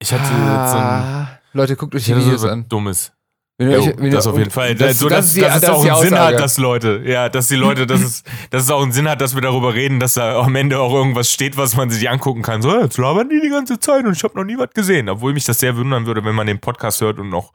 ich 0.00 0.12
hatte 0.12 0.22
jetzt 0.22 0.32
so 0.32 0.78
ein, 0.78 0.84
Ah, 0.84 1.28
Leute, 1.52 1.76
guckt 1.76 1.94
euch 1.94 2.04
die 2.04 2.16
Videos 2.16 2.42
so 2.42 2.48
an. 2.48 2.68
Dummes. 2.68 3.12
Wenn 3.60 3.72
Jo, 3.72 3.80
euch- 3.80 3.94
wenn 3.98 4.12
das 4.12 4.26
auf 4.28 4.38
jeden 4.38 4.50
Fall. 4.52 4.76
Das, 4.76 5.00
so, 5.00 5.08
das, 5.08 5.18
dass, 5.18 5.26
ist 5.26 5.36
die- 5.36 5.40
dass 5.40 5.54
es 5.56 5.60
das 5.62 5.70
auch 5.70 5.84
einen 5.84 6.08
Sinn 6.08 6.18
hat, 6.18 6.38
dass 6.38 6.58
Leute, 6.58 7.02
ja, 7.04 7.28
dass 7.28 7.48
die 7.48 7.56
Leute, 7.56 7.86
dass 7.88 8.00
es, 8.02 8.22
dass 8.50 8.62
es 8.62 8.70
auch 8.70 8.80
einen 8.82 8.92
Sinn 8.92 9.08
hat, 9.08 9.20
dass 9.20 9.34
wir 9.34 9.40
darüber 9.42 9.74
reden, 9.74 9.98
dass 9.98 10.14
da 10.14 10.38
am 10.40 10.54
Ende 10.54 10.78
auch 10.78 10.92
irgendwas 10.94 11.32
steht, 11.32 11.56
was 11.56 11.74
man 11.74 11.90
sich 11.90 12.08
angucken 12.08 12.42
kann. 12.42 12.62
So, 12.62 12.78
jetzt 12.80 12.98
labern 12.98 13.28
die 13.28 13.40
die 13.40 13.48
ganze 13.50 13.80
Zeit 13.80 14.04
und 14.04 14.12
ich 14.12 14.22
habe 14.22 14.36
noch 14.36 14.44
nie 14.44 14.56
was 14.56 14.70
gesehen. 14.70 15.08
Obwohl 15.08 15.32
mich 15.32 15.44
das 15.44 15.58
sehr 15.58 15.76
wundern 15.76 16.06
würde, 16.06 16.24
wenn 16.24 16.36
man 16.36 16.46
den 16.46 16.60
Podcast 16.60 17.00
hört 17.00 17.18
und 17.18 17.30
noch, 17.30 17.52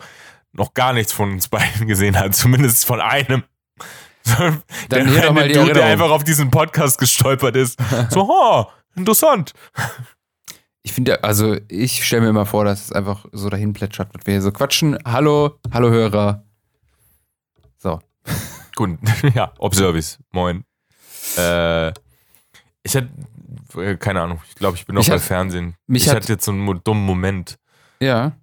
noch 0.51 0.73
gar 0.73 0.91
nichts 0.91 1.13
von 1.13 1.31
uns 1.31 1.47
beiden 1.49 1.87
gesehen 1.87 2.19
hat. 2.19 2.35
Zumindest 2.35 2.85
von 2.85 2.99
einem. 2.99 3.43
Dann 4.37 4.61
der 4.89 4.99
eine 5.23 5.31
mal 5.31 5.47
die 5.47 5.53
Dude, 5.53 5.73
der 5.73 5.85
einfach 5.85 6.09
auf 6.09 6.23
diesen 6.25 6.49
Podcast 6.51 6.97
gestolpert 6.97 7.55
ist. 7.55 7.77
So, 8.09 8.27
ha, 8.27 8.69
interessant. 8.95 9.53
Ich 10.81 10.91
finde, 10.93 11.23
also 11.23 11.57
ich 11.69 12.03
stelle 12.05 12.23
mir 12.23 12.29
immer 12.29 12.45
vor, 12.45 12.65
dass 12.65 12.85
es 12.85 12.91
einfach 12.91 13.25
so 13.31 13.49
dahin 13.49 13.73
plätschert, 13.73 14.09
was 14.13 14.25
wir 14.25 14.33
hier 14.33 14.41
so 14.41 14.51
quatschen. 14.51 14.97
Hallo, 15.05 15.59
hallo 15.71 15.89
Hörer. 15.89 16.43
So. 17.77 17.99
Gut, 18.75 18.97
ja, 19.35 19.53
Observice, 19.59 20.17
moin. 20.31 20.65
Äh, 21.37 21.89
ich 22.83 22.95
hatte, 22.95 23.09
äh, 23.77 23.95
keine 23.97 24.21
Ahnung, 24.21 24.41
ich 24.49 24.55
glaube, 24.55 24.77
ich 24.77 24.85
bin 24.85 24.95
noch 24.95 25.07
bei 25.07 25.13
hat- 25.15 25.21
Fernsehen. 25.21 25.75
mich 25.87 26.03
ich 26.03 26.09
hat- 26.09 26.17
hatte 26.17 26.33
jetzt 26.33 26.45
so 26.45 26.51
einen 26.51 26.81
dummen 26.83 27.05
Moment. 27.05 27.57
Ja. 28.01 28.33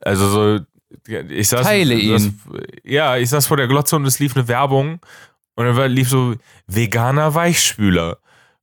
Also 0.00 0.28
so, 0.28 0.60
ich 1.06 1.48
saß, 1.48 1.66
Teile 1.66 1.94
saß, 1.94 2.24
ihn. 2.24 2.40
Ja, 2.84 3.16
ich 3.16 3.28
saß 3.28 3.46
vor 3.46 3.56
der 3.56 3.68
Glotze 3.68 3.96
und 3.96 4.06
es 4.06 4.18
lief 4.18 4.34
eine 4.36 4.48
Werbung 4.48 5.00
und 5.56 5.66
dann 5.66 5.90
lief 5.90 6.08
so 6.08 6.34
veganer 6.66 7.34
Weichspüler. 7.34 8.18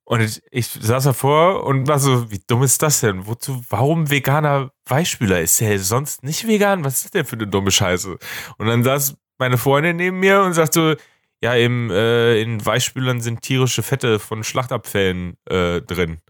Und 0.10 0.22
ich, 0.22 0.42
ich 0.52 0.68
saß 0.68 1.04
davor 1.04 1.66
und 1.66 1.90
war 1.90 2.00
so, 2.00 2.32
wie 2.32 2.40
dumm 2.48 2.64
ist 2.64 2.82
das 2.82 3.02
denn? 3.02 3.28
Wozu, 3.28 3.62
warum 3.68 4.10
veganer 4.10 4.72
Weichspüler? 4.86 5.42
Ist 5.42 5.60
der 5.60 5.78
sonst 5.80 6.24
nicht 6.24 6.48
vegan? 6.48 6.86
Was 6.86 7.04
ist 7.04 7.14
denn 7.14 7.26
für 7.26 7.36
eine 7.36 7.46
dumme 7.46 7.72
Scheiße? 7.72 8.18
Und 8.58 8.68
dann 8.68 8.86
saß 8.86 9.18
meine 9.38 9.58
Freundin 9.58 9.98
neben 9.98 10.22
mir 10.22 10.44
und 10.44 10.54
sagte, 10.54 10.96
ja, 11.42 11.56
im, 11.56 11.92
äh, 11.92 12.42
in 12.42 12.66
Weichspülern 12.66 13.20
sind 13.20 13.42
tierische 13.42 13.84
Fette 13.84 14.18
von 14.18 14.46
Schlachtabfällen 14.46 15.36
äh, 15.44 15.82
drin. 15.82 16.22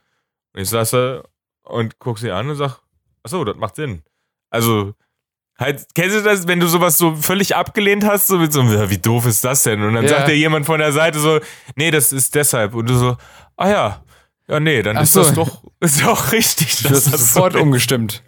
Und 0.54 0.62
ich 0.62 0.70
saß 0.70 0.90
da 0.90 1.24
und 1.62 2.00
guck 2.00 2.18
sie 2.18 2.32
an 2.32 2.50
und 2.50 2.56
sag, 2.56 2.80
achso, 3.22 3.46
das 3.46 3.58
macht 3.58 3.76
Sinn. 3.76 4.02
Also, 4.50 4.96
halt, 5.58 5.86
kennst 5.96 6.16
du 6.16 6.22
das, 6.22 6.48
wenn 6.48 6.60
du 6.60 6.68
sowas 6.68 6.98
so 6.98 7.16
völlig 7.16 7.56
abgelehnt 7.56 8.06
hast, 8.06 8.28
so 8.28 8.38
mit 8.38 8.54
so, 8.54 8.62
"Ja, 8.64 8.90
wie 8.90 8.98
doof 8.98 9.26
ist 9.26 9.44
das 9.44 9.64
denn? 9.64 9.82
Und 9.84 9.94
dann 9.96 10.04
Ja. 10.04 10.10
sagt 10.10 10.28
dir 10.30 10.38
jemand 10.38 10.66
von 10.66 10.80
der 10.80 10.92
Seite 10.92 11.20
so, 11.20 11.40
nee, 11.76 11.92
das 11.92 12.12
ist 12.12 12.36
deshalb. 12.36 12.74
Und 12.76 12.90
du 12.90 12.96
so, 12.96 13.18
ah 13.58 13.70
ja, 13.70 14.04
ja, 14.48 14.60
nee, 14.60 14.82
dann 14.82 14.98
Ach 14.98 15.02
ist 15.04 15.14
so. 15.14 15.24
das 15.24 15.34
doch, 15.34 15.64
ist 15.80 16.06
auch 16.06 16.32
richtig. 16.32 16.84
Du 16.84 16.90
hast 16.90 17.12
das 17.12 17.34
sofort 17.34 17.54
so 17.54 17.60
umgestimmt. 17.60 18.24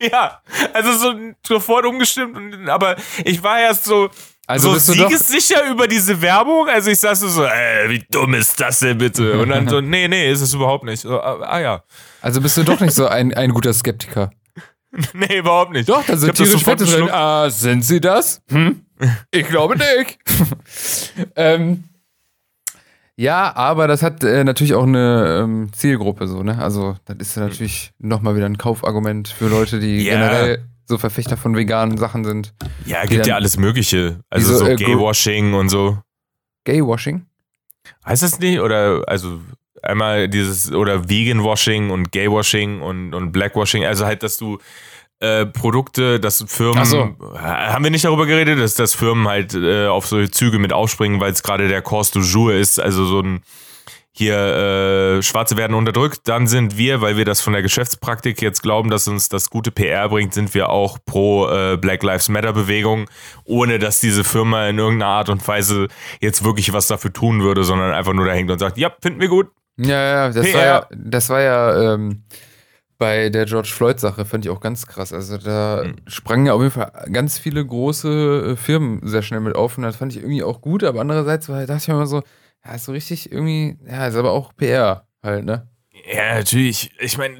ja, 0.00 0.40
also 0.72 0.92
so 0.92 1.14
sofort 1.46 1.86
umgestimmt, 1.86 2.36
und, 2.36 2.68
aber 2.68 2.96
ich 3.24 3.42
war 3.42 3.58
erst 3.60 3.84
so, 3.84 4.10
Also 4.46 4.76
so 4.78 4.92
doch, 4.94 5.08
siegessicher 5.10 5.66
über 5.70 5.88
diese 5.88 6.20
Werbung. 6.20 6.68
Also 6.68 6.90
ich 6.90 7.00
saß 7.00 7.20
so, 7.20 7.44
äh, 7.44 7.88
wie 7.88 8.04
dumm 8.10 8.34
ist 8.34 8.60
das 8.60 8.80
denn 8.80 8.98
bitte? 8.98 9.38
Und 9.40 9.48
dann 9.48 9.66
so, 9.68 9.80
nee, 9.80 10.06
nee, 10.06 10.30
ist 10.30 10.42
es 10.42 10.52
überhaupt 10.52 10.84
nicht. 10.84 11.00
So, 11.00 11.18
ah, 11.18 11.40
ah 11.42 11.60
ja. 11.60 11.82
also 12.20 12.42
bist 12.42 12.56
du 12.58 12.62
doch 12.64 12.78
nicht 12.80 12.92
so 12.92 13.06
ein, 13.08 13.32
ein 13.32 13.50
guter 13.54 13.72
Skeptiker. 13.72 14.30
Nee, 15.14 15.38
überhaupt 15.38 15.72
nicht. 15.72 15.88
Doch, 15.88 16.04
da 16.06 16.16
sind 16.16 16.36
sofort 16.36 16.80
Fette 16.80 16.84
drin. 16.84 17.08
Ah, 17.10 17.50
sind 17.50 17.84
sie 17.84 18.00
das? 18.00 18.40
Hm? 18.50 18.80
Ich 19.30 19.46
glaube 19.48 19.76
nicht. 19.76 20.18
ähm, 21.36 21.84
ja, 23.16 23.54
aber 23.54 23.86
das 23.86 24.02
hat 24.02 24.24
äh, 24.24 24.42
natürlich 24.44 24.74
auch 24.74 24.84
eine 24.84 25.40
ähm, 25.42 25.70
Zielgruppe 25.72 26.26
so, 26.26 26.42
ne? 26.42 26.58
Also, 26.58 26.96
das 27.04 27.16
ist 27.18 27.36
ja 27.36 27.42
natürlich 27.42 27.92
nochmal 27.98 28.34
wieder 28.36 28.46
ein 28.46 28.58
Kaufargument 28.58 29.28
für 29.28 29.48
Leute, 29.48 29.78
die 29.80 30.04
Ja. 30.04 30.14
generell 30.14 30.64
so 30.86 30.98
Verfechter 30.98 31.36
von 31.36 31.56
veganen 31.56 31.96
Sachen 31.96 32.24
sind. 32.24 32.54
Ja, 32.86 33.02
gibt 33.04 33.20
dann- 33.22 33.28
ja 33.28 33.34
alles 33.36 33.56
Mögliche. 33.56 34.20
Also 34.30 34.50
Wieso, 34.52 34.58
so 34.64 34.66
äh, 34.66 34.76
Gaywashing 34.76 35.54
und 35.54 35.68
so. 35.68 35.98
Gaywashing? 36.64 37.24
Heißt 38.04 38.22
das 38.22 38.38
nicht? 38.38 38.60
Oder 38.60 39.02
also 39.06 39.40
einmal 39.84 40.28
dieses 40.28 40.72
oder 40.72 41.08
Vegan-Washing 41.08 41.90
und 41.90 42.12
Gay-Washing 42.12 42.80
und, 42.80 43.14
und 43.14 43.32
Black-Washing, 43.32 43.84
also 43.84 44.06
halt, 44.06 44.22
dass 44.22 44.36
du 44.36 44.58
äh, 45.20 45.46
Produkte, 45.46 46.20
dass 46.20 46.44
Firmen, 46.46 46.84
so. 46.84 47.16
haben 47.34 47.84
wir 47.84 47.90
nicht 47.90 48.04
darüber 48.04 48.26
geredet, 48.26 48.58
dass, 48.58 48.74
dass 48.74 48.94
Firmen 48.94 49.28
halt 49.28 49.54
äh, 49.54 49.86
auf 49.86 50.06
solche 50.06 50.30
Züge 50.30 50.58
mit 50.58 50.72
aufspringen, 50.72 51.20
weil 51.20 51.32
es 51.32 51.42
gerade 51.42 51.68
der 51.68 51.82
Course 51.82 52.12
du 52.12 52.20
jour 52.20 52.52
ist, 52.52 52.80
also 52.80 53.04
so 53.04 53.20
ein 53.20 53.42
hier 54.16 54.36
äh, 54.36 55.22
Schwarze 55.22 55.56
werden 55.56 55.74
unterdrückt, 55.74 56.20
dann 56.24 56.46
sind 56.46 56.78
wir, 56.78 57.00
weil 57.00 57.16
wir 57.16 57.24
das 57.24 57.40
von 57.40 57.52
der 57.52 57.62
Geschäftspraktik 57.62 58.40
jetzt 58.40 58.62
glauben, 58.62 58.88
dass 58.88 59.08
uns 59.08 59.28
das 59.28 59.50
gute 59.50 59.72
PR 59.72 60.08
bringt, 60.08 60.32
sind 60.32 60.54
wir 60.54 60.70
auch 60.70 60.98
pro 61.04 61.48
äh, 61.48 61.76
Black 61.76 62.04
Lives 62.04 62.28
Matter 62.28 62.52
Bewegung, 62.52 63.10
ohne 63.44 63.80
dass 63.80 63.98
diese 63.98 64.22
Firma 64.22 64.68
in 64.68 64.78
irgendeiner 64.78 65.10
Art 65.10 65.30
und 65.30 65.46
Weise 65.48 65.88
jetzt 66.20 66.44
wirklich 66.44 66.72
was 66.72 66.86
dafür 66.86 67.12
tun 67.12 67.42
würde, 67.42 67.64
sondern 67.64 67.92
einfach 67.92 68.12
nur 68.12 68.26
da 68.26 68.32
hängt 68.32 68.52
und 68.52 68.60
sagt, 68.60 68.78
ja, 68.78 68.92
finden 69.02 69.20
wir 69.20 69.28
gut. 69.28 69.48
Ja, 69.76 69.86
ja, 70.26 70.28
das 70.30 70.46
PR. 70.46 70.54
war 70.54 70.64
ja, 70.66 70.86
das 70.96 71.28
war 71.30 71.40
ja 71.40 71.94
ähm, 71.94 72.24
bei 72.98 73.28
der 73.28 73.44
George 73.44 73.68
Floyd-Sache, 73.72 74.24
fand 74.24 74.44
ich 74.44 74.50
auch 74.50 74.60
ganz 74.60 74.86
krass. 74.86 75.12
Also 75.12 75.36
da 75.38 75.82
Mhm. 75.84 75.96
sprangen 76.06 76.46
ja 76.46 76.52
auf 76.54 76.60
jeden 76.60 76.72
Fall 76.72 76.92
ganz 77.12 77.38
viele 77.38 77.64
große 77.64 78.52
äh, 78.52 78.56
Firmen 78.56 79.00
sehr 79.06 79.22
schnell 79.22 79.40
mit 79.40 79.56
auf 79.56 79.76
und 79.76 79.82
das 79.84 79.96
fand 79.96 80.12
ich 80.12 80.18
irgendwie 80.18 80.42
auch 80.44 80.60
gut, 80.60 80.84
aber 80.84 81.00
andererseits 81.00 81.48
war, 81.48 81.66
dachte 81.66 81.82
ich 81.82 81.88
mir 81.88 81.94
immer 81.94 82.06
so, 82.06 82.22
ja, 82.64 82.74
ist 82.74 82.84
so 82.84 82.92
richtig 82.92 83.32
irgendwie, 83.32 83.76
ja, 83.86 84.06
ist 84.06 84.14
aber 84.16 84.30
auch 84.32 84.54
PR 84.56 85.06
halt, 85.22 85.44
ne? 85.44 85.68
Ja, 86.12 86.34
natürlich. 86.34 86.90
Ich 87.00 87.18
meine, 87.18 87.38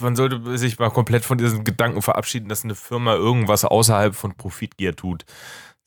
man 0.00 0.16
sollte 0.16 0.56
sich 0.56 0.78
mal 0.78 0.90
komplett 0.90 1.24
von 1.24 1.36
diesem 1.38 1.64
Gedanken 1.64 2.00
verabschieden, 2.00 2.48
dass 2.48 2.64
eine 2.64 2.74
Firma 2.74 3.14
irgendwas 3.14 3.64
außerhalb 3.64 4.14
von 4.14 4.34
Profitgier 4.36 4.94
tut. 4.96 5.24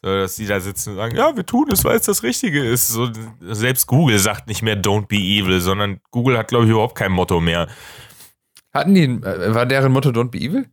So, 0.04 0.10
dass 0.10 0.36
die 0.36 0.48
da 0.48 0.60
sitzen 0.60 0.92
und 0.92 0.96
sagen, 0.96 1.16
ja, 1.16 1.36
wir 1.36 1.46
tun 1.46 1.70
es, 1.72 1.84
weil 1.84 1.96
es 1.96 2.06
das 2.06 2.24
Richtige 2.24 2.64
ist. 2.64 2.88
So, 2.88 3.10
selbst 3.42 3.86
Google 3.86 4.18
sagt 4.18 4.48
nicht 4.48 4.64
mehr 4.64 4.76
Don't 4.76 5.08
be 5.08 5.18
evil, 5.18 5.62
sondern 5.62 6.00
Google 6.10 6.38
hat, 6.40 6.48
glaube 6.48 6.66
ich, 6.66 6.72
überhaupt 6.72 6.96
kein 6.96 7.12
Motto 7.12 7.40
mehr. 7.40 7.68
Hatten 8.74 8.96
die, 8.96 9.04
äh, 9.04 9.54
war 9.54 9.68
deren 9.68 9.92
Motto 9.92 10.10
Don't 10.10 10.32
be 10.32 10.40
evil? 10.40 10.66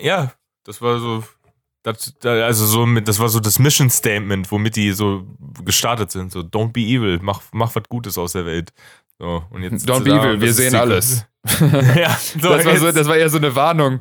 Ja, 0.00 0.32
das 0.64 0.80
war 0.80 1.00
so, 1.00 1.24
das, 1.82 2.14
also 2.22 2.66
so 2.66 2.86
mit, 2.86 3.08
das 3.08 3.18
war 3.18 3.28
so 3.28 3.40
das 3.40 3.58
Mission 3.58 3.90
Statement, 3.90 4.52
womit 4.52 4.76
die 4.76 4.92
so 4.92 5.26
gestartet 5.64 6.12
sind. 6.12 6.30
So, 6.30 6.40
don't 6.40 6.72
be 6.72 6.80
evil, 6.80 7.18
mach, 7.22 7.42
mach 7.52 7.74
was 7.74 7.84
Gutes 7.88 8.18
aus 8.18 8.32
der 8.32 8.46
Welt. 8.46 8.72
So, 9.18 9.44
und 9.50 9.62
jetzt 9.62 9.88
Don't 9.88 10.04
be 10.04 10.10
evil, 10.10 10.40
wir 10.40 10.52
sehen 10.52 10.74
alles. 10.74 11.26
ja, 11.96 12.16
so 12.16 12.50
das, 12.50 12.64
war 12.64 12.76
so, 12.76 12.92
das 12.92 13.08
war 13.08 13.16
eher 13.16 13.30
so 13.30 13.38
eine 13.38 13.54
Warnung. 13.54 14.00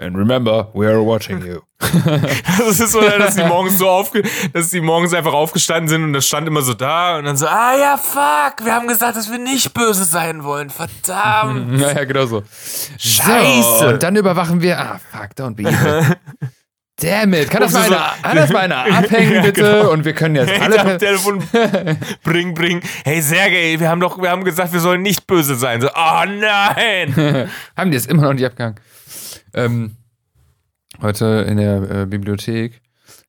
And 0.00 0.16
remember, 0.16 0.68
we 0.74 0.86
are 0.86 1.04
watching 1.04 1.44
you. 1.44 1.60
das 1.80 2.80
ist 2.80 2.92
so, 2.92 3.00
dass 3.00 3.34
die 3.34 3.44
morgens 3.44 3.78
so 3.78 3.88
aufge 3.88 4.22
dass 4.52 4.70
die 4.70 4.80
morgens 4.80 5.14
einfach 5.14 5.32
aufgestanden 5.32 5.88
sind 5.88 6.04
und 6.04 6.12
das 6.12 6.26
stand 6.26 6.46
immer 6.46 6.62
so 6.62 6.74
da 6.74 7.18
und 7.18 7.24
dann 7.24 7.36
so, 7.36 7.46
ah 7.46 7.74
ja, 7.76 7.96
fuck, 7.96 8.64
wir 8.64 8.74
haben 8.74 8.86
gesagt, 8.86 9.16
dass 9.16 9.30
wir 9.30 9.38
nicht 9.38 9.72
böse 9.74 10.04
sein 10.04 10.44
wollen. 10.44 10.70
Verdammt. 10.70 11.72
naja, 11.78 12.04
genau 12.04 12.26
so. 12.26 12.42
Scheiße. 12.98 13.78
So, 13.80 13.86
und 13.88 14.02
dann 14.02 14.16
überwachen 14.16 14.60
wir, 14.60 14.78
ah, 14.78 15.00
fuck, 15.10 15.30
don't 15.36 15.54
be 15.54 15.64
evil. 15.64 16.16
Damn 17.00 17.32
it, 17.32 17.50
kann 17.50 17.62
das, 17.62 17.72
mal, 17.72 17.84
so 17.84 17.94
einer, 17.94 18.12
kann 18.22 18.36
das 18.36 18.50
mal 18.50 18.58
einer 18.60 18.98
abhängen, 18.98 19.42
bitte? 19.42 19.62
Ja, 19.62 19.72
genau. 19.78 19.92
Und 19.92 20.04
wir 20.04 20.12
können 20.12 20.34
jetzt 20.34 20.50
hey, 20.50 20.60
alle. 20.60 20.98
Telefon 20.98 21.42
bring, 22.22 22.52
bring. 22.52 22.82
Hey, 23.04 23.22
Sergej, 23.22 23.80
wir 23.80 23.88
haben 23.88 24.00
doch, 24.00 24.20
wir 24.20 24.28
haben 24.30 24.44
gesagt, 24.44 24.74
wir 24.74 24.80
sollen 24.80 25.00
nicht 25.00 25.26
böse 25.26 25.54
sein. 25.54 25.80
So, 25.80 25.88
oh 25.88 26.24
nein! 26.26 27.48
haben 27.74 27.90
die 27.90 27.96
es 27.96 28.04
immer 28.04 28.24
noch 28.24 28.34
nicht 28.34 28.44
abgehangen. 28.44 28.76
Ähm, 29.54 29.96
heute 31.00 31.46
in 31.48 31.56
der 31.56 31.90
äh, 31.90 32.06
Bibliothek 32.06 32.80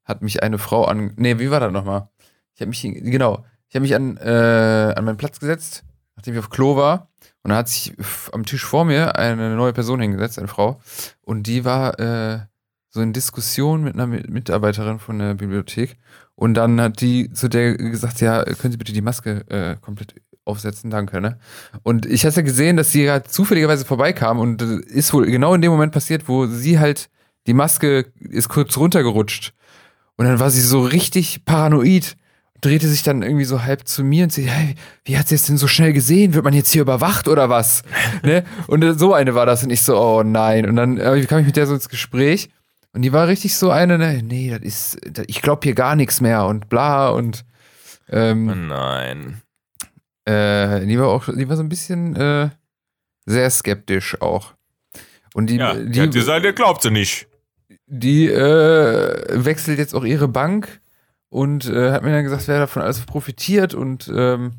hat 0.04 0.22
mich 0.22 0.44
eine 0.44 0.58
Frau 0.58 0.86
an. 0.86 1.14
Nee, 1.16 1.40
wie 1.40 1.52
war 1.52 1.60
das 1.60 1.72
nochmal? 1.72 2.10
Ich 2.54 2.62
habe 2.62 2.70
mich, 2.70 2.82
genau, 2.82 3.46
ich 3.70 3.76
habe 3.76 3.84
mich 3.84 3.96
an, 3.96 4.18
äh, 4.18 4.94
an 4.96 5.06
meinen 5.06 5.18
Platz 5.18 5.40
gesetzt, 5.40 5.84
nachdem 6.16 6.34
ich 6.34 6.40
auf 6.40 6.50
Klo 6.50 6.76
war. 6.76 7.10
Und 7.44 7.50
da 7.50 7.58
hat 7.58 7.70
sich 7.70 7.94
am 8.32 8.46
Tisch 8.46 8.66
vor 8.66 8.86
mir 8.86 9.18
eine 9.18 9.56
neue 9.56 9.74
Person 9.74 10.02
hingesetzt, 10.02 10.38
eine 10.38 10.48
Frau. 10.48 10.80
Und 11.22 11.48
die 11.48 11.66
war 11.66 12.00
äh, 12.00 12.40
so 12.90 13.02
in 13.02 13.14
Diskussion 13.14 13.84
mit 13.84 13.96
einer 13.96 14.08
Mitarbeiterin 14.08 15.00
von 15.00 15.18
der 15.20 15.34
Bibliothek. 15.34 15.98
Und 16.36 16.56
dann 16.56 16.80
hat 16.82 17.02
die 17.02 17.32
zu 17.32 17.48
der 17.48 17.78
gesagt, 17.78 18.22
ja, 18.22 18.44
können 18.44 18.72
Sie 18.72 18.78
bitte 18.78 18.94
die 18.94 19.02
Maske 19.02 19.46
äh, 19.50 19.78
komplett 19.80 20.16
aufsetzen, 20.46 20.90
danke, 20.90 21.22
ne? 21.22 21.38
Und 21.84 22.06
ich 22.06 22.26
hatte 22.26 22.44
gesehen, 22.44 22.78
dass 22.78 22.92
sie 22.92 23.04
gerade 23.04 23.28
zufälligerweise 23.28 23.86
vorbeikam 23.86 24.40
und 24.40 24.62
ist 24.62 25.14
wohl 25.14 25.26
genau 25.28 25.54
in 25.54 25.62
dem 25.62 25.72
Moment 25.72 25.92
passiert, 25.92 26.28
wo 26.28 26.48
sie 26.48 26.80
halt, 26.80 27.10
die 27.48 27.54
Maske 27.54 28.06
ist 28.20 28.50
kurz 28.50 28.78
runtergerutscht. 28.78 29.54
Und 30.18 30.26
dann 30.26 30.40
war 30.40 30.50
sie 30.50 30.62
so 30.62 30.82
richtig 30.82 31.46
paranoid, 31.46 32.16
drehte 32.62 32.88
sich 32.88 33.04
dann 33.04 33.24
irgendwie 33.24 33.46
so 33.46 33.64
halb 33.64 33.88
zu 33.88 34.04
mir 34.04 34.26
und 34.26 34.34
sie, 34.34 34.48
hey, 34.50 34.76
wie 35.04 35.18
hat 35.18 35.28
sie 35.28 35.36
es 35.36 35.44
denn 35.44 35.58
so 35.58 35.68
schnell 35.68 35.94
gesehen? 35.94 36.34
Wird 36.34 36.44
man 36.44 36.54
jetzt 36.54 36.72
hier 36.72 36.84
überwacht 36.84 37.28
oder 37.28 37.50
was? 37.50 37.84
ne? 38.24 38.44
Und 38.68 39.00
so 39.00 39.14
eine 39.14 39.36
war 39.36 39.46
das 39.46 39.64
und 39.64 39.72
ich 39.72 39.82
so, 39.82 40.00
oh 40.00 40.24
nein. 40.24 40.68
Und 40.68 40.76
dann 40.76 40.98
äh, 40.98 41.26
kam 41.26 41.40
ich 41.40 41.48
mit 41.48 41.56
der 41.56 41.68
so 41.68 41.74
ins 41.74 41.90
Gespräch 41.90 42.50
und 42.94 43.04
die 43.04 43.14
war 43.14 43.28
richtig 43.28 43.56
so 43.56 43.72
eine, 43.72 43.98
ne, 43.98 44.22
nee, 44.22 44.50
das 44.50 44.62
ist, 44.62 45.24
ich 45.28 45.42
glaube 45.42 45.62
hier 45.64 45.76
gar 45.76 45.96
nichts 45.96 46.20
mehr 46.22 46.46
und 46.46 46.68
bla 46.68 47.10
und 47.10 47.46
ähm, 48.10 48.50
oh 48.50 48.56
nein. 48.56 49.42
Äh, 50.26 50.86
die 50.86 51.00
war 51.00 51.08
auch, 51.08 51.26
die 51.26 51.50
war 51.50 51.56
so 51.56 51.64
ein 51.64 51.70
bisschen 51.70 52.16
äh, 52.16 52.50
sehr 53.26 53.50
skeptisch 53.50 54.22
auch. 54.22 54.54
Und 55.34 55.50
die, 55.50 55.56
ja, 55.56 55.74
die, 55.74 56.10
die 56.10 56.22
seid, 56.22 56.44
ihr 56.44 56.54
glaubt 56.54 56.82
sie 56.82 56.92
nicht. 56.92 57.28
Die 57.88 58.28
äh, 58.28 59.46
wechselt 59.46 59.80
jetzt 59.80 59.96
auch 59.96 60.04
ihre 60.04 60.28
Bank 60.28 60.82
und 61.30 61.66
äh, 61.66 61.92
hat 61.92 62.04
mir 62.04 62.12
dann 62.12 62.24
gesagt, 62.24 62.48
wer 62.48 62.60
davon 62.60 62.82
alles 62.82 63.00
profitiert 63.02 63.74
und 63.74 64.12
ähm, 64.14 64.54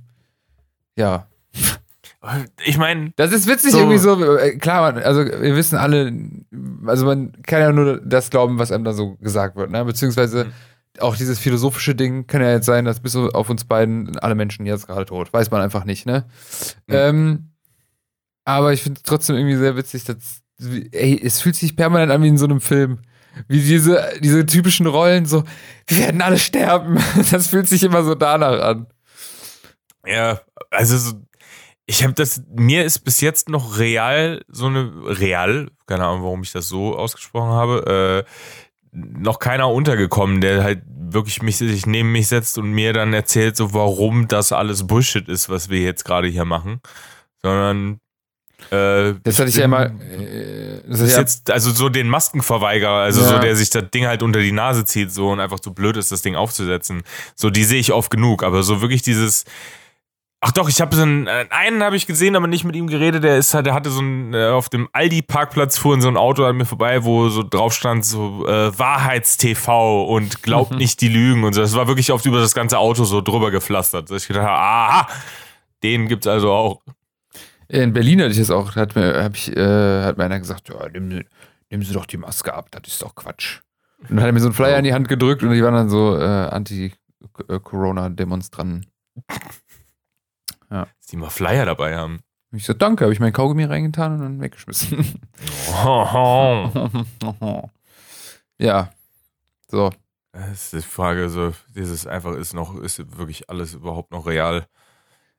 ja. 0.97 1.29
Ich 2.65 2.79
meine. 2.79 3.13
Das 3.17 3.33
ist 3.33 3.49
witzig 3.49 3.73
so 3.73 3.79
irgendwie 3.79 3.99
so. 3.99 4.37
Äh, 4.37 4.57
klar, 4.57 4.93
man, 4.93 5.03
also 5.03 5.25
wir 5.25 5.57
wissen 5.57 5.77
alle, 5.77 6.13
also 6.87 7.05
man 7.05 7.33
kann 7.43 7.61
ja 7.61 7.73
nur 7.73 8.01
das 8.01 8.31
glauben, 8.31 8.61
was 8.61 8.71
einem 8.71 8.85
da 8.85 8.93
so 8.93 9.17
gesagt 9.17 9.57
wird, 9.57 9.71
ne? 9.71 9.85
Beziehungsweise. 9.85 10.45
Mhm 10.45 10.53
auch 11.01 11.17
dieses 11.17 11.39
philosophische 11.39 11.95
Ding 11.95 12.27
kann 12.27 12.43
ja 12.43 12.51
jetzt 12.51 12.67
sein, 12.67 12.85
dass 12.85 13.01
bis 13.01 13.17
auf 13.17 13.49
uns 13.51 13.65
beiden 13.65 14.19
alle 14.19 14.35
Menschen 14.35 14.67
jetzt 14.67 14.87
gerade 14.87 15.07
tot. 15.07 15.33
Weiß 15.33 15.51
man 15.51 15.61
einfach 15.61 15.85
nicht, 15.85 16.07
ne? 16.07 16.27
Mhm. 16.87 16.95
Ähm, 16.95 17.51
aber 18.45 18.73
ich 18.73 18.83
finde 18.83 18.99
es 18.99 19.03
trotzdem 19.03 19.37
irgendwie 19.37 19.57
sehr 19.57 19.77
witzig, 19.77 20.05
dass, 20.05 20.43
ey, 20.61 21.21
es 21.23 21.41
fühlt 21.41 21.57
sich 21.57 21.77
permanent 21.77 22.13
an 22.13 22.23
wie 22.23 22.29
in 22.29 22.39
so 22.39 22.45
einem 22.45 22.61
Film. 22.61 23.01
Wie 23.49 23.61
diese, 23.63 24.13
diese 24.21 24.45
typischen 24.45 24.87
Rollen, 24.87 25.25
so, 25.25 25.45
wir 25.87 25.99
werden 25.99 26.21
alle 26.21 26.39
sterben. 26.39 26.99
Das 27.31 27.47
fühlt 27.47 27.69
sich 27.69 27.83
immer 27.83 28.05
so 28.05 28.15
danach 28.15 28.61
an. 28.61 28.87
Ja, 30.05 30.41
also 30.71 30.99
so, 30.99 31.13
ich 31.87 32.03
habe 32.03 32.13
das, 32.13 32.43
mir 32.55 32.85
ist 32.85 33.01
bis 33.01 33.21
jetzt 33.21 33.49
noch 33.49 33.79
real 33.79 34.43
so 34.49 34.67
eine, 34.67 34.93
real, 35.05 35.71
keine 35.87 36.05
Ahnung, 36.05 36.23
warum 36.25 36.43
ich 36.43 36.53
das 36.53 36.69
so 36.69 36.97
ausgesprochen 36.97 37.51
habe, 37.51 38.25
äh, 38.27 38.31
noch 38.93 39.39
keiner 39.39 39.71
untergekommen, 39.71 40.41
der 40.41 40.63
halt 40.63 40.83
wirklich 40.87 41.43
mich 41.43 41.59
sich 41.59 41.87
neben 41.87 42.13
mich 42.13 42.29
setzt 42.29 42.59
und 42.59 42.71
mir 42.71 42.93
dann 42.93 43.13
erzählt, 43.13 43.57
so 43.57 43.75
warum 43.75 44.29
das 44.29 44.53
alles 44.53 44.87
Bullshit 44.87 45.29
ist, 45.29 45.49
was 45.49 45.69
wir 45.69 45.81
jetzt 45.81 46.05
gerade 46.05 46.29
hier 46.29 46.45
machen, 46.45 46.81
sondern 47.43 48.01
äh, 48.71 49.15
das 49.25 49.39
hatte 49.39 49.49
ich 49.49 49.57
ja 49.57 49.67
mal. 49.67 49.87
Äh, 49.87 50.83
das 50.89 51.01
ist 51.01 51.13
ja 51.13 51.21
jetzt 51.21 51.51
also 51.51 51.71
so 51.71 51.89
den 51.89 52.09
Maskenverweigerer, 52.09 53.03
also 53.03 53.23
ja. 53.23 53.29
so 53.29 53.39
der 53.39 53.57
sich 53.57 53.71
das 53.71 53.91
Ding 53.91 54.07
halt 54.07 54.23
unter 54.23 54.41
die 54.41 54.53
Nase 54.53 54.85
zieht 54.85 55.11
so 55.11 55.31
und 55.31 55.41
einfach 55.41 55.61
zu 55.61 55.75
blöd 55.75 55.97
ist, 55.97 56.13
das 56.13 56.23
Ding 56.23 56.37
aufzusetzen. 56.37 57.03
So 57.35 57.51
die 57.51 57.65
sehe 57.65 57.81
ich 57.81 57.93
oft 57.93 58.11
genug, 58.11 58.43
aber 58.43 58.63
so 58.63 58.81
wirklich 58.81 59.03
dieses 59.03 59.45
Ach 60.45 60.51
doch, 60.51 60.69
ich 60.69 60.81
habe 60.81 60.97
so 60.97 61.03
einen, 61.03 61.29
äh, 61.29 61.47
einen 61.51 61.85
habe 61.85 61.95
ich 61.95 62.05
gesehen, 62.05 62.35
aber 62.35 62.49
nicht 62.49 62.65
mit 62.65 62.75
ihm 62.75 62.89
geredet. 62.89 63.23
Der 63.23 63.39
ist 63.39 63.55
halt, 63.55 63.67
der 63.67 63.75
hatte 63.75 63.91
so 63.91 64.01
ein 64.01 64.35
äh, 64.35 64.49
auf 64.49 64.69
dem 64.69 64.89
Aldi 64.93 65.23
Parkplatz 65.23 65.79
fuhr 65.79 66.01
so 66.01 66.09
ein 66.09 66.17
Auto 66.17 66.45
an 66.45 66.57
mir 66.57 66.65
vorbei, 66.65 67.05
wo 67.05 67.29
so 67.29 67.45
drauf 67.45 67.73
stand 67.73 68.05
so 68.05 68.45
äh, 68.49 68.77
Wahrheitstv 68.77 69.69
und 70.09 70.43
glaubt 70.43 70.73
nicht 70.77 71.01
die 71.01 71.07
Lügen 71.07 71.45
und 71.45 71.53
so. 71.53 71.61
Das 71.61 71.77
war 71.77 71.87
wirklich 71.87 72.11
oft 72.11 72.27
über 72.27 72.41
das 72.41 72.57
ganze 72.57 72.79
Auto 72.79 73.05
so 73.05 73.21
drüber 73.21 73.53
gepflastert. 73.53 74.11
Dass 74.11 74.23
ich 74.23 74.29
gedacht 74.29 74.49
habe, 74.49 74.59
aha, 74.59 75.07
den 75.85 76.09
gibt's 76.09 76.27
also 76.27 76.51
auch. 76.51 76.83
In 77.69 77.93
Berlin 77.93 78.21
hatte 78.21 78.33
ich 78.33 78.39
das 78.39 78.51
auch, 78.51 78.75
hat 78.75 78.97
mir, 78.97 79.23
hab 79.23 79.37
ich, 79.37 79.57
äh, 79.57 80.03
hat 80.03 80.19
mir 80.19 80.25
einer 80.25 80.41
gesagt, 80.41 80.69
ja, 80.69 80.89
nimm, 80.93 81.23
nimm 81.71 81.83
Sie 81.85 81.93
doch 81.93 82.07
die 82.07 82.17
Maske 82.17 82.53
ab, 82.53 82.67
das 82.73 82.83
ist 82.89 83.01
doch 83.01 83.15
Quatsch. 83.15 83.61
Und 84.01 84.11
dann 84.11 84.23
hat 84.23 84.27
er 84.27 84.33
mir 84.33 84.41
so 84.41 84.47
einen 84.47 84.55
Flyer 84.55 84.77
in 84.77 84.83
die 84.85 84.93
Hand 84.93 85.09
gedrückt 85.09 85.45
und 85.45 85.53
die 85.53 85.63
waren 85.63 85.75
dann 85.75 85.89
so 85.89 86.19
äh, 86.19 86.25
Anti-Corona-Demonstranten. 86.25 88.87
Ja. 90.73 90.87
Dass 90.99 91.07
die 91.09 91.17
mal 91.17 91.29
Flyer 91.31 91.67
dabei 91.67 91.97
haben. 91.97 92.21
Ich 92.51 92.65
so, 92.65 92.73
danke, 92.73 93.05
habe 93.05 93.13
ich 93.13 93.21
mein 93.21 93.33
Kaugummi 93.33 93.65
reingetan 93.65 94.15
und 94.15 94.21
dann 94.21 94.41
weggeschmissen. 94.41 95.21
ja. 98.59 98.91
So. 99.69 99.91
Das 100.33 100.51
ist 100.51 100.73
die 100.73 100.81
Frage, 100.83 101.29
so, 101.29 101.53
dieses 101.75 102.07
einfach 102.07 102.35
ist 102.35 102.55
noch, 102.55 102.79
ist 102.79 103.19
wirklich 103.19 103.51
alles 103.51 103.75
überhaupt 103.75 104.13
noch 104.13 104.27
real? 104.27 104.67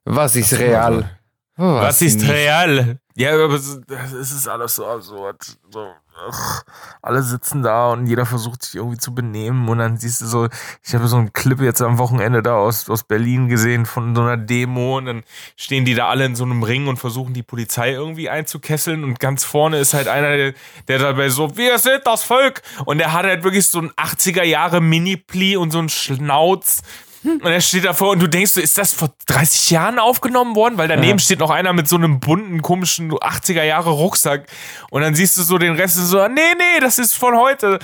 Was 0.06 0.36
ist 0.36 0.58
real? 0.60 1.18
Was, 1.56 1.84
Was 1.84 2.02
ist 2.02 2.20
nicht? 2.20 2.32
real? 2.32 3.00
Ja, 3.16 3.34
aber 3.34 3.54
es 3.56 3.76
ist 4.14 4.48
alles 4.48 4.76
so 4.76 4.86
absurd. 4.86 5.58
So, 5.70 5.88
ach, 6.16 6.64
alle 7.02 7.24
sitzen 7.24 7.64
da 7.64 7.92
und 7.92 8.08
jeder 8.08 8.26
versucht 8.26 8.64
sich 8.64 8.76
irgendwie 8.76 8.98
zu 8.98 9.14
benehmen 9.14 9.68
und 9.68 9.80
dann 9.80 9.98
siehst 9.98 10.22
du 10.22 10.26
so, 10.26 10.48
ich 10.84 10.94
habe 10.94 11.08
so 11.08 11.18
einen 11.18 11.34
Clip 11.34 11.60
jetzt 11.62 11.82
am 11.82 11.98
Wochenende 11.98 12.42
da 12.42 12.56
aus, 12.56 12.90
aus 12.90 13.04
Berlin 13.04 13.48
gesehen 13.48 13.86
von 13.86 14.16
so 14.16 14.22
einer 14.22 14.38
Demo 14.38 14.98
und 14.98 15.06
dann 15.06 15.24
stehen 15.56 15.86
die 15.86 15.96
da 15.96 16.10
alle 16.10 16.26
in 16.26 16.36
so 16.36 16.44
einem 16.44 16.64
Ring 16.64 16.88
und 16.88 16.98
versuchen 16.98 17.34
die 17.34 17.44
Polizei 17.44 17.92
irgendwie 17.92 18.30
einzukesseln 18.30 19.04
und 19.04 19.20
ganz 19.20 19.44
vorne 19.44 19.80
ist 19.80 19.94
halt 19.94 20.08
einer, 20.08 20.36
der, 20.36 20.54
der 20.88 21.00
dabei 21.00 21.30
so, 21.30 21.58
wir 21.58 21.80
sind 21.80 22.02
das 22.06 22.24
Volk! 22.24 22.62
Und 22.86 22.98
der 22.98 23.14
hat 23.14 23.26
halt 23.26 23.44
wirklich 23.44 23.68
so 23.68 23.80
ein 23.80 23.92
80er 23.92 24.44
Jahre 24.44 24.82
Mini-Pli 24.82 25.58
und 25.58 25.72
so 25.72 25.80
einen 25.80 25.90
Schnauz 25.90 26.82
und 27.24 27.46
er 27.46 27.62
steht 27.62 27.86
davor 27.86 28.12
und 28.12 28.22
du 28.22 28.28
denkst, 28.28 28.58
ist 28.58 28.78
das 28.78 28.94
vor 28.94 29.14
30 29.28 29.72
Jahren 29.72 30.00
aufgenommen 30.00 30.56
worden? 30.56 30.78
Weil 30.78 30.88
daneben 30.88 31.18
ja. 31.18 31.24
steht 31.24 31.40
noch 31.40 31.50
einer 31.50 31.74
mit 31.74 31.88
so 31.88 31.96
einem 31.96 32.20
bunten, 32.20 32.62
komischen 32.62 33.12
80er 33.12 33.64
Jahre 33.64 33.92
Rucksack. 33.92 34.48
Und 34.90 35.02
dann 35.02 35.16
siehst 35.16 35.38
du 35.38 35.44
so 35.44 35.58
den 35.58 35.76
Rest 35.76 35.96
so, 35.96 36.28
nee, 36.28 36.42
nee, 36.58 36.80
das 36.82 37.00
ist 37.00 37.16
von 37.16 37.38
heute. 37.38 37.80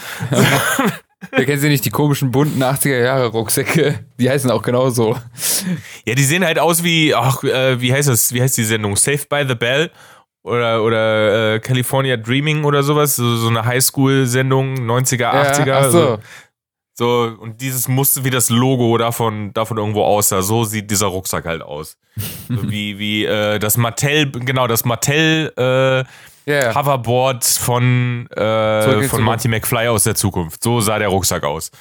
Wer 1.31 1.45
kennt 1.45 1.61
sie 1.61 1.69
nicht, 1.69 1.83
die 1.83 1.89
komischen 1.89 2.31
bunten 2.31 2.63
80er 2.63 3.03
Jahre 3.03 3.27
Rucksäcke? 3.27 4.05
Die 4.19 4.29
heißen 4.29 4.49
auch 4.51 4.61
genauso. 4.61 5.17
Ja, 6.05 6.15
die 6.15 6.23
sehen 6.23 6.45
halt 6.45 6.59
aus 6.59 6.83
wie, 6.83 7.13
ach, 7.13 7.43
äh, 7.43 7.79
wie 7.81 7.93
heißt 7.93 8.07
das? 8.07 8.33
Wie 8.33 8.41
heißt 8.41 8.57
die 8.57 8.63
Sendung? 8.63 8.95
Saved 8.95 9.27
by 9.27 9.43
the 9.47 9.55
Bell? 9.55 9.91
Oder, 10.43 10.81
oder 10.83 11.55
äh, 11.55 11.59
California 11.59 12.15
Dreaming 12.15 12.63
oder 12.63 12.83
sowas? 12.83 13.17
So, 13.17 13.35
so 13.35 13.49
eine 13.49 13.65
Highschool-Sendung, 13.65 14.75
90er, 14.75 15.29
80er. 15.29 15.67
Ja, 15.67 15.79
ach 15.79 15.83
so. 15.85 15.91
so. 15.91 16.19
So, 16.99 17.33
und 17.39 17.61
dieses 17.61 17.87
musste 17.87 18.25
wie 18.25 18.29
das 18.29 18.49
Logo 18.49 18.97
davon, 18.97 19.53
davon 19.53 19.77
irgendwo 19.77 20.03
aussah. 20.03 20.41
So 20.41 20.65
sieht 20.65 20.91
dieser 20.91 21.05
Rucksack 21.05 21.45
halt 21.45 21.61
aus. 21.61 21.95
so 22.49 22.69
wie, 22.69 22.99
wie 22.99 23.23
äh, 23.23 23.57
das 23.57 23.77
Mattel, 23.77 24.29
genau, 24.29 24.67
das 24.67 24.83
Mattel 24.83 25.53
äh, 25.55 26.03
yeah. 26.51 26.75
Hoverboard 26.75 27.45
von, 27.45 28.27
äh, 28.31 29.03
von 29.03 29.23
Marty 29.23 29.47
McFly 29.47 29.87
aus 29.87 30.03
der 30.03 30.15
Zukunft. 30.15 30.61
So 30.61 30.81
sah 30.81 30.99
der 30.99 31.07
Rucksack 31.07 31.45
aus. 31.45 31.71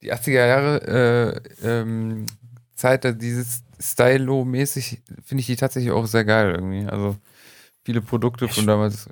die 0.00 0.14
80er 0.14 0.46
Jahre 0.46 1.42
äh, 1.62 1.68
ähm, 1.68 2.24
Zeit, 2.74 3.04
dieses 3.20 3.64
Stylo-mäßig, 3.78 5.02
finde 5.26 5.40
ich 5.42 5.46
die 5.46 5.56
tatsächlich 5.56 5.92
auch 5.92 6.06
sehr 6.06 6.24
geil 6.24 6.52
irgendwie. 6.54 6.86
Also 6.86 7.16
viele 7.84 8.00
Produkte 8.00 8.48
von 8.48 8.66
damals 8.66 9.10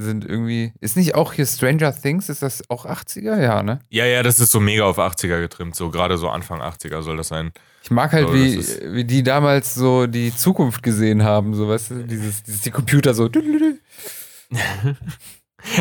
sind 0.00 0.24
irgendwie. 0.24 0.72
Ist 0.80 0.96
nicht 0.96 1.14
auch 1.14 1.32
hier 1.32 1.46
Stranger 1.46 1.94
Things? 1.94 2.28
Ist 2.28 2.42
das 2.42 2.62
auch 2.68 2.86
80er? 2.86 3.40
Ja, 3.40 3.62
ne? 3.62 3.80
Ja, 3.88 4.04
ja, 4.06 4.22
das 4.22 4.40
ist 4.40 4.52
so 4.52 4.60
mega 4.60 4.84
auf 4.84 4.98
80er 4.98 5.40
getrimmt. 5.40 5.76
So 5.76 5.90
gerade 5.90 6.18
so 6.18 6.28
Anfang 6.28 6.60
80er 6.60 7.02
soll 7.02 7.16
das 7.16 7.28
sein. 7.28 7.52
Ich 7.82 7.90
mag 7.90 8.12
halt, 8.12 8.28
So, 8.28 8.34
wie, 8.34 8.58
wie 8.94 9.04
die 9.04 9.22
damals 9.22 9.74
so 9.74 10.06
die 10.06 10.34
Zukunft 10.34 10.82
gesehen 10.82 11.22
haben, 11.24 11.54
so 11.54 11.68
weißt 11.68 11.90
du, 11.90 12.04
dieses, 12.04 12.42
dieses 12.42 12.60
die 12.62 12.70
Computer 12.70 13.14
so. 13.14 13.28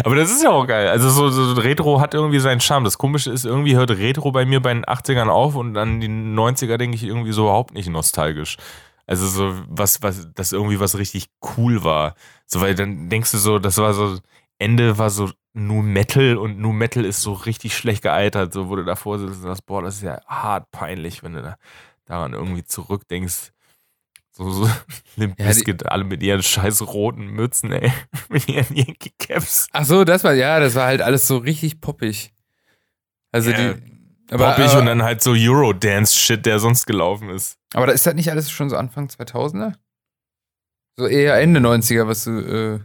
Aber 0.04 0.16
das 0.16 0.32
ist 0.32 0.44
ja 0.44 0.50
auch 0.50 0.68
geil. 0.68 0.88
Also 0.88 1.10
so, 1.10 1.30
so 1.30 1.54
Retro 1.60 2.02
hat 2.02 2.14
irgendwie 2.14 2.40
seinen 2.40 2.60
Charme. 2.62 2.84
Das 2.84 2.98
Komische 2.98 3.32
ist, 3.32 3.46
irgendwie 3.46 3.76
hört 3.76 3.92
Retro 3.92 4.32
bei 4.32 4.46
mir 4.46 4.62
bei 4.62 4.74
den 4.74 4.86
80ern 4.86 5.28
auf 5.28 5.56
und 5.56 5.78
an 5.78 6.02
die 6.02 6.10
90er 6.10 6.78
denke 6.78 6.96
ich 6.96 7.04
irgendwie 7.04 7.32
so 7.32 7.44
überhaupt 7.44 7.74
nicht 7.74 7.90
nostalgisch. 7.90 8.58
Also 9.10 9.26
so 9.26 9.64
was, 9.68 10.04
was, 10.04 10.28
das 10.36 10.52
irgendwie 10.52 10.80
was 10.80 10.96
richtig 10.96 11.32
cool 11.58 11.84
war. 11.84 12.14
So, 12.46 12.62
weil 12.62 12.76
dann 12.76 13.10
denkst 13.10 13.32
du 13.32 13.40
so, 13.40 13.58
das 13.58 13.80
war 13.80 13.96
so, 13.96 14.20
Ende 14.60 15.00
war 15.00 15.10
so 15.10 15.32
Nu 15.54 15.82
Metal 15.82 16.38
und 16.38 16.60
Nu 16.60 16.74
Metal 16.74 17.04
ist 17.04 17.24
so 17.24 17.34
richtig 17.34 17.76
schlecht 17.76 18.04
gealtert, 18.04 18.54
so 18.54 18.70
wo 18.70 18.76
du 18.76 18.86
davor 18.86 19.18
sitzt 19.18 19.38
und 19.38 19.42
sagst, 19.42 19.66
boah, 19.66 19.82
das 19.82 19.96
ist 19.96 20.04
ja 20.04 20.22
hart 20.28 20.70
peinlich, 20.70 21.24
wenn 21.24 21.34
du 21.34 21.42
da 21.42 21.58
daran 22.06 22.34
irgendwie 22.34 22.64
zurückdenkst. 22.64 23.52
So, 24.30 24.52
so 24.52 24.70
Limp 25.16 25.40
Ja, 25.40 25.48
Bizkit, 25.48 25.88
alle 25.88 26.04
mit 26.04 26.22
ihren 26.22 26.44
scheiß 26.44 26.86
roten 26.86 27.30
Mützen, 27.30 27.72
ey. 27.72 27.92
mit 28.30 28.48
ihren 28.48 28.76
Yankee 28.76 29.14
Caps. 29.18 29.70
Ach 29.72 29.86
so, 29.86 30.04
das 30.04 30.24
war, 30.24 30.36
ja, 30.36 30.60
das 30.60 30.76
war 30.76 30.86
halt 30.86 31.02
alles 31.02 31.26
so 31.26 31.38
richtig 31.38 31.82
poppig. 31.82 32.32
Also 33.32 33.50
Ja, 33.50 33.74
die. 33.74 33.82
Aber, 34.30 34.52
Poppig 34.52 34.70
aber, 34.70 34.82
und 34.82 34.86
dann 34.86 35.02
halt 35.02 35.24
so 35.24 35.32
Eurodance-Shit, 35.32 36.46
der 36.46 36.60
sonst 36.60 36.86
gelaufen 36.86 37.32
ist. 37.32 37.59
Aber 37.74 37.88
da 37.88 37.94
ist 37.94 38.06
das 38.06 38.14
nicht 38.16 38.32
alles 38.32 38.50
schon 38.52 38.70
so 38.70 38.78
Anfang 38.78 39.08
2000er? 39.08 39.74
So 40.98 41.08
eher 41.08 41.40
Ende 41.40 41.60
90er, 41.60 42.08
was 42.08 42.26
du. 42.26 42.32
Äh, 42.40 42.80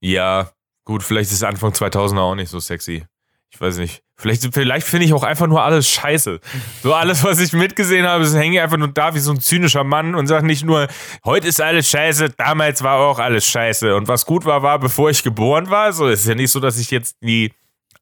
Ja, 0.00 0.50
gut, 0.84 1.02
vielleicht 1.02 1.30
ist 1.30 1.44
Anfang 1.44 1.70
2000er 1.72 2.18
auch 2.20 2.34
nicht 2.34 2.48
so 2.50 2.58
sexy. 2.60 3.04
Ich 3.52 3.60
weiß 3.60 3.78
nicht. 3.78 4.02
Vielleicht, 4.16 4.52
vielleicht 4.54 4.86
finde 4.86 5.06
ich 5.06 5.12
auch 5.14 5.22
einfach 5.24 5.46
nur 5.46 5.62
alles 5.62 5.88
scheiße. 5.88 6.40
So 6.82 6.94
alles, 6.94 7.24
was 7.24 7.40
ich 7.40 7.52
mitgesehen 7.52 8.06
habe, 8.06 8.22
ist 8.22 8.34
hänge 8.34 8.56
ich 8.56 8.60
einfach 8.60 8.76
nur 8.76 8.88
da 8.88 9.14
wie 9.14 9.18
so 9.18 9.32
ein 9.32 9.40
zynischer 9.40 9.82
Mann 9.82 10.14
und 10.14 10.26
sage 10.26 10.46
nicht 10.46 10.62
nur, 10.62 10.88
heute 11.24 11.48
ist 11.48 11.60
alles 11.60 11.88
scheiße, 11.88 12.30
damals 12.36 12.82
war 12.82 12.98
auch 12.98 13.18
alles 13.18 13.46
scheiße. 13.46 13.96
Und 13.96 14.08
was 14.08 14.26
gut 14.26 14.44
war, 14.44 14.62
war, 14.62 14.78
bevor 14.78 15.10
ich 15.10 15.22
geboren 15.22 15.70
war. 15.70 15.92
So 15.92 16.06
ist 16.06 16.26
ja 16.26 16.34
nicht 16.34 16.50
so, 16.52 16.60
dass 16.60 16.78
ich 16.78 16.90
jetzt 16.90 17.16
die 17.22 17.52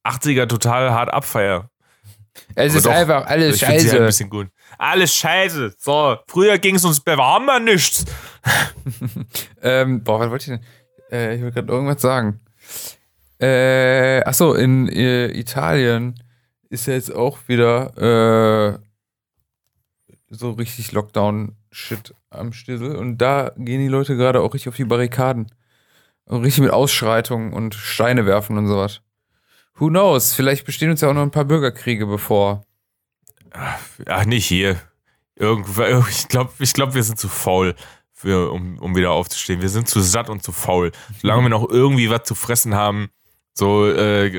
80er 0.04 0.48
total 0.48 0.90
hart 0.90 1.10
abfeier. 1.12 1.70
es 2.56 2.72
Aber 2.72 2.76
ist 2.78 2.86
doch, 2.86 2.92
einfach 2.92 3.26
alles 3.26 3.58
sie 3.60 3.66
halt 3.66 3.76
ein 3.76 3.80
scheiße. 3.82 4.00
bisschen 4.00 4.30
gut. 4.30 4.48
Alles 4.78 5.12
scheiße. 5.14 5.74
So, 5.76 6.16
früher 6.28 6.58
ging 6.58 6.76
es 6.76 6.84
uns 6.84 7.00
bewarmer 7.00 7.60
nichts. 7.60 8.04
Ähm, 9.60 10.04
boah, 10.04 10.20
was 10.20 10.30
wollte 10.30 10.54
ich 10.54 10.60
denn? 10.60 10.66
Äh, 11.10 11.34
ich 11.34 11.42
wollte 11.42 11.54
gerade 11.54 11.72
irgendwas 11.72 12.00
sagen. 12.00 12.40
Äh, 13.40 14.22
achso, 14.24 14.54
in 14.54 14.88
äh, 14.88 15.26
Italien 15.36 16.14
ist 16.70 16.86
ja 16.86 16.94
jetzt 16.94 17.14
auch 17.14 17.38
wieder 17.48 18.78
äh, 18.78 18.78
so 20.30 20.52
richtig 20.52 20.92
Lockdown-Shit 20.92 22.14
am 22.30 22.52
Stissel. 22.52 22.96
Und 22.96 23.18
da 23.18 23.52
gehen 23.56 23.80
die 23.80 23.88
Leute 23.88 24.16
gerade 24.16 24.40
auch 24.40 24.54
richtig 24.54 24.68
auf 24.68 24.76
die 24.76 24.84
Barrikaden. 24.84 25.50
Und 26.24 26.42
richtig 26.42 26.62
mit 26.62 26.72
Ausschreitungen 26.72 27.52
und 27.52 27.74
Steine 27.74 28.26
werfen 28.26 28.58
und 28.58 28.68
sowas. 28.68 29.00
Who 29.74 29.88
knows? 29.88 30.34
Vielleicht 30.34 30.66
bestehen 30.66 30.90
uns 30.90 31.00
ja 31.00 31.08
auch 31.08 31.14
noch 31.14 31.22
ein 31.22 31.30
paar 31.30 31.46
Bürgerkriege 31.46 32.06
bevor. 32.06 32.64
Ach, 33.52 34.24
nicht 34.24 34.46
hier. 34.46 34.76
Irgendwo, 35.36 35.82
ich 36.10 36.28
glaube, 36.28 36.52
ich 36.58 36.72
glaub, 36.72 36.94
wir 36.94 37.02
sind 37.02 37.18
zu 37.18 37.28
faul, 37.28 37.74
für, 38.12 38.50
um, 38.50 38.78
um 38.78 38.96
wieder 38.96 39.12
aufzustehen. 39.12 39.60
Wir 39.62 39.68
sind 39.68 39.88
zu 39.88 40.00
satt 40.00 40.28
und 40.28 40.42
zu 40.42 40.52
faul. 40.52 40.90
Solange 41.20 41.42
wir 41.42 41.48
noch 41.48 41.68
irgendwie 41.68 42.10
was 42.10 42.24
zu 42.24 42.34
fressen 42.34 42.74
haben, 42.74 43.10
so 43.54 43.88
äh, 43.90 44.30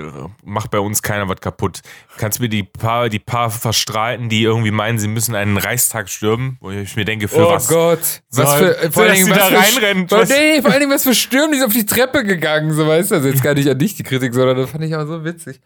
macht 0.45 0.72
bei 0.72 0.80
uns 0.80 1.01
keiner 1.01 1.28
was 1.28 1.41
kaputt. 1.41 1.82
Kannst 2.18 2.39
mir 2.39 2.47
die 2.47 2.64
paar, 2.64 3.10
die 3.10 3.20
paar 3.20 3.49
Verstrahlten, 3.51 4.30
die 4.30 4.43
irgendwie 4.43 4.72
meinen, 4.72 4.97
sie 4.97 5.10
müssen 5.10 5.36
einen 5.36 5.57
Reichstag 5.57 6.10
stürmen, 6.10 6.57
wo 6.62 6.72
ich 6.72 6.95
mir 6.95 7.03
denke, 7.05 7.28
für 7.28 7.47
oh 7.47 7.51
was? 7.51 7.68
Gott. 7.68 8.22
So, 8.30 8.43
Was 8.43 8.55
für, 8.55 8.78
so, 8.84 8.91
vor 8.91 9.03
allen 9.03 9.16
Dingen, 9.16 9.30
was 9.30 9.38
da 9.38 9.45
für, 9.47 9.57
reinrennen, 9.57 10.07
Vor, 10.07 10.20
was- 10.20 10.30
nee, 10.30 10.62
vor 10.62 10.72
allen 10.72 10.80
Dingen, 10.80 10.91
was 10.93 11.03
für 11.03 11.16
Stürmen, 11.16 11.51
die 11.51 11.57
sind 11.60 11.68
auf 11.68 11.74
die 11.74 11.86
Treppe 11.86 12.24
gegangen, 12.24 12.74
so 12.74 12.88
weißt 12.88 13.12
du. 13.12 13.16
Also 13.16 13.28
jetzt 13.28 13.43
gar 13.43 13.53
nicht 13.55 13.70
an 13.70 13.78
dich 13.78 13.95
die 13.95 14.03
Kritik, 14.03 14.34
sondern 14.34 14.55
das 14.55 14.70
fand 14.70 14.84
ich 14.86 14.93
aber 14.93 15.05
so 15.05 15.24
witzig. 15.26 15.60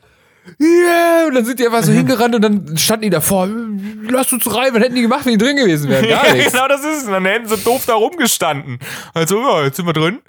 Yeah! 0.59 1.27
Und 1.27 1.35
dann 1.35 1.45
sind 1.45 1.59
die 1.59 1.65
einfach 1.65 1.83
so 1.83 1.91
hingerannt 1.91 2.35
und 2.35 2.41
dann 2.41 2.77
standen 2.77 3.03
die 3.03 3.09
davor, 3.09 3.47
lasst 4.09 4.33
uns 4.33 4.45
rein, 4.55 4.73
was 4.73 4.81
hätten 4.81 4.95
die 4.95 5.01
gemacht, 5.01 5.25
wenn 5.25 5.37
die 5.37 5.43
drin 5.43 5.55
gewesen 5.55 5.89
wären? 5.89 6.07
Gar 6.07 6.25
Ja, 6.27 6.33
nichts. 6.33 6.51
genau, 6.51 6.67
das 6.67 6.81
ist 6.81 6.97
es. 6.97 7.03
Und 7.05 7.11
Dann 7.13 7.25
hätten 7.25 7.47
sie 7.47 7.57
doof 7.57 7.83
da 7.85 7.93
rumgestanden. 7.93 8.79
Also, 9.13 9.39
ja, 9.39 9.63
jetzt 9.63 9.77
sind 9.77 9.85
wir 9.85 9.93
drin. 9.93 10.19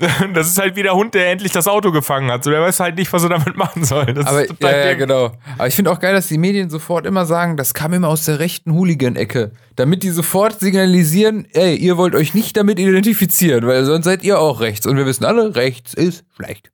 Das 0.32 0.46
ist 0.46 0.58
halt 0.58 0.76
wie 0.76 0.84
der 0.84 0.94
Hund, 0.94 1.14
der 1.14 1.28
endlich 1.32 1.50
das 1.50 1.66
Auto 1.66 1.90
gefangen 1.90 2.30
hat. 2.30 2.44
So, 2.44 2.50
der 2.52 2.60
weiß 2.62 2.78
halt 2.78 2.94
nicht, 2.96 3.12
was 3.12 3.24
er 3.24 3.30
damit 3.30 3.56
machen 3.56 3.84
soll. 3.84 4.06
Das 4.06 4.26
Aber, 4.26 4.46
ja, 4.60 4.86
ja, 4.86 4.94
genau. 4.94 5.32
Aber 5.56 5.66
ich 5.66 5.74
finde 5.74 5.90
auch 5.90 5.98
geil, 5.98 6.14
dass 6.14 6.28
die 6.28 6.38
Medien 6.38 6.70
sofort 6.70 7.04
immer 7.04 7.26
sagen, 7.26 7.56
das 7.56 7.74
kam 7.74 7.92
immer 7.92 8.06
aus 8.06 8.24
der 8.24 8.38
rechten 8.38 8.74
Hooligan-Ecke. 8.74 9.50
Damit 9.74 10.04
die 10.04 10.10
sofort 10.10 10.60
signalisieren, 10.60 11.48
ey, 11.52 11.74
ihr 11.74 11.96
wollt 11.96 12.14
euch 12.14 12.32
nicht 12.32 12.56
damit 12.56 12.78
identifizieren, 12.78 13.66
weil 13.66 13.84
sonst 13.84 14.04
seid 14.04 14.22
ihr 14.22 14.38
auch 14.38 14.60
rechts. 14.60 14.86
Und 14.86 14.96
wir 14.96 15.04
wissen 15.04 15.24
alle, 15.24 15.56
rechts 15.56 15.94
ist 15.94 16.24
schlecht. 16.36 16.70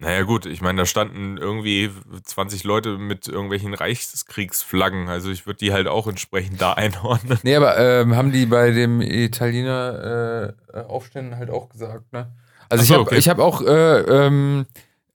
Naja, 0.00 0.22
gut, 0.22 0.46
ich 0.46 0.60
meine, 0.60 0.82
da 0.82 0.86
standen 0.86 1.38
irgendwie 1.38 1.90
20 2.22 2.62
Leute 2.62 2.98
mit 2.98 3.26
irgendwelchen 3.26 3.74
Reichskriegsflaggen. 3.74 5.08
Also, 5.08 5.30
ich 5.30 5.46
würde 5.46 5.58
die 5.58 5.72
halt 5.72 5.88
auch 5.88 6.06
entsprechend 6.06 6.60
da 6.60 6.72
einordnen. 6.74 7.38
Nee, 7.42 7.56
aber 7.56 7.76
ähm, 7.78 8.14
haben 8.14 8.30
die 8.30 8.46
bei 8.46 8.70
dem 8.70 9.00
Italiener 9.00 10.54
äh, 10.72 10.78
Aufständen 10.82 11.36
halt 11.36 11.50
auch 11.50 11.68
gesagt, 11.68 12.12
ne? 12.12 12.32
Also 12.68 12.80
Ach 12.80 12.82
ich 12.82 12.88
so, 12.88 12.94
habe 12.94 13.02
okay. 13.02 13.16
ich 13.16 13.28
hab 13.28 13.38
auch, 13.38 13.62
äh, 13.62 14.00
ähm, 14.00 14.66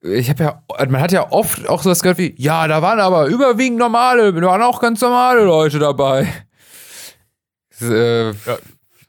ich 0.02 0.30
habe 0.30 0.44
ja, 0.44 0.64
man 0.88 1.00
hat 1.00 1.12
ja 1.12 1.32
oft 1.32 1.70
auch 1.70 1.82
sowas 1.82 2.02
gehört 2.02 2.18
wie, 2.18 2.36
ja, 2.38 2.68
da 2.68 2.82
waren 2.82 3.00
aber 3.00 3.28
überwiegend 3.28 3.78
normale, 3.78 4.34
da 4.34 4.42
waren 4.42 4.62
auch 4.64 4.82
ganz 4.82 5.00
normale 5.02 5.44
Leute 5.44 5.80
dabei. 5.80 6.28
Das, 7.70 7.90
äh, 7.90 8.34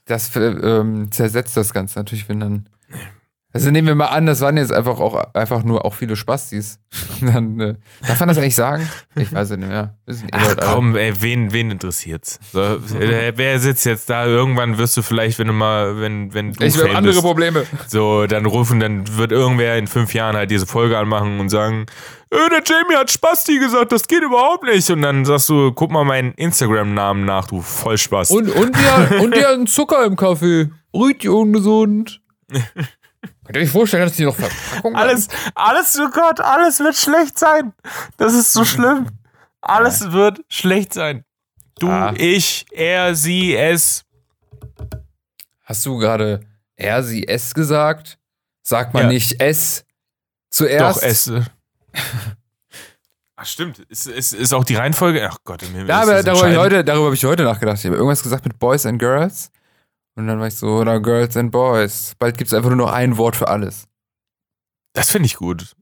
das 0.05 0.37
äh, 0.37 0.41
ähm, 0.41 1.11
zersetzt 1.11 1.57
das 1.57 1.72
Ganze 1.72 1.99
natürlich, 1.99 2.29
wenn 2.29 2.41
dann. 2.41 2.68
Also 3.57 3.70
nehmen 3.70 3.86
wir 3.86 3.94
mal 3.94 4.07
an, 4.07 4.26
das 4.26 4.40
waren 4.40 4.57
jetzt 4.57 4.72
einfach 4.72 4.98
auch 4.98 5.32
einfach 5.32 5.62
nur 5.62 5.84
auch 5.84 5.94
viele 5.94 6.16
Spastis. 6.16 6.80
dann, 7.20 7.61
äh, 7.61 7.74
darf 8.05 8.18
man 8.18 8.28
das 8.28 8.36
eigentlich 8.36 8.57
sagen? 8.57 8.90
Ich 9.14 9.32
weiß 9.32 9.52
es 9.52 9.57
nicht 9.57 9.68
mehr. 9.68 9.96
Die 10.09 10.32
Ach 10.32 10.57
komm, 10.61 10.96
ey, 10.96 11.12
wen, 11.20 11.52
wen 11.52 11.70
interessiert's? 11.70 12.40
So, 12.52 12.61
äh, 12.61 13.32
wer 13.36 13.61
sitzt 13.61 13.86
jetzt 13.86 14.11
da? 14.11 14.26
Irgendwann 14.26 14.76
wirst 14.76 14.96
du 14.96 15.02
vielleicht, 15.02 15.38
wenn 15.38 15.46
du 15.46 15.52
mal, 15.52 16.00
wenn, 16.00 16.34
wenn 16.34 16.52
du 16.52 16.64
Ich 16.64 16.76
habe 16.76 16.96
andere 16.96 17.12
bist, 17.12 17.22
Probleme. 17.22 17.64
so, 17.86 18.26
dann 18.26 18.44
rufen, 18.44 18.80
dann 18.80 19.16
wird 19.16 19.30
irgendwer 19.30 19.78
in 19.78 19.86
fünf 19.86 20.14
Jahren 20.14 20.34
halt 20.34 20.50
diese 20.50 20.66
Folge 20.66 20.98
anmachen 20.98 21.38
und 21.38 21.48
sagen, 21.48 21.86
äh, 22.30 22.48
der 22.50 22.62
Jamie 22.66 22.96
hat 22.96 23.12
Spasti 23.12 23.61
gesagt, 23.61 23.92
das 23.92 24.09
geht 24.09 24.24
überhaupt 24.24 24.64
nicht. 24.64 24.90
Und 24.90 25.02
dann 25.02 25.24
sagst 25.24 25.48
du, 25.48 25.70
guck 25.70 25.92
mal 25.92 26.02
meinen 26.02 26.32
Instagram-Namen 26.32 27.24
nach, 27.24 27.46
du 27.46 27.62
Vollspast. 27.62 28.32
Und, 28.32 28.50
und, 28.50 28.74
die, 28.76 29.14
und 29.22 29.32
hatten 29.36 29.68
Zucker 29.68 30.05
im 30.05 30.16
Kaffee. 30.16 30.70
Richtig 30.92 31.30
ungesund. 31.30 32.20
Könnt 33.45 33.57
ihr 33.57 33.62
euch 33.62 33.70
vorstellen, 33.70 34.05
dass 34.07 34.16
die 34.16 34.24
noch 34.24 34.36
Verpackung 34.36 34.97
Alles, 34.97 35.28
alles, 35.55 35.99
oh 36.01 36.09
Gott, 36.11 36.40
alles 36.40 36.80
wird 36.80 36.97
schlecht 36.97 37.38
sein. 37.38 37.72
Das 38.16 38.34
ist 38.34 38.53
so 38.53 38.64
schlimm. 38.64 39.09
Alles 39.61 40.12
wird 40.12 40.40
schlecht 40.49 40.92
sein. 40.95 41.24
Du, 41.78 41.88
Ah. 41.90 42.14
ich, 42.16 42.66
er, 42.70 43.14
sie, 43.14 43.57
es. 43.57 44.05
Hast 45.64 45.84
du 45.86 45.97
gerade 45.99 46.40
er, 46.76 47.03
sie, 47.03 47.26
es 47.26 47.55
gesagt? 47.55 48.18
Sagt 48.62 48.95
man 48.95 49.05
Ja. 49.05 49.09
nicht 49.11 49.40
es 49.40 49.84
zuerst? 50.51 50.99
Doch, 50.99 51.03
es. 51.03 51.30
Ach, 53.36 53.47
stimmt. 53.47 53.80
Ist, 53.88 54.07
ist, 54.07 54.32
ist 54.32 54.55
auch 54.55 54.64
die 54.64 54.76
Reihenfolge. 54.76 55.28
Ach 55.28 55.38
Gott, 55.45 55.62
im 55.62 55.70
Himmel. 55.70 55.88
Ja, 55.88 56.03
aber 56.03 56.22
darüber 56.22 56.42
habe 56.45 56.53
ich, 56.53 56.59
heute, 56.59 56.84
darüber 56.84 57.07
hab 57.07 57.14
ich 57.14 57.24
heute 57.24 57.42
nachgedacht. 57.42 57.78
Ich 57.78 57.84
habe 57.86 57.97
irgendwas 57.97 58.22
gesagt 58.22 58.45
mit 58.45 58.59
Boys 58.59 58.86
and 58.86 58.99
Girls. 58.99 59.51
Und 60.16 60.26
dann 60.28 60.38
war 60.38 60.46
ich 60.46 60.54
so, 60.56 60.68
oder 60.78 61.00
Girls 61.00 61.36
and 61.36 61.50
Boys. 61.50 62.14
Bald 62.18 62.38
gibt 62.38 62.48
es 62.48 62.54
einfach 62.54 62.70
nur 62.70 62.78
noch 62.78 62.92
ein 62.92 63.16
Wort 63.16 63.36
für 63.36 63.48
alles. 63.48 63.86
Das 64.92 65.10
finde 65.10 65.26
ich 65.26 65.36
gut. 65.36 65.74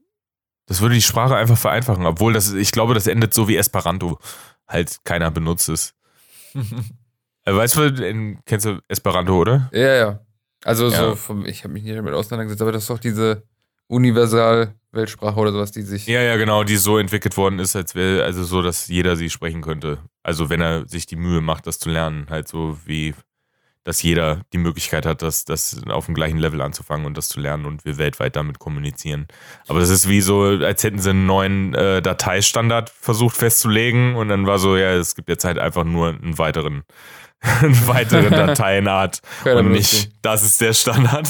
Das 0.65 0.81
würde 0.81 0.95
die 0.95 1.01
Sprache 1.01 1.35
einfach 1.35 1.57
vereinfachen. 1.57 2.05
Obwohl, 2.05 2.33
das, 2.33 2.53
ich 2.53 2.71
glaube, 2.71 2.93
das 2.93 3.05
endet 3.07 3.33
so 3.33 3.47
wie 3.47 3.57
Esperanto. 3.57 4.17
Halt, 4.67 4.97
keiner 5.03 5.29
benutzt 5.31 5.69
es. 5.69 5.93
Äh, 7.45 7.53
Weißt 7.53 7.75
du, 7.75 8.37
kennst 8.45 8.65
du 8.65 8.79
Esperanto, 8.87 9.37
oder? 9.37 9.69
Ja, 9.73 9.95
ja. 9.95 10.19
Also 10.63 10.87
Ja. 10.89 11.09
so, 11.09 11.15
vom, 11.15 11.45
ich 11.45 11.65
habe 11.65 11.73
mich 11.73 11.83
nie 11.83 11.93
damit 11.93 12.13
auseinandergesetzt, 12.13 12.61
aber 12.61 12.71
das 12.71 12.83
ist 12.83 12.89
doch 12.89 12.99
diese 12.99 13.43
Universal-Weltsprache 13.89 15.37
oder 15.39 15.51
sowas, 15.51 15.71
die 15.71 15.81
sich. 15.81 16.07
Ja, 16.07 16.21
ja, 16.21 16.37
genau, 16.37 16.63
die 16.63 16.77
so 16.77 16.97
entwickelt 16.97 17.35
worden 17.35 17.59
ist, 17.59 17.75
als 17.75 17.95
wäre, 17.95 18.23
also 18.23 18.43
so, 18.43 18.61
dass 18.61 18.87
jeder 18.87 19.15
sie 19.15 19.29
sprechen 19.29 19.61
könnte. 19.61 19.97
Also 20.23 20.49
wenn 20.49 20.61
er 20.61 20.87
sich 20.87 21.05
die 21.05 21.15
Mühe 21.15 21.41
macht, 21.41 21.67
das 21.67 21.79
zu 21.79 21.89
lernen. 21.89 22.27
Halt 22.29 22.47
so 22.47 22.77
wie 22.85 23.13
dass 23.83 24.01
jeder 24.01 24.41
die 24.53 24.57
Möglichkeit 24.57 25.05
hat, 25.05 25.21
das, 25.21 25.45
das 25.45 25.81
auf 25.87 26.05
dem 26.05 26.15
gleichen 26.15 26.37
Level 26.37 26.61
anzufangen 26.61 27.05
und 27.05 27.17
das 27.17 27.27
zu 27.27 27.39
lernen 27.39 27.65
und 27.65 27.85
wir 27.85 27.97
weltweit 27.97 28.35
damit 28.35 28.59
kommunizieren. 28.59 29.27
Aber 29.67 29.79
das 29.79 29.89
ist 29.89 30.07
wie 30.07 30.21
so, 30.21 30.41
als 30.43 30.83
hätten 30.83 30.99
sie 30.99 31.09
einen 31.09 31.25
neuen 31.25 31.73
äh, 31.73 32.01
Dateistandard 32.01 32.89
versucht 32.89 33.35
festzulegen 33.35 34.15
und 34.15 34.29
dann 34.29 34.47
war 34.47 34.59
so, 34.59 34.77
ja, 34.77 34.93
es 34.93 35.15
gibt 35.15 35.29
jetzt 35.29 35.43
halt 35.43 35.59
einfach 35.59 35.83
nur 35.83 36.09
einen 36.09 36.37
weiteren, 36.37 36.83
eine 37.39 37.87
weitere 37.87 38.29
Dateienart 38.35 39.19
und 39.45 39.71
nicht, 39.71 40.11
das 40.21 40.43
ist 40.43 40.61
der 40.61 40.73
Standard. 40.73 41.27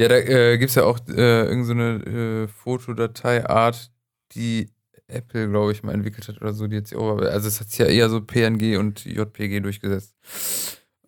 Ja, 0.00 0.08
da 0.08 0.16
äh, 0.16 0.58
gibt 0.58 0.70
es 0.70 0.76
ja 0.76 0.84
auch 0.84 0.98
äh, 1.08 1.44
irgendeine 1.44 2.00
so 2.04 2.10
äh, 2.10 2.48
Fotodateiart, 2.48 3.90
die 4.32 4.70
Apple, 5.08 5.48
glaube 5.48 5.72
ich, 5.72 5.82
mal 5.82 5.94
entwickelt 5.94 6.28
hat 6.28 6.40
oder 6.40 6.52
so, 6.52 6.66
die 6.66 6.76
jetzt 6.76 6.90
hier 6.90 7.00
also 7.00 7.48
es 7.48 7.60
hat 7.60 7.70
sich 7.70 7.78
ja 7.78 7.86
eher 7.86 8.08
so 8.08 8.20
PNG 8.20 8.78
und 8.78 9.04
JPG 9.04 9.60
durchgesetzt. 9.60 10.14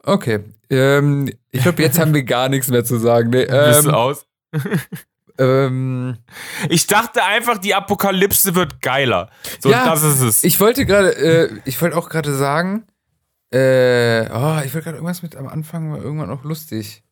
Okay, 0.02 0.40
ähm, 0.70 1.30
ich 1.50 1.62
glaube, 1.62 1.82
jetzt 1.82 1.98
haben 1.98 2.14
wir 2.14 2.22
gar 2.24 2.48
nichts 2.48 2.68
mehr 2.68 2.84
zu 2.84 2.98
sagen. 2.98 3.30
Nee, 3.30 3.44
Bist 3.46 3.84
du 3.84 3.88
ähm, 3.88 3.94
aus? 3.94 4.26
ähm, 5.38 6.16
Ich 6.68 6.86
dachte 6.86 7.22
einfach, 7.24 7.58
die 7.58 7.74
Apokalypse 7.74 8.54
wird 8.54 8.80
geiler. 8.80 9.30
So, 9.60 9.70
Ja, 9.70 9.84
das 9.84 10.02
ist 10.02 10.20
es. 10.20 10.44
ich 10.44 10.58
wollte 10.60 10.86
gerade, 10.86 11.14
äh, 11.16 11.60
ich 11.64 11.80
wollte 11.82 11.96
auch 11.96 12.08
gerade 12.08 12.34
sagen, 12.34 12.84
äh, 13.52 14.22
oh, 14.30 14.60
ich 14.64 14.72
wollte 14.74 14.82
gerade 14.84 14.96
irgendwas 14.96 15.22
mit 15.22 15.36
am 15.36 15.48
Anfang 15.48 15.90
war 15.92 15.98
irgendwann 15.98 16.30
auch 16.30 16.44
lustig. 16.44 17.02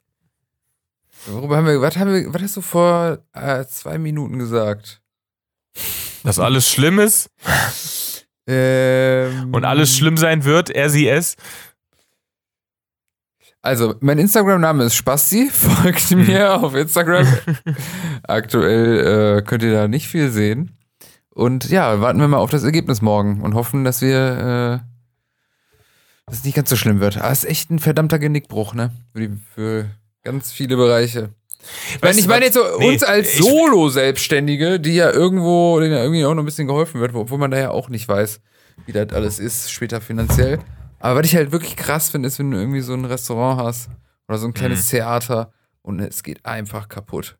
Worüber 1.27 1.57
haben 1.57 1.67
wir, 1.67 1.81
was 1.81 1.97
haben 1.97 2.13
wir, 2.15 2.33
was 2.33 2.43
hast 2.43 2.57
du 2.57 2.61
vor 2.61 3.19
äh, 3.35 3.65
zwei 3.67 3.99
Minuten 3.99 4.39
gesagt? 4.39 5.03
dass 6.25 6.39
alles 6.39 6.69
schlimm 6.69 6.99
ist 6.99 7.31
Ähm, 8.51 9.53
und 9.53 9.65
alles 9.67 9.95
schlimm 9.97 10.17
sein 10.17 10.45
wird, 10.45 10.71
er, 10.71 10.89
sie, 10.89 11.07
es. 11.07 11.37
Also, 13.61 13.95
mein 14.01 14.19
Instagram-Name 14.19 14.85
ist 14.85 14.95
Spasti. 14.95 15.51
Folgt 15.53 16.11
mir 16.13 16.63
auf 16.63 16.75
Instagram. 16.75 17.27
Aktuell 18.23 19.39
äh, 19.39 19.43
könnt 19.43 19.63
ihr 19.63 19.73
da 19.73 19.89
nicht 19.89 20.09
viel 20.09 20.31
sehen. 20.31 20.77
Und 21.31 21.71
ja, 21.71 22.01
warten 22.01 22.21
wir 22.21 22.29
mal 22.29 22.39
auf 22.39 22.51
das 22.51 22.65
Ergebnis 22.65 23.03
morgen 23.03 23.43
und 23.43 23.55
hoffen, 23.55 23.85
dass 23.85 24.01
wir, 24.01 24.83
äh, 24.83 25.45
dass 26.27 26.39
es 26.39 26.45
nicht 26.45 26.55
ganz 26.55 26.71
so 26.71 26.77
schlimm 26.77 27.01
wird. 27.01 27.19
Aber 27.19 27.31
es 27.31 27.45
ist 27.45 27.51
echt 27.51 27.71
ein 27.71 27.79
verdammter 27.79 28.19
Genickbruch, 28.19 28.75
ne? 28.75 28.93
Für, 29.13 29.21
die, 29.21 29.39
für 29.55 29.87
ganz 30.25 30.53
viele 30.53 30.77
Bereiche. 30.77 31.31
Ich 31.61 32.01
meine, 32.01 32.11
Weißt 32.11 32.21
ich 32.21 32.29
meine 32.29 32.45
jetzt 32.45 32.55
so 32.55 32.65
Nee, 32.79 32.93
uns 32.93 33.03
als 33.03 33.37
Solo-Selbstständige, 33.37 34.79
die 34.81 34.95
ja 34.95 35.11
irgendwo, 35.11 35.79
denen 35.81 35.93
ja 35.93 36.03
irgendwie 36.03 36.25
auch 36.25 36.35
noch 36.35 36.43
ein 36.43 36.47
bisschen 36.47 36.69
geholfen 36.69 37.01
wird, 37.01 37.15
obwohl 37.15 37.39
man 37.39 37.51
da 37.51 37.59
ja 37.59 37.71
auch 37.71 37.89
nicht 37.89 38.09
weiß, 38.09 38.41
wie 38.87 38.93
das 38.93 39.13
alles 39.13 39.39
ist, 39.39 39.71
später 39.71 40.01
finanziell. 40.01 40.61
Aber 41.01 41.21
was 41.21 41.27
ich 41.27 41.37
halt 41.37 41.53
wirklich 41.53 41.77
krass 41.77 42.11
finde, 42.11 42.27
ist, 42.29 42.39
wenn 42.39 42.51
du 42.51 42.59
irgendwie 42.59 42.81
so 42.81 42.95
ein 42.95 43.05
Restaurant 43.05 43.61
hast 43.61 43.89
oder 44.29 44.39
so 44.39 44.47
ein 44.47 44.55
kleines 44.55 44.85
Mhm. 44.87 44.97
Theater 44.97 45.53
und 45.83 46.01
es 46.01 46.23
geht 46.23 46.45
einfach 46.45 46.89
kaputt. 46.89 47.39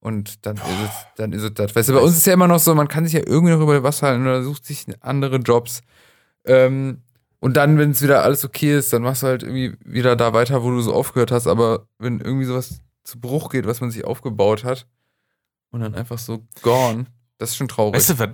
Und 0.00 0.44
dann 0.46 0.56
ist 0.56 0.62
es, 0.84 0.90
dann 1.16 1.32
ist 1.32 1.42
es 1.42 1.54
das. 1.54 1.74
Weißt 1.74 1.88
du, 1.88 1.94
bei 1.94 2.00
uns 2.00 2.16
ist 2.16 2.26
ja 2.26 2.34
immer 2.34 2.46
noch 2.48 2.58
so, 2.60 2.74
man 2.74 2.88
kann 2.88 3.04
sich 3.04 3.14
ja 3.14 3.22
irgendwie 3.26 3.52
noch 3.54 3.60
über 3.60 3.82
Wasser 3.82 4.08
halten 4.08 4.22
oder 4.22 4.42
sucht 4.42 4.64
sich 4.64 4.86
andere 5.00 5.36
Jobs. 5.36 5.80
Ähm, 6.44 7.02
und 7.40 7.56
dann, 7.56 7.78
wenn 7.78 7.90
es 7.90 8.02
wieder 8.02 8.22
alles 8.22 8.44
okay 8.44 8.76
ist, 8.78 8.92
dann 8.92 9.02
machst 9.02 9.22
du 9.22 9.26
halt 9.26 9.42
irgendwie 9.42 9.76
wieder 9.84 10.14
da 10.16 10.32
weiter, 10.32 10.62
wo 10.62 10.70
du 10.70 10.80
so 10.80 10.94
aufgehört 10.94 11.30
hast. 11.32 11.46
Aber 11.46 11.88
wenn 11.98 12.20
irgendwie 12.20 12.44
sowas 12.44 12.80
zu 13.04 13.20
Bruch 13.20 13.50
geht, 13.50 13.66
was 13.66 13.80
man 13.80 13.90
sich 13.90 14.04
aufgebaut 14.04 14.64
hat 14.64 14.86
und 15.70 15.80
dann 15.80 15.94
einfach 15.94 16.18
so 16.18 16.44
gone, 16.62 17.06
das 17.38 17.50
ist 17.50 17.56
schon 17.56 17.68
traurig. 17.68 17.96
Weißt 17.96 18.10
du 18.10 18.18
was? 18.18 18.28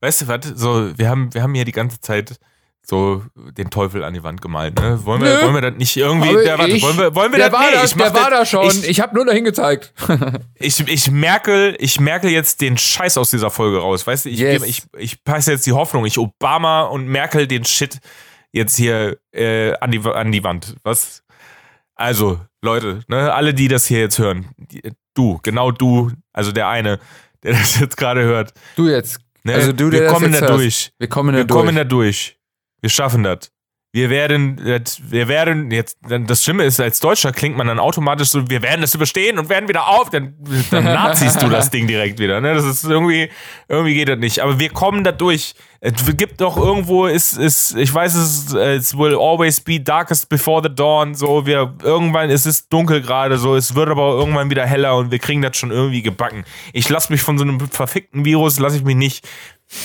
Weißt 0.00 0.20
du 0.22 0.28
was? 0.28 0.46
So, 0.56 0.96
wir 0.98 1.08
haben, 1.08 1.32
wir 1.32 1.42
haben 1.42 1.54
hier 1.54 1.64
die 1.64 1.72
ganze 1.72 2.00
Zeit 2.00 2.38
so 2.86 3.22
den 3.34 3.70
Teufel 3.70 4.04
an 4.04 4.12
die 4.12 4.22
Wand 4.22 4.42
gemalt, 4.42 4.78
ne? 4.78 5.04
Wollen 5.06 5.22
wir, 5.22 5.36
Nö. 5.38 5.42
wollen 5.44 5.54
wir 5.54 5.60
das 5.62 5.74
nicht 5.76 5.96
irgendwie. 5.96 6.28
Aber 6.28 6.42
der, 6.42 6.58
warte, 6.58 6.72
ich- 6.72 6.82
wollen 6.82 6.98
wir, 6.98 7.14
wollen 7.14 7.32
wir 7.32 7.38
der 7.38 7.48
das 7.48 7.58
war, 7.58 7.66
nee, 7.70 7.74
da, 7.76 7.84
ich 7.84 7.94
der 7.94 8.14
war 8.14 8.30
das- 8.30 8.38
da 8.40 8.46
schon. 8.46 8.66
Ich, 8.66 8.88
Ich, 8.90 9.00
habe 9.00 9.14
nur 9.14 9.24
dahin 9.24 9.44
gezeigt. 9.44 9.94
ich, 10.58 10.80
ich, 10.88 11.10
merke, 11.10 11.70
ich 11.78 11.98
merke 11.98 12.28
jetzt 12.28 12.60
den 12.60 12.76
Scheiß 12.76 13.16
aus 13.16 13.30
dieser 13.30 13.50
Folge 13.50 13.78
raus. 13.78 14.06
Weißt 14.06 14.26
du, 14.26 14.28
ich, 14.30 14.38
Yes. 14.38 14.62
ich, 14.64 14.82
ich 14.98 15.24
passe 15.24 15.52
jetzt 15.52 15.66
die 15.66 15.72
Hoffnung. 15.72 16.04
Ich 16.04 16.18
Obama 16.18 16.82
und 16.82 17.06
Merkel 17.08 17.46
den 17.46 17.64
Shit 17.64 17.98
jetzt 18.52 18.76
hier 18.76 19.16
äh, 19.32 19.72
an, 19.78 19.90
die, 19.90 20.00
an 20.00 20.30
die 20.30 20.44
Wand. 20.44 20.76
Was? 20.84 21.22
Also, 21.96 22.40
Leute, 22.62 23.00
ne, 23.08 23.32
alle, 23.32 23.54
die 23.54 23.68
das 23.68 23.86
hier 23.86 24.00
jetzt 24.00 24.18
hören, 24.18 24.48
die, 24.58 24.82
du, 25.14 25.38
genau 25.42 25.70
du, 25.70 26.10
also 26.32 26.52
der 26.52 26.68
eine, 26.68 26.98
der 27.42 27.52
das 27.58 27.78
jetzt 27.80 27.96
gerade 27.96 28.22
hört. 28.24 28.52
Du 28.76 28.88
jetzt. 28.88 29.20
Ne, 29.44 29.54
Also 29.54 29.72
du, 29.72 29.90
der 29.90 30.02
wir 30.02 30.08
kommen 30.08 30.32
da 30.32 30.40
durch. 30.40 30.90
Wir 30.98 31.08
kommen 31.08 31.32
da 31.34 31.38
Wir 31.40 31.44
durch. 31.44 31.58
kommen 31.60 31.76
da 31.76 31.84
durch. 31.84 32.36
Wir 32.84 32.90
schaffen 32.90 33.22
das. 33.22 33.50
Wir 33.94 34.10
werden, 34.10 34.60
wir 34.62 35.28
werden 35.28 35.70
jetzt, 35.70 35.96
das 36.02 36.44
Schlimme 36.44 36.64
ist, 36.64 36.80
als 36.80 37.00
Deutscher 37.00 37.32
klingt 37.32 37.56
man 37.56 37.66
dann 37.66 37.78
automatisch 37.78 38.28
so, 38.28 38.50
wir 38.50 38.60
werden 38.60 38.82
das 38.82 38.94
überstehen 38.94 39.38
und 39.38 39.48
werden 39.48 39.70
wieder 39.70 39.88
auf, 39.88 40.10
dann, 40.10 40.34
dann 40.70 40.84
nazist 40.84 41.40
du 41.40 41.48
das 41.48 41.70
Ding 41.70 41.86
direkt 41.86 42.18
wieder, 42.18 42.42
ne? 42.42 42.52
Das 42.52 42.66
ist 42.66 42.84
irgendwie, 42.84 43.30
irgendwie 43.70 43.94
geht 43.94 44.10
das 44.10 44.18
nicht. 44.18 44.40
Aber 44.40 44.58
wir 44.58 44.68
kommen 44.68 45.02
da 45.02 45.12
durch. 45.12 45.54
Es 45.80 45.94
gibt 46.14 46.42
doch 46.42 46.58
irgendwo, 46.58 47.06
ist, 47.06 47.38
ist, 47.38 47.74
ich 47.74 47.94
weiß, 47.94 48.14
es, 48.16 48.52
es 48.52 48.98
will 48.98 49.14
always 49.14 49.62
be 49.62 49.80
darkest 49.80 50.28
before 50.28 50.62
the 50.62 50.74
dawn, 50.74 51.14
so, 51.14 51.46
wir, 51.46 51.74
irgendwann, 51.82 52.28
es 52.28 52.44
ist 52.44 52.70
dunkel 52.70 53.00
gerade, 53.00 53.38
so, 53.38 53.56
es 53.56 53.74
wird 53.74 53.88
aber 53.88 54.18
irgendwann 54.18 54.50
wieder 54.50 54.66
heller 54.66 54.98
und 54.98 55.10
wir 55.10 55.20
kriegen 55.20 55.40
das 55.40 55.56
schon 55.56 55.70
irgendwie 55.70 56.02
gebacken. 56.02 56.44
Ich 56.74 56.90
lasse 56.90 57.10
mich 57.10 57.22
von 57.22 57.38
so 57.38 57.44
einem 57.44 57.60
verfickten 57.60 58.26
Virus, 58.26 58.58
lasse 58.58 58.76
ich 58.76 58.84
mich 58.84 58.96
nicht 58.96 59.26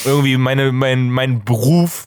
irgendwie 0.04 0.36
meine, 0.36 0.74
mein, 0.74 1.10
mein 1.10 1.46
Beruf 1.46 2.06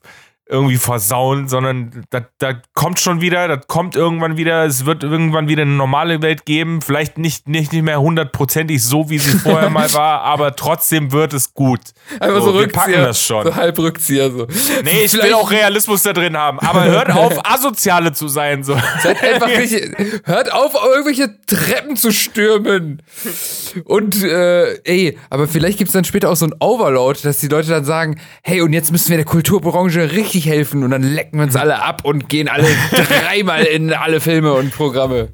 irgendwie 0.53 0.77
versauen, 0.77 1.49
sondern 1.49 2.05
das, 2.11 2.23
das 2.39 2.57
kommt 2.75 3.01
schon 3.01 3.21
wieder, 3.21 3.49
das 3.49 3.67
kommt 3.67 3.97
irgendwann 3.97 4.37
wieder, 4.37 4.65
es 4.65 4.87
wird 4.87 5.03
irgendwann 5.03 5.49
wieder 5.49 5.63
eine 5.63 5.73
normale 5.73 6.23
Welt 6.23 6.45
geben, 6.47 6.83
vielleicht 6.83 7.19
nicht, 7.19 7.49
nicht, 7.49 7.73
nicht 7.73 7.83
mehr 7.83 8.01
hundertprozentig 8.01 8.83
so, 8.83 9.11
wie 9.11 9.19
sie 9.19 9.39
vorher 9.39 9.71
mal 9.71 9.93
war, 9.95 10.21
aber 10.21 10.55
trotzdem 10.55 11.11
wird 11.13 11.33
es 11.33 11.55
gut. 11.55 11.81
Einfach 12.21 12.43
so, 12.43 12.55
wir 12.55 12.61
Rückzieher. 12.61 12.83
packen 12.83 12.93
das 12.93 13.23
schon. 13.23 13.45
So 13.47 13.57
halb 13.57 13.79
Rückzieher. 13.79 14.31
So. 14.31 14.47
Nee, 14.85 15.05
ich 15.05 15.13
will 15.15 15.23
Vielleicht 15.23 15.35
auch 15.35 15.51
Realismus 15.51 16.03
da 16.03 16.13
drin 16.13 16.37
haben, 16.37 16.59
aber 16.61 16.85
hört 16.85 17.11
auf, 17.15 17.39
Asoziale 17.45 18.13
zu 18.13 18.29
sein. 18.29 18.63
So. 18.63 18.77
Seid 19.03 19.23
einfach 19.23 19.49
richtig. 19.57 19.95
Hört 20.25 20.53
auf, 20.53 20.75
irgendwelche 20.75 21.35
Treppen 21.47 21.97
zu 21.97 22.13
stürmen. 22.13 23.03
Und, 23.85 24.23
äh, 24.23 24.75
ey, 24.85 25.19
aber 25.31 25.49
vielleicht 25.49 25.79
gibt's 25.79 25.93
dann 25.93 26.05
später 26.05 26.31
auch 26.31 26.37
so 26.37 26.47
ein 26.47 26.55
Overload, 26.61 27.21
dass 27.23 27.39
die 27.39 27.49
Leute 27.49 27.69
dann 27.69 27.85
sagen: 27.85 28.21
Hey, 28.43 28.61
und 28.61 28.73
jetzt 28.73 28.93
müssen 28.93 29.11
wir 29.11 29.17
der 29.17 29.27
Kulturbranche 29.27 30.13
richtig 30.13 30.42
helfen. 30.47 30.83
Und 30.83 30.91
dann 30.91 31.03
lecken 31.03 31.39
wir 31.39 31.45
uns 31.45 31.57
alle 31.57 31.83
ab 31.83 32.05
und 32.05 32.29
gehen 32.29 32.49
alle 32.49 32.69
dreimal 32.93 33.65
in 33.65 33.93
alle 33.93 34.21
Filme 34.21 34.53
und 34.53 34.73
Programme. 34.75 35.29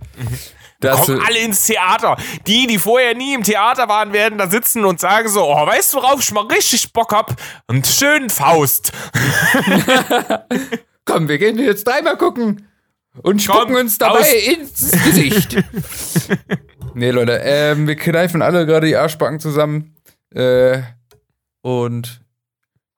Das, 0.81 1.07
Kommen 1.07 1.21
alle 1.27 1.39
ins 1.39 1.67
Theater. 1.67 2.17
Die, 2.47 2.69
die 2.69 2.79
vorher 2.79 3.15
nie 3.15 3.35
im 3.35 3.43
Theater 3.43 3.89
waren, 3.89 4.13
werden 4.13 4.39
da 4.39 4.49
sitzen 4.49 4.85
und 4.85 5.01
sagen 5.01 5.29
so, 5.29 5.45
oh, 5.45 5.67
weißt 5.67 5.93
du, 5.93 5.97
worauf 5.99 6.21
ich 6.21 6.31
mal 6.31 6.47
richtig 6.47 6.93
Bock 6.93 7.13
hab? 7.13 7.35
Einen 7.67 7.83
schönen 7.85 8.31
Faust. 8.31 8.93
komm, 11.05 11.29
wir 11.29 11.39
gehen 11.39 11.59
jetzt 11.59 11.87
dreimal 11.87 12.17
gucken. 12.17 12.69
Und 13.23 13.43
spucken 13.43 13.75
uns 13.75 13.99
dabei 13.99 14.21
aus. 14.21 14.33
ins 14.33 14.91
Gesicht. 15.05 15.57
nee, 16.95 17.11
Leute, 17.11 17.41
ähm, 17.43 17.89
wir 17.89 17.97
kneifen 17.97 18.43
alle 18.43 18.65
gerade 18.65 18.87
die 18.87 18.95
Arschbacken 18.95 19.41
zusammen. 19.41 19.97
Äh, 20.33 20.83
und 21.63 22.21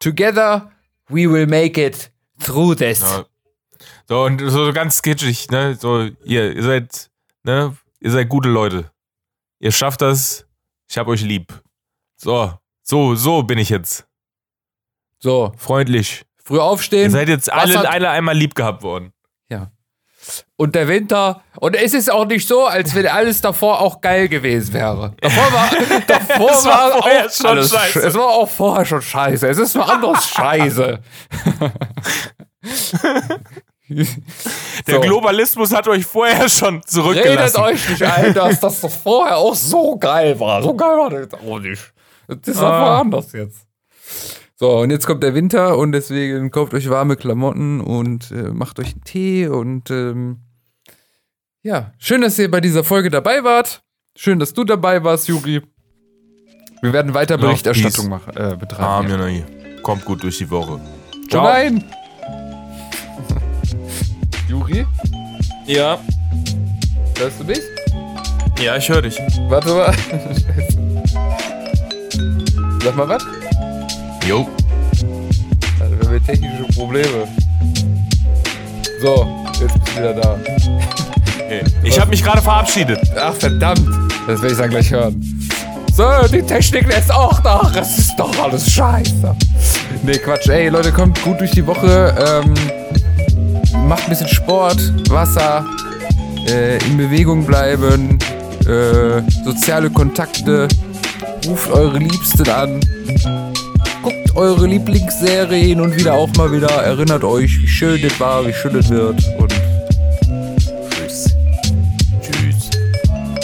together 0.00 0.70
we 1.10 1.30
will 1.30 1.46
make 1.46 1.80
it 1.80 2.10
through 2.40 2.74
this. 2.76 3.00
Ja. 3.00 3.24
So, 4.08 4.24
und 4.24 4.40
so, 4.50 4.72
ganz 4.72 4.96
sketchig, 4.96 5.50
ne? 5.50 5.74
So, 5.74 6.08
ihr, 6.24 6.54
ihr 6.54 6.62
seid, 6.62 7.10
ne? 7.44 7.76
Ihr 8.00 8.10
seid 8.10 8.28
gute 8.28 8.48
Leute. 8.48 8.90
Ihr 9.58 9.72
schafft 9.72 10.00
das. 10.02 10.46
Ich 10.88 10.98
hab 10.98 11.06
euch 11.06 11.22
lieb. 11.22 11.52
So, 12.16 12.52
so, 12.82 13.14
so 13.14 13.42
bin 13.42 13.58
ich 13.58 13.68
jetzt. 13.68 14.06
So, 15.18 15.52
Freundlich. 15.56 16.24
früh 16.42 16.56
Ihr 16.56 16.62
aufstehen. 16.64 17.10
seid 17.10 17.28
jetzt 17.28 17.52
alle, 17.52 17.78
hat- 17.78 17.86
alle 17.86 18.10
einmal 18.10 18.36
lieb 18.36 18.54
gehabt 18.54 18.82
worden. 18.82 19.12
Und 20.60 20.74
der 20.74 20.88
Winter. 20.88 21.40
Und 21.58 21.74
es 21.74 21.94
ist 21.94 22.12
auch 22.12 22.26
nicht 22.26 22.46
so, 22.46 22.66
als 22.66 22.94
wenn 22.94 23.06
alles 23.06 23.40
davor 23.40 23.80
auch 23.80 24.02
geil 24.02 24.28
gewesen 24.28 24.74
wäre. 24.74 25.14
Davor 25.22 25.52
war, 25.54 25.70
davor 26.06 26.50
Es 26.50 26.64
war 26.66 26.72
war, 26.90 26.98
vorher 26.98 27.26
auch 27.26 27.30
schon 27.30 27.46
alles 27.46 27.70
scheiße. 27.72 27.98
sch- 27.98 28.02
Es 28.02 28.14
war 28.14 28.26
auch 28.28 28.50
vorher 28.50 28.84
schon 28.84 29.00
scheiße. 29.00 29.48
Es 29.48 29.56
ist 29.56 29.74
nur 29.74 29.90
anderes 29.90 30.28
scheiße. 30.28 30.98
Der 33.88 34.94
So. 34.96 35.00
Globalismus 35.00 35.74
hat 35.74 35.88
euch 35.88 36.04
vorher 36.06 36.48
schon 36.48 36.74
Redet 36.74 36.88
zurückgelassen. 36.90 37.60
euch 37.62 37.88
nicht 37.88 38.02
ein, 38.02 38.34
dass 38.34 38.60
das 38.60 38.80
vorher 39.02 39.38
auch 39.38 39.54
so 39.54 39.96
geil 39.98 40.38
war. 40.38 40.62
So 40.62 40.74
geil 40.74 40.96
war 40.98 41.10
das 41.10 41.28
auch 41.40 41.58
nicht. 41.58 41.92
Das 42.28 42.54
ist 42.54 42.62
Ah. 42.62 43.00
anders 43.00 43.32
jetzt. 43.32 43.66
So, 44.56 44.78
und 44.80 44.90
jetzt 44.90 45.06
kommt 45.06 45.22
der 45.22 45.34
Winter 45.34 45.78
und 45.78 45.92
deswegen 45.92 46.50
kauft 46.50 46.74
euch 46.74 46.88
warme 46.90 47.16
Klamotten 47.16 47.80
und 47.80 48.30
äh, 48.30 48.50
macht 48.52 48.78
euch 48.78 48.92
einen 48.92 49.04
Tee 49.04 49.48
und 49.48 49.90
ähm, 49.90 50.42
ja, 51.62 51.92
schön, 51.98 52.20
dass 52.22 52.38
ihr 52.38 52.50
bei 52.50 52.60
dieser 52.60 52.84
Folge 52.84 53.10
dabei 53.10 53.44
wart. 53.44 53.82
Schön, 54.16 54.38
dass 54.38 54.52
du 54.54 54.64
dabei 54.64 55.02
warst, 55.04 55.28
Juri. 55.28 55.62
Wir 56.82 56.92
werden 56.92 57.14
weiter 57.14 57.34
Ja, 57.36 57.40
Berichterstattung 57.40 58.12
äh, 58.12 58.16
Ah, 58.40 58.54
betreiben. 58.54 59.08
mir 59.08 59.18
nicht. 59.26 59.44
Kommt 59.82 60.04
gut 60.04 60.22
durch 60.22 60.38
die 60.38 60.50
Woche. 60.50 60.80
Oh 61.32 61.36
nein! 61.36 61.84
Juri? 64.48 64.86
Ja. 65.66 65.98
Hörst 67.18 67.40
du 67.40 67.44
mich? 67.44 67.60
Ja, 68.60 68.76
ich 68.76 68.88
höre 68.88 69.02
dich. 69.02 69.16
Warte 69.48 69.68
mal. 69.68 69.94
Sag 72.82 72.96
mal 72.96 73.08
was? 73.08 73.22
Jo. 74.26 74.48
Also, 75.80 75.98
wir 76.00 76.08
haben 76.08 76.24
technische 76.26 76.64
Probleme. 76.74 77.28
So, 79.02 79.46
jetzt 79.60 79.74
bist 79.74 79.88
du 79.88 79.96
wieder 79.98 80.14
da. 80.14 80.38
Okay. 81.50 81.64
Ich 81.82 81.98
habe 81.98 82.10
mich 82.10 82.22
gerade 82.22 82.40
verabschiedet. 82.40 83.00
Ach, 83.18 83.34
verdammt. 83.34 83.82
Das 84.28 84.40
werde 84.40 84.52
ich 84.52 84.58
dann 84.58 84.70
gleich 84.70 84.88
hören. 84.92 85.48
So, 85.92 86.04
die 86.32 86.42
Technik 86.42 86.86
lässt 86.86 87.12
auch 87.12 87.42
nach. 87.42 87.74
Es 87.74 87.98
ist 87.98 88.14
doch 88.16 88.32
alles 88.40 88.70
scheiße. 88.70 89.34
Nee, 90.04 90.18
Quatsch. 90.18 90.48
Ey, 90.48 90.68
Leute, 90.68 90.92
kommt 90.92 91.20
gut 91.24 91.40
durch 91.40 91.50
die 91.50 91.66
Woche. 91.66 92.14
Ähm, 92.16 92.54
macht 93.88 94.04
ein 94.04 94.10
bisschen 94.10 94.28
Sport, 94.28 95.10
Wasser, 95.10 95.66
äh, 96.46 96.78
in 96.86 96.96
Bewegung 96.96 97.44
bleiben, 97.44 98.20
äh, 98.68 99.20
soziale 99.44 99.90
Kontakte, 99.90 100.68
ruft 101.48 101.68
eure 101.72 101.98
Liebsten 101.98 102.48
an, 102.48 102.78
guckt 104.04 104.36
eure 104.36 104.68
Lieblingsserie 104.68 105.64
hin 105.64 105.80
und 105.80 105.96
wieder 105.96 106.14
auch 106.14 106.32
mal 106.36 106.52
wieder, 106.52 106.70
erinnert 106.70 107.24
euch, 107.24 107.60
wie 107.60 107.66
schön 107.66 108.00
das 108.00 108.20
war, 108.20 108.46
wie 108.46 108.52
schön 108.52 108.74
das 108.74 108.88
wird 108.88 109.20
und 109.38 109.49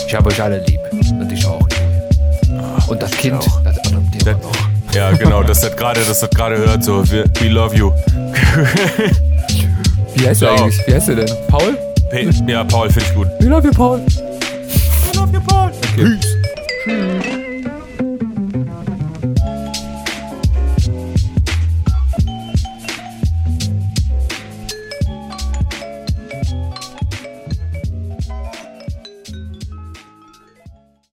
Ich 0.06 0.14
habe 0.14 0.28
euch 0.28 0.40
alle 0.40 0.58
lieb 0.66 0.80
und 0.92 1.32
ich 1.32 1.44
auch. 1.44 1.66
Und 2.86 3.02
das 3.02 3.10
Kind, 3.10 3.34
auch. 3.34 3.62
das 3.64 3.76
adoptieren 3.78 4.24
wir 4.24 4.34
noch. 4.34 4.94
Ja, 4.94 5.10
genau, 5.12 5.42
das 5.42 5.64
hat 5.64 5.76
gerade, 5.76 6.00
das 6.00 6.22
hat 6.22 6.34
gerade 6.34 6.56
hört 6.56 6.84
so, 6.84 7.02
we, 7.10 7.24
we 7.40 7.48
love 7.48 7.76
you. 7.76 7.90
Wie 10.14 10.26
heißt 10.26 10.42
er 10.42 10.54
Ciao. 10.56 10.64
eigentlich? 10.64 10.86
Wie 10.86 10.94
heißt 10.94 11.08
er 11.08 11.16
denn? 11.16 11.30
Paul? 11.48 11.76
Pe 12.08 12.30
ja, 12.46 12.64
Paul, 12.64 12.88
finde 12.88 13.08
ich 13.08 13.14
gut. 13.14 13.28
We 13.40 13.46
love 13.46 13.66
you, 13.66 13.72
Paul. 13.72 13.98
I 13.98 15.16
love 15.16 15.32
you, 15.32 15.40
Paul. 15.40 15.70
Okay. 15.92 16.35